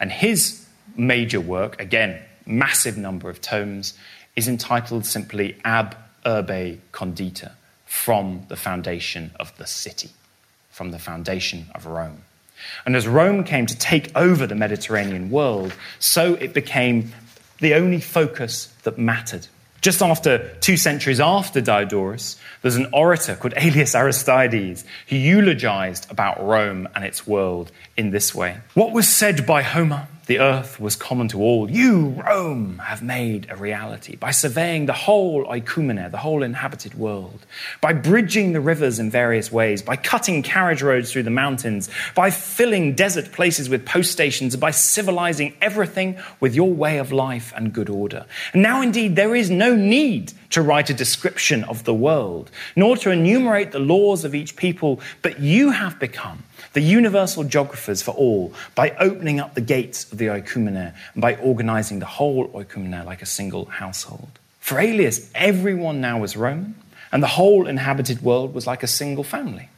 and 0.00 0.10
his 0.10 0.66
major 0.96 1.42
work, 1.42 1.78
again, 1.78 2.22
massive 2.46 2.96
number 2.96 3.28
of 3.28 3.42
tomes, 3.42 3.98
is 4.34 4.48
entitled 4.48 5.04
simply 5.04 5.58
Ab 5.62 5.94
Urbe 6.24 6.80
Condita, 6.90 7.52
from 7.84 8.46
the 8.48 8.56
foundation 8.56 9.30
of 9.38 9.54
the 9.58 9.66
city, 9.66 10.08
from 10.70 10.90
the 10.90 10.98
foundation 10.98 11.66
of 11.74 11.84
Rome. 11.84 12.22
And 12.86 12.96
as 12.96 13.06
Rome 13.06 13.44
came 13.44 13.66
to 13.66 13.76
take 13.76 14.10
over 14.16 14.46
the 14.46 14.54
Mediterranean 14.54 15.28
world, 15.28 15.74
so 15.98 16.32
it 16.36 16.54
became 16.54 17.12
the 17.58 17.74
only 17.74 18.00
focus 18.00 18.72
that 18.84 18.96
mattered. 18.96 19.48
Just 19.84 20.00
after 20.00 20.48
two 20.60 20.78
centuries 20.78 21.20
after 21.20 21.60
Diodorus, 21.60 22.38
there's 22.62 22.76
an 22.76 22.86
orator 22.90 23.36
called 23.36 23.52
Aelius 23.54 23.94
Aristides 23.94 24.82
who 25.08 25.16
eulogized 25.16 26.10
about 26.10 26.42
Rome 26.42 26.88
and 26.94 27.04
its 27.04 27.26
world 27.26 27.70
in 27.94 28.08
this 28.08 28.34
way. 28.34 28.56
What 28.72 28.92
was 28.92 29.06
said 29.06 29.44
by 29.44 29.60
Homer 29.60 30.08
the 30.26 30.38
earth 30.38 30.80
was 30.80 30.96
common 30.96 31.28
to 31.28 31.40
all. 31.40 31.70
You, 31.70 32.08
Rome, 32.26 32.78
have 32.78 33.02
made 33.02 33.46
a 33.50 33.56
reality 33.56 34.16
by 34.16 34.30
surveying 34.30 34.86
the 34.86 34.92
whole 34.92 35.44
oikumene, 35.44 36.10
the 36.10 36.18
whole 36.18 36.42
inhabited 36.42 36.94
world, 36.94 37.44
by 37.80 37.92
bridging 37.92 38.52
the 38.52 38.60
rivers 38.60 38.98
in 38.98 39.10
various 39.10 39.52
ways, 39.52 39.82
by 39.82 39.96
cutting 39.96 40.42
carriage 40.42 40.82
roads 40.82 41.12
through 41.12 41.24
the 41.24 41.30
mountains, 41.30 41.90
by 42.14 42.30
filling 42.30 42.94
desert 42.94 43.32
places 43.32 43.68
with 43.68 43.84
post 43.84 44.12
stations, 44.12 44.56
by 44.56 44.70
civilizing 44.70 45.54
everything 45.60 46.16
with 46.40 46.54
your 46.54 46.72
way 46.72 46.98
of 46.98 47.12
life 47.12 47.52
and 47.56 47.72
good 47.72 47.90
order. 47.90 48.26
And 48.52 48.62
now, 48.62 48.80
indeed, 48.80 49.16
there 49.16 49.34
is 49.34 49.50
no 49.50 49.74
need 49.74 50.32
to 50.54 50.62
write 50.62 50.88
a 50.88 50.94
description 50.94 51.64
of 51.64 51.82
the 51.82 51.92
world, 51.92 52.48
nor 52.76 52.96
to 52.96 53.10
enumerate 53.10 53.72
the 53.72 53.80
laws 53.80 54.24
of 54.24 54.36
each 54.36 54.54
people, 54.54 55.00
but 55.20 55.40
you 55.40 55.72
have 55.72 55.98
become 55.98 56.44
the 56.74 56.80
universal 56.80 57.42
geographers 57.42 58.02
for 58.02 58.12
all 58.12 58.54
by 58.76 58.90
opening 59.00 59.40
up 59.40 59.54
the 59.54 59.60
gates 59.60 60.12
of 60.12 60.18
the 60.18 60.26
oikumene 60.26 60.94
and 61.14 61.20
by 61.20 61.34
organizing 61.36 61.98
the 61.98 62.06
whole 62.06 62.46
oikumene 62.50 63.04
like 63.04 63.20
a 63.20 63.26
single 63.26 63.64
household. 63.64 64.38
For 64.60 64.78
Aelius, 64.78 65.28
everyone 65.34 66.00
now 66.00 66.20
was 66.20 66.36
Roman, 66.36 66.76
and 67.10 67.20
the 67.20 67.34
whole 67.38 67.66
inhabited 67.66 68.22
world 68.22 68.54
was 68.54 68.64
like 68.64 68.84
a 68.84 68.88
single 69.02 69.24
family. 69.24 69.70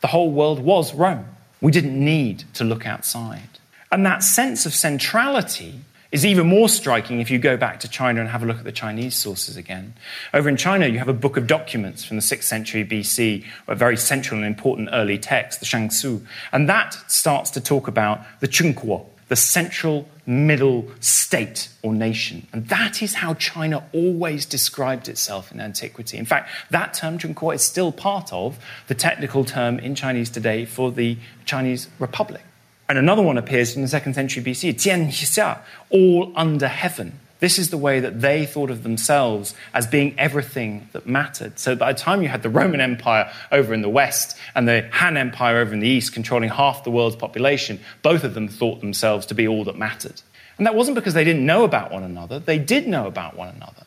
The 0.00 0.06
whole 0.06 0.30
world 0.30 0.60
was 0.60 0.94
Rome. 0.94 1.26
We 1.60 1.70
didn't 1.70 2.02
need 2.02 2.44
to 2.54 2.64
look 2.64 2.86
outside. 2.86 3.58
And 3.92 4.06
that 4.06 4.22
sense 4.22 4.64
of 4.64 4.72
centrality 4.72 5.80
is 6.10 6.24
even 6.24 6.46
more 6.46 6.68
striking 6.68 7.20
if 7.20 7.30
you 7.30 7.38
go 7.38 7.56
back 7.56 7.80
to 7.80 7.88
China 7.88 8.20
and 8.20 8.30
have 8.30 8.42
a 8.42 8.46
look 8.46 8.58
at 8.58 8.64
the 8.64 8.72
Chinese 8.72 9.14
sources 9.14 9.56
again. 9.56 9.94
Over 10.32 10.48
in 10.48 10.56
China, 10.56 10.86
you 10.86 10.98
have 10.98 11.08
a 11.08 11.12
book 11.12 11.36
of 11.36 11.46
documents 11.46 12.04
from 12.04 12.16
the 12.16 12.22
6th 12.22 12.44
century 12.44 12.84
BC, 12.84 13.44
a 13.66 13.74
very 13.74 13.96
central 13.96 14.38
and 14.38 14.46
important 14.46 14.88
early 14.92 15.18
text, 15.18 15.60
the 15.60 15.66
Shangshu, 15.66 16.24
and 16.52 16.68
that 16.68 16.94
starts 17.08 17.50
to 17.52 17.60
talk 17.60 17.88
about 17.88 18.20
the 18.40 18.48
Chunkuo, 18.48 19.04
the 19.28 19.36
central 19.36 20.08
middle 20.24 20.90
state 21.00 21.68
or 21.82 21.92
nation. 21.92 22.46
And 22.52 22.68
that 22.68 23.02
is 23.02 23.14
how 23.14 23.34
China 23.34 23.84
always 23.92 24.46
described 24.46 25.08
itself 25.08 25.52
in 25.52 25.60
antiquity. 25.60 26.16
In 26.16 26.24
fact, 26.24 26.50
that 26.70 26.94
term, 26.94 27.18
Chunkuo, 27.18 27.54
is 27.54 27.62
still 27.62 27.92
part 27.92 28.32
of 28.32 28.58
the 28.86 28.94
technical 28.94 29.44
term 29.44 29.78
in 29.78 29.94
Chinese 29.94 30.30
today 30.30 30.64
for 30.64 30.90
the 30.90 31.18
Chinese 31.44 31.88
Republic. 31.98 32.42
And 32.88 32.96
another 32.96 33.22
one 33.22 33.36
appears 33.36 33.76
in 33.76 33.82
the 33.82 33.88
second 33.88 34.14
century 34.14 34.42
BC, 34.42 34.74
Xia, 34.74 35.58
all 35.90 36.32
under 36.34 36.68
heaven. 36.68 37.20
This 37.40 37.58
is 37.58 37.70
the 37.70 37.78
way 37.78 38.00
that 38.00 38.20
they 38.20 38.46
thought 38.46 38.70
of 38.70 38.82
themselves 38.82 39.54
as 39.74 39.86
being 39.86 40.18
everything 40.18 40.88
that 40.92 41.06
mattered. 41.06 41.58
So 41.58 41.76
by 41.76 41.92
the 41.92 41.98
time 41.98 42.22
you 42.22 42.28
had 42.28 42.42
the 42.42 42.48
Roman 42.48 42.80
Empire 42.80 43.30
over 43.52 43.74
in 43.74 43.82
the 43.82 43.88
west 43.88 44.36
and 44.54 44.66
the 44.66 44.88
Han 44.92 45.16
Empire 45.16 45.58
over 45.58 45.72
in 45.72 45.80
the 45.80 45.88
east 45.88 46.12
controlling 46.14 46.48
half 46.48 46.82
the 46.82 46.90
world's 46.90 47.14
population, 47.14 47.78
both 48.02 48.24
of 48.24 48.34
them 48.34 48.48
thought 48.48 48.80
themselves 48.80 49.26
to 49.26 49.34
be 49.34 49.46
all 49.46 49.64
that 49.64 49.76
mattered. 49.76 50.20
And 50.56 50.66
that 50.66 50.74
wasn't 50.74 50.96
because 50.96 51.14
they 51.14 51.24
didn't 51.24 51.46
know 51.46 51.64
about 51.64 51.92
one 51.92 52.02
another, 52.02 52.38
they 52.38 52.58
did 52.58 52.88
know 52.88 53.06
about 53.06 53.36
one 53.36 53.54
another. 53.54 53.84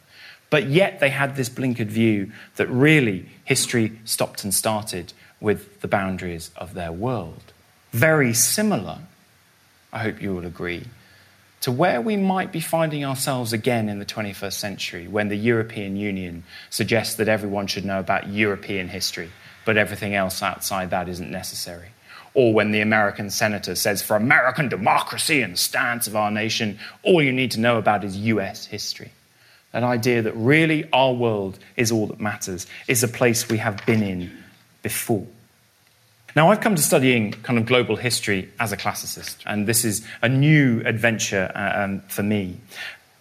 But 0.49 0.67
yet 0.67 0.99
they 0.99 1.09
had 1.09 1.35
this 1.35 1.49
blinkered 1.49 1.87
view 1.87 2.31
that 2.57 2.67
really 2.67 3.25
history 3.45 3.99
stopped 4.05 4.43
and 4.43 4.53
started 4.53 5.11
with 5.39 5.81
the 5.81 5.87
boundaries 5.87 6.51
of 6.55 6.73
their 6.75 6.91
world 6.91 7.51
very 7.91 8.33
similar, 8.33 8.99
I 9.91 9.99
hope 9.99 10.21
you 10.21 10.33
will 10.33 10.45
agree, 10.45 10.85
to 11.61 11.71
where 11.71 12.01
we 12.01 12.17
might 12.17 12.51
be 12.51 12.59
finding 12.59 13.05
ourselves 13.05 13.53
again 13.53 13.87
in 13.87 13.99
the 13.99 14.05
21st 14.05 14.53
century 14.53 15.07
when 15.07 15.29
the 15.29 15.35
European 15.35 15.95
Union 15.95 16.43
suggests 16.69 17.15
that 17.15 17.27
everyone 17.27 17.67
should 17.67 17.85
know 17.85 17.99
about 17.99 18.29
European 18.29 18.87
history, 18.87 19.29
but 19.65 19.77
everything 19.77 20.15
else 20.15 20.41
outside 20.41 20.89
that 20.89 21.07
isn't 21.07 21.29
necessary. 21.29 21.89
Or 22.33 22.53
when 22.53 22.71
the 22.71 22.81
American 22.81 23.29
senator 23.29 23.75
says, 23.75 24.01
for 24.01 24.15
American 24.15 24.69
democracy 24.69 25.41
and 25.41 25.53
the 25.53 25.57
stance 25.57 26.07
of 26.07 26.15
our 26.15 26.31
nation, 26.31 26.79
all 27.03 27.21
you 27.21 27.33
need 27.33 27.51
to 27.51 27.59
know 27.59 27.77
about 27.77 28.03
is 28.03 28.15
US 28.17 28.65
history. 28.65 29.11
That 29.71 29.83
idea 29.83 30.21
that 30.21 30.35
really 30.35 30.89
our 30.91 31.13
world 31.13 31.59
is 31.75 31.91
all 31.91 32.07
that 32.07 32.19
matters 32.19 32.67
is 32.87 33.03
a 33.03 33.07
place 33.07 33.49
we 33.49 33.57
have 33.57 33.85
been 33.85 34.01
in 34.01 34.31
before. 34.81 35.27
Now, 36.35 36.49
I've 36.49 36.61
come 36.61 36.75
to 36.75 36.81
studying 36.81 37.31
kind 37.31 37.59
of 37.59 37.65
global 37.65 37.95
history 37.95 38.49
as 38.59 38.71
a 38.71 38.77
classicist, 38.77 39.37
and 39.45 39.67
this 39.67 39.83
is 39.83 40.05
a 40.21 40.29
new 40.29 40.81
adventure 40.85 41.51
uh, 41.53 41.83
um, 41.83 42.01
for 42.07 42.23
me. 42.23 42.59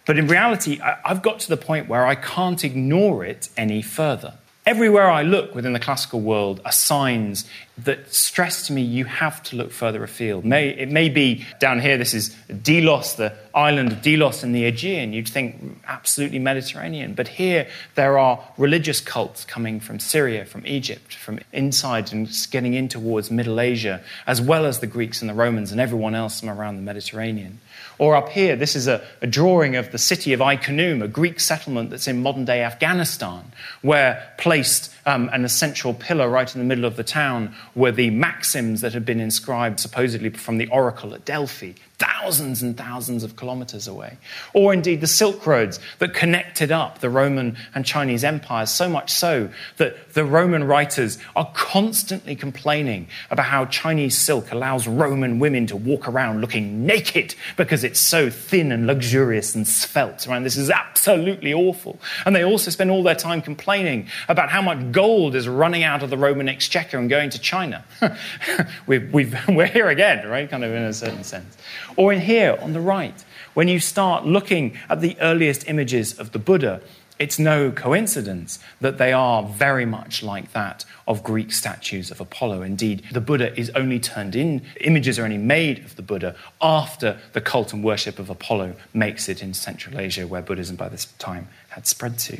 But 0.05 0.17
in 0.17 0.27
reality, 0.27 0.79
I've 0.81 1.21
got 1.21 1.39
to 1.41 1.49
the 1.49 1.57
point 1.57 1.87
where 1.87 2.05
I 2.05 2.15
can't 2.15 2.63
ignore 2.63 3.23
it 3.23 3.49
any 3.55 3.81
further. 3.81 4.33
Everywhere 4.65 5.09
I 5.09 5.23
look 5.23 5.55
within 5.55 5.73
the 5.73 5.79
classical 5.79 6.21
world 6.21 6.61
are 6.65 6.71
signs 6.71 7.45
that 7.77 8.13
stress 8.13 8.67
to 8.67 8.73
me 8.73 8.81
you 8.81 9.05
have 9.05 9.41
to 9.43 9.55
look 9.55 9.71
further 9.71 10.03
afield. 10.03 10.45
May, 10.45 10.69
it 10.69 10.89
may 10.89 11.09
be 11.09 11.45
down 11.59 11.79
here, 11.79 11.97
this 11.97 12.13
is 12.13 12.35
Delos, 12.61 13.15
the 13.15 13.33
island 13.53 13.91
of 13.91 14.01
Delos 14.01 14.43
in 14.43 14.51
the 14.51 14.65
Aegean. 14.65 15.13
You'd 15.13 15.27
think 15.27 15.63
mm, 15.63 15.75
absolutely 15.87 16.39
Mediterranean. 16.39 17.13
But 17.13 17.27
here 17.27 17.67
there 17.95 18.19
are 18.19 18.39
religious 18.57 18.99
cults 18.99 19.45
coming 19.45 19.79
from 19.79 19.99
Syria, 19.99 20.45
from 20.45 20.65
Egypt, 20.67 21.15
from 21.15 21.39
inside 21.51 22.11
and 22.11 22.29
getting 22.51 22.73
in 22.73 22.87
towards 22.87 23.31
Middle 23.31 23.59
Asia, 23.59 24.01
as 24.27 24.41
well 24.41 24.65
as 24.65 24.79
the 24.79 24.87
Greeks 24.87 25.21
and 25.21 25.29
the 25.29 25.33
Romans 25.33 25.71
and 25.71 25.81
everyone 25.81 26.15
else 26.15 26.39
from 26.39 26.49
around 26.49 26.75
the 26.75 26.81
Mediterranean. 26.81 27.59
Or 27.97 28.15
up 28.15 28.29
here, 28.29 28.55
this 28.55 28.75
is 28.75 28.87
a, 28.87 29.05
a 29.21 29.27
drawing 29.27 29.75
of 29.75 29.91
the 29.91 29.97
city 29.97 30.33
of 30.33 30.41
Ai 30.41 30.57
Khanoum, 30.57 31.03
a 31.03 31.07
Greek 31.07 31.39
settlement 31.39 31.89
that's 31.89 32.07
in 32.07 32.21
modern 32.21 32.45
day 32.45 32.63
Afghanistan, 32.63 33.43
where 33.81 34.27
placed 34.37 34.91
um, 35.05 35.29
an 35.33 35.45
essential 35.45 35.93
pillar 35.93 36.29
right 36.29 36.53
in 36.53 36.59
the 36.59 36.65
middle 36.65 36.85
of 36.85 36.95
the 36.95 37.03
town 37.03 37.55
were 37.75 37.91
the 37.91 38.09
maxims 38.09 38.81
that 38.81 38.93
had 38.93 39.05
been 39.05 39.19
inscribed 39.19 39.79
supposedly 39.79 40.29
from 40.29 40.57
the 40.57 40.67
oracle 40.67 41.13
at 41.13 41.25
Delphi 41.25 41.73
thousands 42.01 42.63
and 42.63 42.75
thousands 42.75 43.23
of 43.23 43.35
kilometers 43.35 43.87
away. 43.87 44.17
Or 44.53 44.73
indeed 44.73 45.01
the 45.01 45.07
Silk 45.07 45.45
Roads 45.45 45.79
that 45.99 46.13
connected 46.13 46.71
up 46.71 46.99
the 46.99 47.09
Roman 47.09 47.57
and 47.75 47.85
Chinese 47.85 48.23
empires, 48.23 48.71
so 48.71 48.89
much 48.89 49.11
so 49.11 49.49
that 49.77 50.13
the 50.13 50.25
Roman 50.25 50.63
writers 50.63 51.19
are 51.35 51.49
constantly 51.53 52.35
complaining 52.35 53.07
about 53.29 53.45
how 53.45 53.65
Chinese 53.65 54.17
silk 54.17 54.51
allows 54.51 54.87
Roman 54.87 55.39
women 55.39 55.67
to 55.67 55.75
walk 55.75 56.07
around 56.07 56.41
looking 56.41 56.85
naked 56.85 57.35
because 57.55 57.83
it's 57.83 57.99
so 57.99 58.29
thin 58.29 58.71
and 58.71 58.87
luxurious 58.87 59.53
and 59.53 59.67
svelte. 59.67 60.25
Right? 60.27 60.41
This 60.43 60.57
is 60.57 60.69
absolutely 60.69 61.53
awful. 61.53 61.99
And 62.25 62.35
they 62.35 62.43
also 62.43 62.71
spend 62.71 62.89
all 62.89 63.03
their 63.03 63.15
time 63.15 63.41
complaining 63.41 64.07
about 64.27 64.49
how 64.49 64.61
much 64.61 64.91
gold 64.91 65.35
is 65.35 65.47
running 65.47 65.83
out 65.83 66.01
of 66.01 66.09
the 66.09 66.17
Roman 66.17 66.49
exchequer 66.49 66.97
and 66.97 67.09
going 67.09 67.29
to 67.31 67.39
China. 67.39 67.83
we've, 68.87 69.13
we're 69.47 69.67
here 69.67 69.89
again, 69.89 70.27
right? 70.27 70.49
Kind 70.49 70.63
of 70.63 70.71
in 70.71 70.83
a 70.83 70.93
certain 70.93 71.23
sense. 71.23 71.57
Or 71.95 72.13
in 72.13 72.21
here 72.21 72.57
on 72.61 72.73
the 72.73 72.81
right, 72.81 73.23
when 73.53 73.67
you 73.67 73.79
start 73.79 74.25
looking 74.25 74.77
at 74.89 75.01
the 75.01 75.17
earliest 75.19 75.67
images 75.67 76.17
of 76.17 76.31
the 76.31 76.39
Buddha, 76.39 76.81
it's 77.19 77.37
no 77.37 77.69
coincidence 77.69 78.57
that 78.79 78.97
they 78.97 79.13
are 79.13 79.43
very 79.43 79.85
much 79.85 80.23
like 80.23 80.53
that 80.53 80.85
of 81.07 81.23
Greek 81.23 81.51
statues 81.51 82.09
of 82.09 82.19
Apollo. 82.19 82.63
Indeed, 82.63 83.03
the 83.11 83.21
Buddha 83.21 83.55
is 83.59 83.69
only 83.75 83.99
turned 83.99 84.35
in, 84.35 84.63
images 84.79 85.19
are 85.19 85.25
only 85.25 85.37
made 85.37 85.85
of 85.85 85.95
the 85.95 86.01
Buddha 86.01 86.35
after 86.59 87.19
the 87.33 87.41
cult 87.41 87.73
and 87.73 87.83
worship 87.83 88.17
of 88.17 88.31
Apollo 88.31 88.73
makes 88.93 89.29
it 89.29 89.43
in 89.43 89.53
Central 89.53 89.99
Asia, 89.99 90.25
where 90.25 90.41
Buddhism 90.41 90.75
by 90.75 90.89
this 90.89 91.05
time 91.19 91.47
had 91.69 91.85
spread 91.85 92.17
to. 92.19 92.39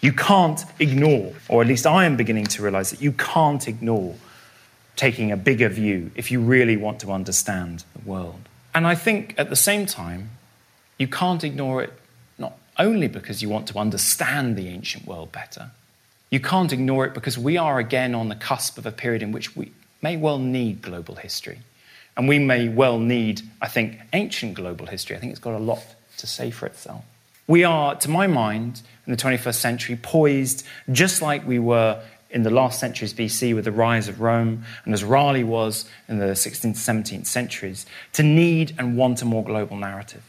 You 0.00 0.12
can't 0.12 0.64
ignore, 0.78 1.32
or 1.48 1.62
at 1.62 1.66
least 1.66 1.84
I 1.84 2.04
am 2.04 2.16
beginning 2.16 2.46
to 2.46 2.62
realize 2.62 2.90
that 2.90 3.02
you 3.02 3.10
can't 3.10 3.66
ignore 3.66 4.14
taking 4.94 5.32
a 5.32 5.36
bigger 5.36 5.68
view 5.68 6.12
if 6.14 6.30
you 6.30 6.40
really 6.40 6.76
want 6.76 7.00
to 7.00 7.10
understand 7.10 7.84
the 7.94 8.08
world. 8.08 8.48
And 8.74 8.86
I 8.86 8.94
think 8.94 9.34
at 9.36 9.50
the 9.50 9.56
same 9.56 9.86
time, 9.86 10.30
you 10.98 11.08
can't 11.08 11.42
ignore 11.42 11.82
it 11.82 11.92
not 12.38 12.56
only 12.78 13.08
because 13.08 13.42
you 13.42 13.48
want 13.48 13.66
to 13.68 13.78
understand 13.78 14.56
the 14.56 14.68
ancient 14.68 15.06
world 15.06 15.32
better, 15.32 15.70
you 16.30 16.40
can't 16.40 16.72
ignore 16.72 17.04
it 17.06 17.14
because 17.14 17.36
we 17.36 17.56
are 17.56 17.78
again 17.78 18.14
on 18.14 18.28
the 18.28 18.34
cusp 18.34 18.78
of 18.78 18.86
a 18.86 18.92
period 18.92 19.22
in 19.22 19.32
which 19.32 19.56
we 19.56 19.72
may 20.02 20.16
well 20.16 20.38
need 20.38 20.82
global 20.82 21.16
history. 21.16 21.58
And 22.16 22.28
we 22.28 22.38
may 22.38 22.68
well 22.68 22.98
need, 22.98 23.42
I 23.60 23.68
think, 23.68 23.98
ancient 24.12 24.54
global 24.54 24.86
history. 24.86 25.16
I 25.16 25.20
think 25.20 25.32
it's 25.32 25.40
got 25.40 25.54
a 25.54 25.58
lot 25.58 25.82
to 26.18 26.26
say 26.26 26.50
for 26.50 26.66
itself. 26.66 27.04
We 27.46 27.64
are, 27.64 27.96
to 27.96 28.10
my 28.10 28.26
mind, 28.26 28.82
in 29.06 29.12
the 29.12 29.16
21st 29.16 29.54
century, 29.54 29.98
poised 30.00 30.64
just 30.92 31.22
like 31.22 31.46
we 31.46 31.58
were 31.58 32.00
in 32.30 32.42
the 32.42 32.50
last 32.50 32.78
centuries 32.78 33.12
BC 33.12 33.54
with 33.54 33.64
the 33.64 33.72
rise 33.72 34.08
of 34.08 34.20
Rome, 34.20 34.64
and 34.84 34.94
as 34.94 35.02
Raleigh 35.02 35.44
was 35.44 35.84
in 36.08 36.18
the 36.18 36.26
16th, 36.26 36.76
17th 36.76 37.26
centuries, 37.26 37.86
to 38.12 38.22
need 38.22 38.74
and 38.78 38.96
want 38.96 39.22
a 39.22 39.24
more 39.24 39.44
global 39.44 39.76
narrative. 39.76 40.22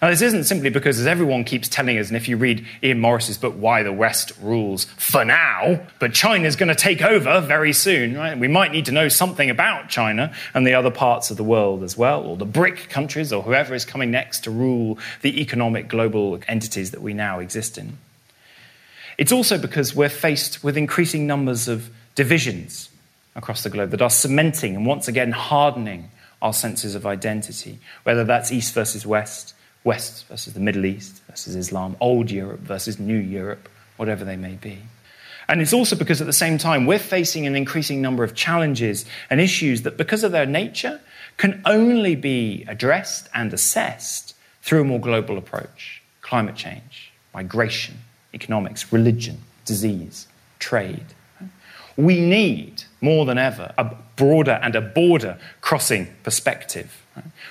Now, 0.00 0.10
this 0.10 0.22
isn't 0.22 0.44
simply 0.44 0.70
because, 0.70 1.00
as 1.00 1.08
everyone 1.08 1.42
keeps 1.42 1.68
telling 1.68 1.98
us, 1.98 2.06
and 2.06 2.16
if 2.16 2.28
you 2.28 2.36
read 2.36 2.64
Ian 2.84 3.00
Morris's 3.00 3.36
book, 3.36 3.54
Why 3.54 3.82
the 3.82 3.92
West 3.92 4.30
Rules 4.40 4.84
for 4.96 5.24
Now, 5.24 5.80
but 5.98 6.14
China's 6.14 6.54
going 6.54 6.68
to 6.68 6.76
take 6.76 7.02
over 7.02 7.40
very 7.40 7.72
soon, 7.72 8.16
right? 8.16 8.38
We 8.38 8.46
might 8.46 8.70
need 8.70 8.84
to 8.86 8.92
know 8.92 9.08
something 9.08 9.50
about 9.50 9.88
China 9.88 10.32
and 10.54 10.64
the 10.64 10.74
other 10.74 10.92
parts 10.92 11.32
of 11.32 11.36
the 11.36 11.42
world 11.42 11.82
as 11.82 11.96
well, 11.96 12.22
or 12.22 12.36
the 12.36 12.46
BRIC 12.46 12.88
countries, 12.88 13.32
or 13.32 13.42
whoever 13.42 13.74
is 13.74 13.84
coming 13.84 14.12
next 14.12 14.44
to 14.44 14.52
rule 14.52 14.98
the 15.22 15.40
economic 15.40 15.88
global 15.88 16.38
entities 16.46 16.92
that 16.92 17.02
we 17.02 17.12
now 17.12 17.40
exist 17.40 17.76
in. 17.76 17.98
It's 19.18 19.32
also 19.32 19.58
because 19.58 19.96
we're 19.96 20.08
faced 20.08 20.62
with 20.62 20.76
increasing 20.76 21.26
numbers 21.26 21.66
of 21.66 21.90
divisions 22.14 22.88
across 23.34 23.64
the 23.64 23.70
globe 23.70 23.90
that 23.90 24.00
are 24.00 24.10
cementing 24.10 24.76
and 24.76 24.86
once 24.86 25.08
again 25.08 25.32
hardening 25.32 26.10
our 26.40 26.52
senses 26.52 26.94
of 26.94 27.04
identity, 27.04 27.78
whether 28.04 28.22
that's 28.22 28.52
East 28.52 28.72
versus 28.74 29.04
West, 29.04 29.54
West 29.82 30.26
versus 30.28 30.54
the 30.54 30.60
Middle 30.60 30.86
East 30.86 31.20
versus 31.28 31.56
Islam, 31.56 31.96
Old 32.00 32.30
Europe 32.30 32.60
versus 32.60 33.00
New 33.00 33.18
Europe, 33.18 33.68
whatever 33.96 34.24
they 34.24 34.36
may 34.36 34.54
be. 34.54 34.78
And 35.48 35.60
it's 35.60 35.72
also 35.72 35.96
because 35.96 36.20
at 36.20 36.26
the 36.26 36.32
same 36.32 36.58
time 36.58 36.86
we're 36.86 36.98
facing 36.98 37.46
an 37.46 37.56
increasing 37.56 38.00
number 38.00 38.22
of 38.22 38.34
challenges 38.34 39.04
and 39.30 39.40
issues 39.40 39.82
that, 39.82 39.96
because 39.96 40.22
of 40.22 40.30
their 40.30 40.46
nature, 40.46 41.00
can 41.38 41.60
only 41.64 42.14
be 42.14 42.64
addressed 42.68 43.28
and 43.34 43.52
assessed 43.52 44.36
through 44.62 44.82
a 44.82 44.84
more 44.84 45.00
global 45.00 45.38
approach 45.38 46.02
climate 46.20 46.56
change, 46.56 47.10
migration, 47.32 47.96
economics, 48.34 48.92
religion, 48.92 49.38
disease, 49.64 50.28
trade. 50.58 51.06
We 51.96 52.20
need, 52.20 52.84
more 53.00 53.26
than 53.26 53.38
ever, 53.38 53.72
a 53.76 53.96
broader 54.16 54.60
and 54.62 54.76
a 54.76 54.80
border 54.80 55.38
crossing 55.60 56.08
perspective. 56.22 57.04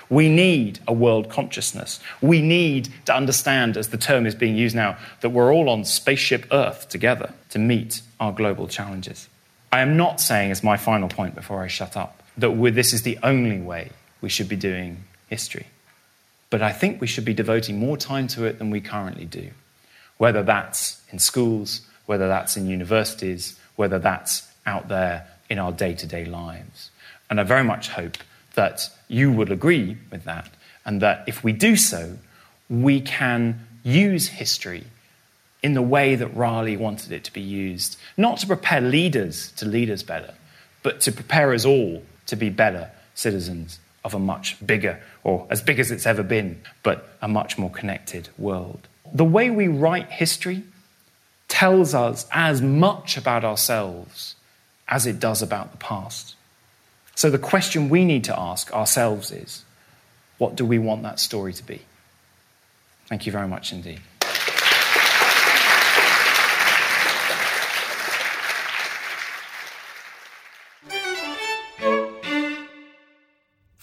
We 0.10 0.30
need 0.30 0.80
a 0.88 0.94
world 0.94 1.30
consciousness. 1.30 2.00
We 2.22 2.42
need 2.42 2.88
to 3.06 3.14
understand, 3.14 3.76
as 3.76 3.90
the 3.90 3.98
term 3.98 4.26
is 4.26 4.36
being 4.36 4.56
used 4.56 4.76
now, 4.76 4.98
that 5.20 5.30
we're 5.30 5.54
all 5.54 5.70
on 5.70 5.84
spaceship 5.84 6.46
Earth 6.52 6.88
together 6.88 7.34
to 7.50 7.60
meet 7.60 8.02
our 8.20 8.32
global 8.32 8.70
challenges. 8.70 9.28
I 9.72 9.82
am 9.82 9.98
not 9.98 10.22
saying, 10.22 10.52
as 10.52 10.64
my 10.64 10.78
final 10.78 11.10
point 11.10 11.36
before 11.36 11.62
I 11.62 11.68
shut 11.68 11.98
up, 11.98 12.24
that 12.38 12.56
this 12.74 12.94
is 12.94 13.02
the 13.02 13.20
only 13.24 13.60
way 13.60 13.90
we 14.22 14.30
should 14.30 14.48
be 14.48 14.56
doing 14.56 15.04
history. 15.28 15.68
But 16.50 16.62
I 16.62 16.72
think 16.72 17.02
we 17.02 17.08
should 17.08 17.26
be 17.26 17.34
devoting 17.34 17.78
more 17.78 17.98
time 17.98 18.28
to 18.30 18.46
it 18.46 18.60
than 18.60 18.70
we 18.70 18.80
currently 18.80 19.26
do 19.26 19.50
whether 20.18 20.44
that's 20.44 21.02
in 21.12 21.20
schools, 21.20 21.82
whether 22.06 22.28
that's 22.28 22.58
in 22.58 22.68
universities, 22.68 23.60
whether 23.76 24.00
that's 24.00 24.48
out 24.66 24.88
there 24.88 25.28
in 25.50 25.60
our 25.60 25.72
day 25.72 25.94
to 25.94 26.06
day 26.06 26.26
lives. 26.26 26.90
And 27.30 27.40
I 27.40 27.44
very 27.44 27.64
much 27.64 27.90
hope 27.90 28.18
that 28.56 28.90
you 29.08 29.32
will 29.32 29.52
agree 29.52 29.98
with 30.12 30.24
that, 30.24 30.50
and 30.86 31.02
that 31.02 31.24
if 31.28 31.44
we 31.44 31.54
do 31.54 31.76
so, 31.76 32.18
we 32.70 33.00
can 33.02 33.68
use 33.84 34.28
history 34.28 34.84
in 35.64 35.74
the 35.74 35.82
way 35.82 36.16
that 36.16 36.36
Raleigh 36.36 36.78
wanted 36.78 37.12
it 37.12 37.24
to 37.26 37.34
be 37.34 37.42
used, 37.42 37.98
not 38.16 38.38
to 38.40 38.48
prepare 38.48 38.82
leaders 38.82 39.52
to 39.54 39.66
lead 39.66 39.90
us 39.90 40.04
better, 40.04 40.34
but 40.84 41.02
to 41.02 41.12
prepare 41.12 41.54
us 41.54 41.66
all 41.66 42.04
to 42.28 42.36
be 42.36 42.50
better 42.50 42.92
citizens 43.16 43.80
of 44.04 44.14
a 44.14 44.20
much 44.20 44.56
bigger, 44.66 45.02
or 45.24 45.48
as 45.50 45.62
big 45.62 45.80
as 45.80 45.92
it's 45.92 46.06
ever 46.06 46.24
been, 46.24 46.62
but 46.84 47.10
a 47.22 47.28
much 47.28 47.58
more 47.58 47.70
connected 47.70 48.30
world. 48.38 48.88
The 49.14 49.26
way 49.26 49.50
we 49.50 49.68
write 49.68 50.10
history 50.10 50.64
tells 51.48 51.94
us 51.94 52.28
as 52.32 52.62
much 52.62 53.18
about 53.18 53.44
ourselves 53.44 54.36
as 54.88 55.06
it 55.06 55.20
does 55.20 55.42
about 55.42 55.72
the 55.72 55.78
past. 55.78 56.36
So 57.16 57.30
the 57.30 57.40
question 57.40 57.90
we 57.90 58.06
need 58.06 58.24
to 58.26 58.40
ask 58.40 58.72
ourselves 58.74 59.32
is 59.32 59.66
what 60.38 60.56
do 60.56 60.66
we 60.66 60.78
want 60.78 61.04
that 61.04 61.20
story 61.20 61.54
to 61.54 61.64
be? 61.64 61.82
Thank 63.08 63.26
you 63.26 63.32
very 63.32 63.48
much 63.48 63.72
indeed. 63.72 64.02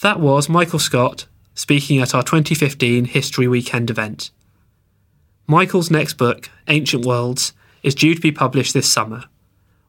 That 0.00 0.20
was 0.20 0.50
Michael 0.50 0.78
Scott 0.78 1.26
speaking 1.54 1.98
at 1.98 2.14
our 2.14 2.22
2015 2.22 3.06
History 3.06 3.48
Weekend 3.48 3.88
event. 3.88 4.30
Michael's 5.46 5.90
next 5.90 6.14
book, 6.14 6.48
Ancient 6.68 7.04
Worlds, 7.04 7.52
is 7.82 7.94
due 7.94 8.14
to 8.14 8.20
be 8.20 8.32
published 8.32 8.72
this 8.72 8.90
summer, 8.90 9.24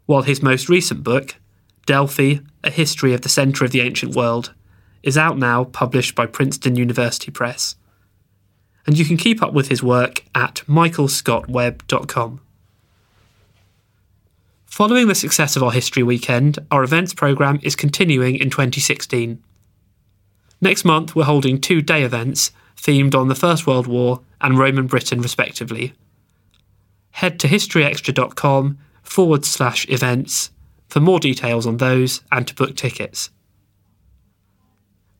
while 0.05 0.23
his 0.23 0.43
most 0.43 0.67
recent 0.67 1.03
book, 1.03 1.35
Delphi 1.85 2.39
A 2.63 2.69
History 2.69 3.13
of 3.13 3.21
the 3.21 3.29
Centre 3.29 3.63
of 3.63 3.71
the 3.71 3.79
Ancient 3.79 4.15
World, 4.15 4.53
is 5.01 5.17
out 5.17 5.37
now, 5.37 5.63
published 5.63 6.13
by 6.13 6.25
Princeton 6.25 6.75
University 6.75 7.31
Press. 7.31 7.75
And 8.85 8.97
you 8.97 9.05
can 9.05 9.17
keep 9.17 9.41
up 9.41 9.53
with 9.53 9.69
his 9.69 9.81
work 9.81 10.25
at 10.35 10.63
michaelscottweb.com. 10.67 12.41
Following 14.65 15.07
the 15.07 15.15
success 15.15 15.55
of 15.55 15.63
our 15.63 15.71
History 15.71 16.03
Weekend, 16.03 16.59
our 16.69 16.83
events 16.83 17.13
programme 17.13 17.61
is 17.63 17.77
continuing 17.77 18.35
in 18.35 18.49
2016. 18.49 19.41
Next 20.59 20.83
month, 20.83 21.15
we're 21.15 21.23
holding 21.23 21.61
two 21.61 21.81
day 21.81 22.03
events 22.03 22.51
themed 22.75 23.15
on 23.15 23.29
the 23.29 23.35
First 23.35 23.65
World 23.65 23.87
War 23.87 24.21
and 24.45 24.59
Roman 24.59 24.85
Britain, 24.85 25.21
respectively. 25.21 25.93
Head 27.09 27.39
to 27.39 27.47
historyextra.com 27.47 28.77
forward 29.01 29.43
slash 29.43 29.89
events 29.89 30.51
for 30.87 30.99
more 30.99 31.19
details 31.19 31.65
on 31.65 31.77
those 31.77 32.21
and 32.31 32.47
to 32.47 32.53
book 32.53 32.75
tickets. 32.75 33.31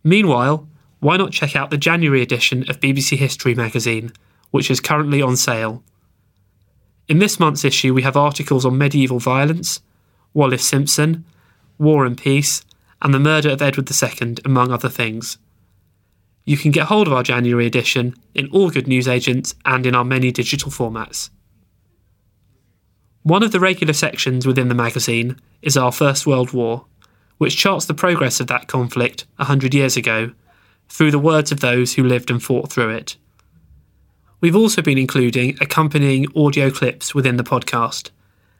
Meanwhile, 0.03 0.67
why 0.99 1.17
not 1.17 1.31
check 1.31 1.55
out 1.55 1.71
the 1.71 1.77
January 1.77 2.21
edition 2.21 2.69
of 2.69 2.79
BBC 2.79 3.17
History 3.17 3.55
magazine, 3.55 4.11
which 4.51 4.69
is 4.69 4.79
currently 4.79 5.23
on 5.23 5.35
sale? 5.35 5.83
In 7.07 7.17
this 7.17 7.39
month's 7.39 7.65
issue, 7.65 7.95
we 7.95 8.03
have 8.03 8.15
articles 8.15 8.63
on 8.63 8.77
medieval 8.77 9.17
violence, 9.17 9.81
Wallis 10.35 10.63
Simpson, 10.63 11.25
War 11.79 12.05
and 12.05 12.15
Peace, 12.15 12.63
and 13.01 13.11
the 13.11 13.19
murder 13.19 13.49
of 13.49 13.63
Edward 13.63 13.89
II, 13.89 14.35
among 14.45 14.71
other 14.71 14.89
things. 14.89 15.39
You 16.45 16.57
can 16.57 16.71
get 16.71 16.85
hold 16.85 17.07
of 17.07 17.13
our 17.13 17.23
January 17.23 17.65
edition 17.65 18.15
in 18.35 18.49
all 18.51 18.69
good 18.69 18.87
newsagents 18.87 19.55
and 19.65 19.85
in 19.85 19.95
our 19.95 20.05
many 20.05 20.31
digital 20.31 20.71
formats. 20.71 21.31
One 23.23 23.41
of 23.41 23.51
the 23.51 23.59
regular 23.59 23.93
sections 23.93 24.45
within 24.45 24.69
the 24.69 24.75
magazine 24.75 25.41
is 25.63 25.75
our 25.75 25.91
First 25.91 26.27
World 26.27 26.53
War, 26.53 26.85
which 27.39 27.57
charts 27.57 27.85
the 27.85 27.95
progress 27.95 28.39
of 28.39 28.45
that 28.47 28.67
conflict 28.67 29.25
a 29.39 29.45
hundred 29.45 29.73
years 29.73 29.97
ago 29.97 30.31
through 30.87 31.09
the 31.09 31.19
words 31.19 31.51
of 31.51 31.59
those 31.61 31.95
who 31.95 32.03
lived 32.03 32.29
and 32.29 32.41
fought 32.41 32.71
through 32.71 32.91
it. 32.91 33.17
We've 34.39 34.55
also 34.55 34.83
been 34.83 34.99
including 34.99 35.57
accompanying 35.59 36.27
audio 36.35 36.69
clips 36.69 37.15
within 37.15 37.37
the 37.37 37.43
podcast, 37.43 38.11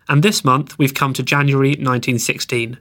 and 0.10 0.24
this 0.24 0.44
month 0.44 0.80
we've 0.80 0.96
come 0.96 1.14
to 1.14 1.22
January 1.22 1.70
1916. 1.70 2.80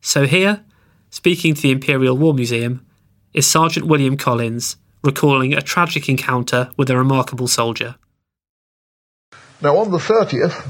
So 0.00 0.26
here, 0.26 0.64
speaking 1.10 1.54
to 1.54 1.62
the 1.62 1.72
Imperial 1.72 2.16
War 2.16 2.34
Museum, 2.34 2.86
is 3.34 3.46
Sergeant 3.46 3.86
William 3.86 4.16
Collins 4.16 4.76
recalling 5.02 5.54
a 5.54 5.60
tragic 5.60 6.08
encounter 6.08 6.70
with 6.76 6.90
a 6.90 6.96
remarkable 6.96 7.48
soldier. 7.48 7.96
Now, 9.60 9.76
on 9.78 9.90
the 9.90 9.98
30th 9.98 10.68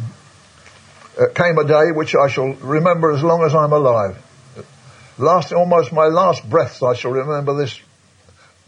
uh, 1.18 1.26
came 1.34 1.58
a 1.58 1.64
day 1.64 1.92
which 1.92 2.14
I 2.14 2.28
shall 2.28 2.52
remember 2.54 3.12
as 3.12 3.22
long 3.22 3.42
as 3.44 3.54
I'm 3.54 3.72
alive. 3.72 4.16
Last, 5.18 5.52
almost 5.52 5.92
my 5.92 6.06
last 6.06 6.48
breaths, 6.48 6.82
I 6.82 6.94
shall 6.94 7.10
remember 7.10 7.54
this 7.56 7.78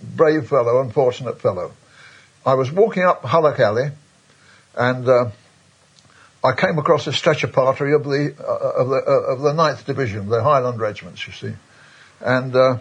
brave 0.03 0.49
fellow, 0.49 0.81
unfortunate 0.81 1.41
fellow. 1.41 1.73
I 2.45 2.55
was 2.55 2.73
walking 2.73 3.05
up 3.05 3.23
Hulluch 3.23 3.59
Alley, 3.61 3.91
and 4.75 5.09
uh, 5.09 5.31
I 6.43 6.53
came 6.53 6.79
across 6.79 7.07
a 7.07 7.13
stretcher 7.13 7.49
party 7.49 7.93
of 7.93 8.05
the 8.05 8.35
uh, 8.39 8.83
of 8.83 8.89
the 8.89 8.97
uh, 8.97 9.33
of 9.33 9.41
the 9.43 9.53
Ninth 9.53 9.85
Division, 9.87 10.29
the 10.29 10.43
Highland 10.43 10.81
regiments, 10.81 11.27
you 11.27 11.33
see, 11.35 11.53
and 12.21 12.57
uh, 12.57 12.79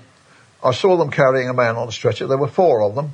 I 0.64 0.72
saw 0.72 0.98
them 0.98 1.12
carrying 1.12 1.50
a 1.50 1.54
man 1.54 1.76
on 1.76 1.88
a 1.88 1.92
stretcher. 1.92 2.28
There 2.28 2.38
were 2.38 2.48
four 2.48 2.84
of 2.84 2.96
them, 2.96 3.12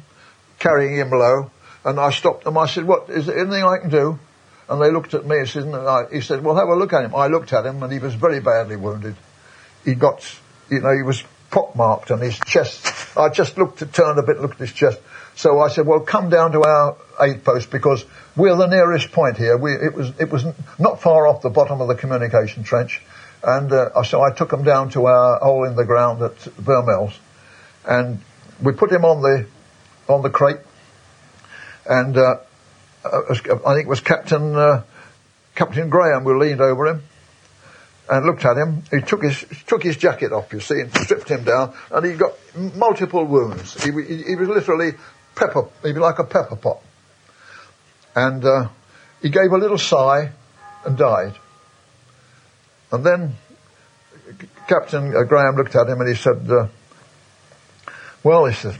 carrying 0.59 0.95
him 0.95 1.11
low, 1.11 1.51
and 1.83 1.99
I 1.99 2.11
stopped 2.11 2.43
them. 2.43 2.57
I 2.57 2.65
said, 2.65 2.85
"What 2.85 3.09
is 3.09 3.27
there 3.27 3.37
anything 3.37 3.63
I 3.63 3.77
can 3.77 3.89
do?" 3.89 4.19
And 4.67 4.81
they 4.81 4.91
looked 4.91 5.13
at 5.13 5.25
me. 5.25 5.39
He 5.39 5.45
said, 5.45 5.65
"He 6.11 6.21
said, 6.21 6.43
well, 6.43 6.55
have 6.55 6.67
a 6.67 6.75
look 6.75 6.93
at 6.93 7.05
him." 7.05 7.15
I 7.15 7.27
looked 7.27 7.53
at 7.53 7.65
him, 7.65 7.83
and 7.83 7.93
he 7.93 7.99
was 7.99 8.15
very 8.15 8.39
badly 8.39 8.75
wounded. 8.75 9.15
He 9.83 9.93
got 9.93 10.23
you 10.69 10.79
know, 10.81 10.95
he 10.95 11.03
was 11.03 11.23
pockmarked 11.51 12.11
on 12.11 12.19
his 12.19 12.39
chest. 12.39 13.17
I 13.17 13.29
just 13.29 13.57
looked, 13.57 13.79
turned 13.93 14.19
a 14.19 14.23
bit, 14.23 14.41
looked 14.41 14.55
at 14.55 14.67
his 14.67 14.73
chest. 14.73 14.99
So 15.35 15.59
I 15.59 15.69
said, 15.69 15.85
well, 15.85 15.99
come 15.99 16.29
down 16.29 16.51
to 16.53 16.63
our 16.63 16.97
aid 17.21 17.43
post 17.43 17.71
because 17.71 18.05
we're 18.35 18.55
the 18.55 18.67
nearest 18.67 19.11
point 19.11 19.37
here. 19.37 19.57
We, 19.57 19.73
it 19.73 19.93
was, 19.93 20.11
it 20.19 20.31
was 20.31 20.45
not 20.79 21.01
far 21.01 21.27
off 21.27 21.41
the 21.41 21.49
bottom 21.49 21.81
of 21.81 21.87
the 21.87 21.95
communication 21.95 22.63
trench. 22.63 23.01
And 23.43 23.71
uh, 23.71 24.03
so 24.03 24.21
I 24.21 24.31
took 24.31 24.51
him 24.51 24.63
down 24.63 24.89
to 24.91 25.05
our 25.05 25.39
hole 25.39 25.65
in 25.65 25.75
the 25.75 25.85
ground 25.85 26.21
at 26.21 26.35
Vermelles, 26.37 27.13
and 27.87 28.19
we 28.61 28.73
put 28.73 28.91
him 28.91 29.05
on 29.05 29.21
the 29.21 29.45
on 30.07 30.21
the 30.21 30.29
crate. 30.29 30.57
And 31.85 32.17
uh, 32.17 32.37
uh 33.03 33.21
I 33.29 33.73
think 33.73 33.85
it 33.85 33.87
was 33.87 34.01
Captain 34.01 34.55
uh, 34.55 34.83
Captain 35.55 35.89
Graham 35.89 36.23
who 36.23 36.39
leaned 36.39 36.61
over 36.61 36.87
him, 36.87 37.03
and 38.09 38.25
looked 38.25 38.45
at 38.45 38.57
him. 38.57 38.83
He 38.91 39.01
took 39.01 39.23
his 39.23 39.45
took 39.67 39.83
his 39.83 39.97
jacket 39.97 40.31
off, 40.31 40.51
you 40.53 40.59
see, 40.59 40.79
and 40.79 40.95
stripped 40.95 41.29
him 41.29 41.43
down, 41.43 41.73
and 41.91 42.05
he 42.05 42.13
got 42.13 42.33
multiple 42.55 43.25
wounds. 43.25 43.83
He, 43.83 43.91
he, 43.91 44.23
he 44.23 44.35
was 44.35 44.47
literally 44.47 44.93
pepper, 45.35 45.67
he 45.83 45.91
was 45.91 46.01
like 46.01 46.19
a 46.19 46.23
pepper 46.23 46.55
pot. 46.55 46.81
And 48.15 48.43
uh, 48.45 48.69
he 49.21 49.29
gave 49.29 49.51
a 49.51 49.57
little 49.57 49.77
sigh 49.77 50.31
and 50.85 50.97
died. 50.97 51.35
And 52.91 53.03
then 53.03 53.35
Captain 54.67 55.15
uh, 55.15 55.23
Graham 55.23 55.55
looked 55.55 55.75
at 55.75 55.87
him 55.87 55.99
and 55.99 56.09
he 56.09 56.15
said, 56.15 56.49
uh, 56.49 56.67
"Well," 58.25 58.45
he 58.45 58.55
said, 58.55 58.77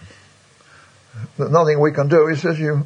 "nothing 1.37 1.79
we 1.79 1.91
can 1.93 2.09
do." 2.09 2.27
He 2.27 2.35
says, 2.35 2.59
"You." 2.59 2.85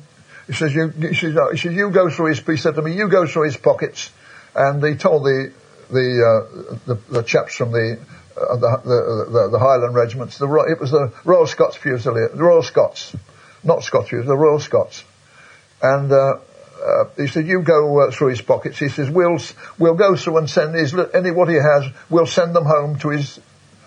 He 0.49 0.55
says, 0.55 0.73
you, 0.73 0.87
he 0.89 1.13
says, 1.13 1.37
he 1.51 1.57
says, 1.57 1.75
you 1.75 1.91
go 1.91 2.09
through 2.09 2.29
his, 2.29 2.39
he 2.39 2.57
said 2.57 2.73
to 2.73 2.81
me, 2.81 2.95
you 2.95 3.07
go 3.07 3.27
through 3.27 3.43
his 3.43 3.55
pockets. 3.55 4.09
And 4.55 4.83
he 4.83 4.95
told 4.95 5.23
the, 5.23 5.53
the, 5.91 6.07
uh, 6.25 6.75
the, 6.87 6.95
the 6.95 7.21
chaps 7.21 7.55
from 7.55 7.71
the, 7.71 7.99
uh, 8.35 8.55
the, 8.55 9.27
the, 9.31 9.49
the, 9.51 9.59
Highland 9.59 9.93
regiments. 9.93 10.39
The, 10.39 10.47
it 10.67 10.79
was 10.79 10.89
the 10.89 11.13
Royal 11.23 11.45
Scots 11.45 11.75
Fusiliers, 11.75 12.31
the 12.31 12.43
Royal 12.43 12.63
Scots, 12.63 13.15
not 13.63 13.83
Scots 13.83 14.09
Fusiliers, 14.09 14.25
the 14.27 14.35
Royal 14.35 14.59
Scots. 14.59 15.03
And 15.83 16.11
uh, 16.11 16.39
uh, 16.83 17.05
he 17.15 17.27
said, 17.27 17.45
"You 17.45 17.61
go 17.61 18.01
uh, 18.01 18.11
through 18.11 18.29
his 18.29 18.41
pockets." 18.41 18.79
He 18.79 18.89
says, 18.89 19.09
"We'll 19.09 19.37
we'll 19.77 19.95
go 19.95 20.15
through 20.15 20.37
and 20.37 20.49
send 20.49 20.75
his 20.75 20.93
any 21.13 21.31
what 21.31 21.47
he 21.47 21.55
has. 21.55 21.85
We'll 22.09 22.25
send 22.25 22.55
them 22.55 22.65
home 22.65 22.97
to 22.99 23.09
his 23.09 23.39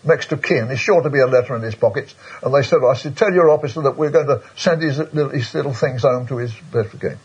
next 0.05 0.33
of 0.33 0.43
kin. 0.43 0.69
There's 0.69 0.81
sure 0.81 1.03
to 1.03 1.11
be 1.11 1.21
a 1.21 1.27
letter 1.27 1.57
in 1.57 1.63
his 1.63 1.75
pockets." 1.75 2.15
And 2.43 2.55
they 2.55 2.63
said, 2.63 2.81
"I 2.85 2.95
said, 2.95 3.17
tell 3.17 3.33
your 3.33 3.51
officer 3.51 3.83
that 3.83 3.97
we're 3.97 4.11
going 4.11 4.27
to 4.27 4.43
send 4.57 4.83
his 4.83 4.99
little, 4.99 5.31
his 5.31 5.55
little 5.55 5.75
things 5.75 6.03
home 6.03 6.27
to 6.29 6.37
his 6.37 6.53
best 6.73 6.95
of 6.95 7.01
kin." 7.01 7.19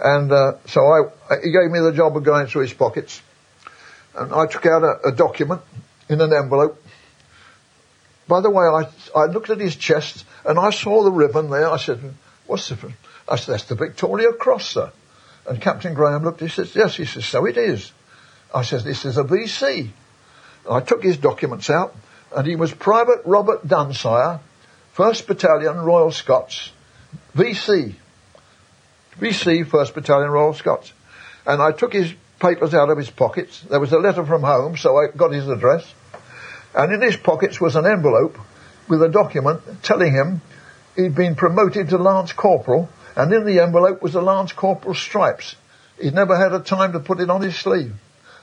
And 0.00 0.32
uh, 0.32 0.54
so 0.66 0.80
I, 0.80 1.36
he 1.42 1.52
gave 1.52 1.70
me 1.70 1.78
the 1.78 1.92
job 1.92 2.16
of 2.16 2.24
going 2.24 2.46
through 2.46 2.62
his 2.62 2.72
pockets. 2.72 3.22
And 4.14 4.32
I 4.32 4.46
took 4.46 4.66
out 4.66 4.82
a, 4.82 5.08
a 5.08 5.12
document 5.12 5.62
in 6.08 6.20
an 6.20 6.32
envelope. 6.32 6.82
By 8.28 8.40
the 8.40 8.50
way, 8.50 8.64
I, 8.64 8.88
I 9.18 9.26
looked 9.26 9.50
at 9.50 9.58
his 9.58 9.76
chest 9.76 10.24
and 10.44 10.58
I 10.58 10.70
saw 10.70 11.02
the 11.02 11.12
ribbon 11.12 11.50
there. 11.50 11.68
I 11.68 11.76
said, 11.76 12.00
what's 12.46 12.68
the, 12.68 12.92
I 13.28 13.36
said, 13.36 13.54
that's 13.54 13.64
the 13.64 13.74
Victoria 13.74 14.32
Cross, 14.32 14.70
sir. 14.70 14.92
And 15.46 15.60
Captain 15.60 15.94
Graham 15.94 16.24
looked, 16.24 16.40
he 16.40 16.48
says, 16.48 16.74
yes, 16.74 16.96
he 16.96 17.04
says, 17.04 17.24
so 17.24 17.46
it 17.46 17.56
is. 17.56 17.90
I 18.54 18.62
said, 18.62 18.82
this 18.82 19.04
is 19.04 19.18
a 19.18 19.24
VC. 19.24 19.90
I 20.70 20.80
took 20.80 21.02
his 21.02 21.16
documents 21.16 21.70
out 21.70 21.94
and 22.36 22.46
he 22.46 22.56
was 22.56 22.72
Private 22.72 23.22
Robert 23.24 23.66
Dunsire, 23.66 24.40
1st 24.96 25.26
Battalion 25.26 25.78
Royal 25.78 26.10
Scots, 26.10 26.70
VC. 27.34 27.94
VC, 29.18 29.64
1st 29.64 29.94
Battalion 29.94 30.30
Royal 30.30 30.54
Scots. 30.54 30.92
And 31.46 31.60
I 31.60 31.72
took 31.72 31.92
his 31.92 32.12
papers 32.40 32.74
out 32.74 32.90
of 32.90 32.98
his 32.98 33.10
pockets. 33.10 33.60
There 33.62 33.80
was 33.80 33.92
a 33.92 33.98
letter 33.98 34.24
from 34.24 34.42
home, 34.42 34.76
so 34.76 34.96
I 34.96 35.08
got 35.16 35.32
his 35.32 35.48
address. 35.48 35.92
And 36.74 36.92
in 36.92 37.02
his 37.02 37.16
pockets 37.16 37.60
was 37.60 37.76
an 37.76 37.86
envelope 37.86 38.38
with 38.88 39.02
a 39.02 39.08
document 39.08 39.60
telling 39.82 40.12
him 40.12 40.40
he'd 40.96 41.14
been 41.14 41.34
promoted 41.34 41.90
to 41.90 41.98
Lance 41.98 42.32
Corporal, 42.32 42.88
and 43.14 43.32
in 43.32 43.44
the 43.44 43.60
envelope 43.60 44.02
was 44.02 44.14
the 44.14 44.22
Lance 44.22 44.52
Corporal 44.52 44.94
stripes. 44.94 45.56
He'd 46.00 46.14
never 46.14 46.36
had 46.36 46.52
a 46.52 46.60
time 46.60 46.92
to 46.92 47.00
put 47.00 47.20
it 47.20 47.30
on 47.30 47.42
his 47.42 47.56
sleeve. 47.56 47.94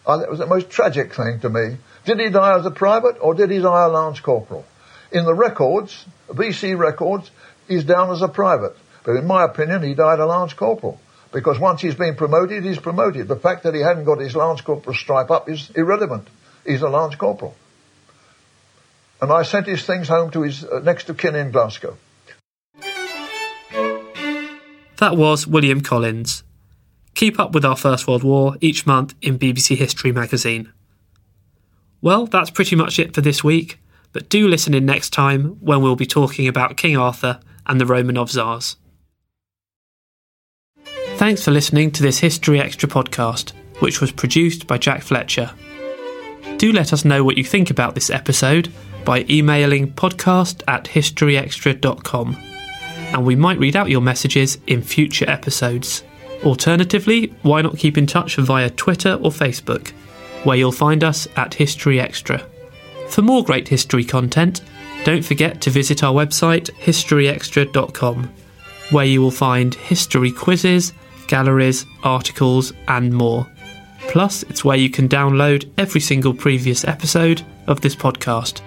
That 0.05 0.29
was 0.29 0.39
the 0.39 0.47
most 0.47 0.69
tragic 0.69 1.13
thing 1.13 1.39
to 1.41 1.49
me. 1.49 1.77
Did 2.05 2.19
he 2.19 2.29
die 2.29 2.57
as 2.57 2.65
a 2.65 2.71
private, 2.71 3.17
or 3.19 3.33
did 3.33 3.51
he 3.51 3.59
die 3.59 3.85
a 3.85 3.89
Lance 3.89 4.19
Corporal? 4.19 4.65
In 5.11 5.25
the 5.25 5.33
records, 5.33 6.05
VC 6.29 6.77
records, 6.77 7.29
he's 7.67 7.83
down 7.83 8.11
as 8.11 8.21
a 8.21 8.27
private. 8.27 8.75
But 9.03 9.15
in 9.15 9.25
my 9.25 9.43
opinion, 9.43 9.83
he 9.83 9.93
died 9.93 10.19
a 10.19 10.25
Lance 10.25 10.53
Corporal. 10.53 10.99
Because 11.31 11.59
once 11.59 11.81
he's 11.81 11.95
been 11.95 12.15
promoted, 12.15 12.63
he's 12.63 12.79
promoted. 12.79 13.27
The 13.27 13.35
fact 13.35 13.63
that 13.63 13.75
he 13.75 13.81
hadn't 13.81 14.05
got 14.05 14.19
his 14.19 14.35
Lance 14.35 14.61
Corporal 14.61 14.95
stripe 14.95 15.29
up 15.29 15.47
is 15.47 15.69
irrelevant. 15.75 16.27
He's 16.65 16.81
a 16.81 16.89
Lance 16.89 17.15
Corporal. 17.15 17.55
And 19.21 19.31
I 19.31 19.43
sent 19.43 19.67
his 19.67 19.85
things 19.85 20.07
home 20.07 20.31
to 20.31 20.41
his 20.43 20.63
uh, 20.63 20.79
next 20.79 21.09
of 21.09 21.17
kin 21.17 21.35
in 21.35 21.51
Glasgow. 21.51 21.97
That 24.97 25.15
was 25.15 25.45
William 25.45 25.81
Collins. 25.81 26.43
Keep 27.15 27.39
up 27.39 27.53
with 27.53 27.65
our 27.65 27.75
First 27.75 28.07
World 28.07 28.23
War 28.23 28.55
each 28.59 28.85
month 28.85 29.13
in 29.21 29.37
BBC 29.37 29.75
History 29.77 30.11
magazine. 30.11 30.71
Well, 32.01 32.25
that's 32.25 32.49
pretty 32.49 32.75
much 32.75 32.99
it 32.99 33.13
for 33.13 33.21
this 33.21 33.43
week, 33.43 33.79
but 34.13 34.29
do 34.29 34.47
listen 34.47 34.73
in 34.73 34.85
next 34.85 35.11
time 35.11 35.57
when 35.59 35.81
we'll 35.81 35.95
be 35.95 36.05
talking 36.05 36.47
about 36.47 36.77
King 36.77 36.97
Arthur 36.97 37.39
and 37.65 37.79
the 37.79 37.85
Romanov 37.85 38.29
Tsars. 38.29 38.77
Thanks 41.17 41.43
for 41.43 41.51
listening 41.51 41.91
to 41.91 42.01
this 42.01 42.19
History 42.19 42.59
Extra 42.61 42.87
podcast, 42.87 43.51
which 43.79 43.99
was 43.99 44.11
produced 44.11 44.67
by 44.67 44.77
Jack 44.77 45.01
Fletcher. 45.01 45.51
Do 46.57 46.71
let 46.71 46.93
us 46.93 47.03
know 47.03 47.23
what 47.23 47.37
you 47.37 47.43
think 47.43 47.69
about 47.69 47.95
this 47.95 48.09
episode 48.09 48.71
by 49.03 49.25
emailing 49.29 49.91
podcast 49.91 50.63
at 50.67 50.85
historyextra.com, 50.85 52.37
and 53.13 53.25
we 53.25 53.35
might 53.35 53.59
read 53.59 53.75
out 53.75 53.89
your 53.89 54.01
messages 54.01 54.57
in 54.67 54.81
future 54.81 55.29
episodes. 55.29 56.03
Alternatively, 56.43 57.33
why 57.41 57.61
not 57.61 57.77
keep 57.77 57.97
in 57.97 58.07
touch 58.07 58.37
via 58.37 58.69
Twitter 58.69 59.15
or 59.15 59.31
Facebook, 59.31 59.91
where 60.43 60.57
you'll 60.57 60.71
find 60.71 61.03
us 61.03 61.27
at 61.35 61.53
History 61.53 61.99
Extra. 61.99 62.45
For 63.09 63.21
more 63.21 63.43
great 63.43 63.67
history 63.67 64.03
content, 64.03 64.61
don't 65.03 65.25
forget 65.25 65.61
to 65.61 65.69
visit 65.69 66.03
our 66.03 66.13
website 66.13 66.69
historyextra.com, 66.79 68.29
where 68.91 69.05
you 69.05 69.21
will 69.21 69.31
find 69.31 69.75
history 69.75 70.31
quizzes 70.31 70.93
galleries, 71.27 71.85
articles, 72.03 72.73
and 72.87 73.13
more. 73.13 73.47
Plus, 74.07 74.41
it's 74.43 74.65
where 74.65 74.77
you 74.77 74.89
can 74.89 75.07
download 75.07 75.69
every 75.77 76.01
single 76.01 76.33
previous 76.33 76.83
episode 76.83 77.45
of 77.67 77.81
this 77.81 77.95
podcast 77.95 78.61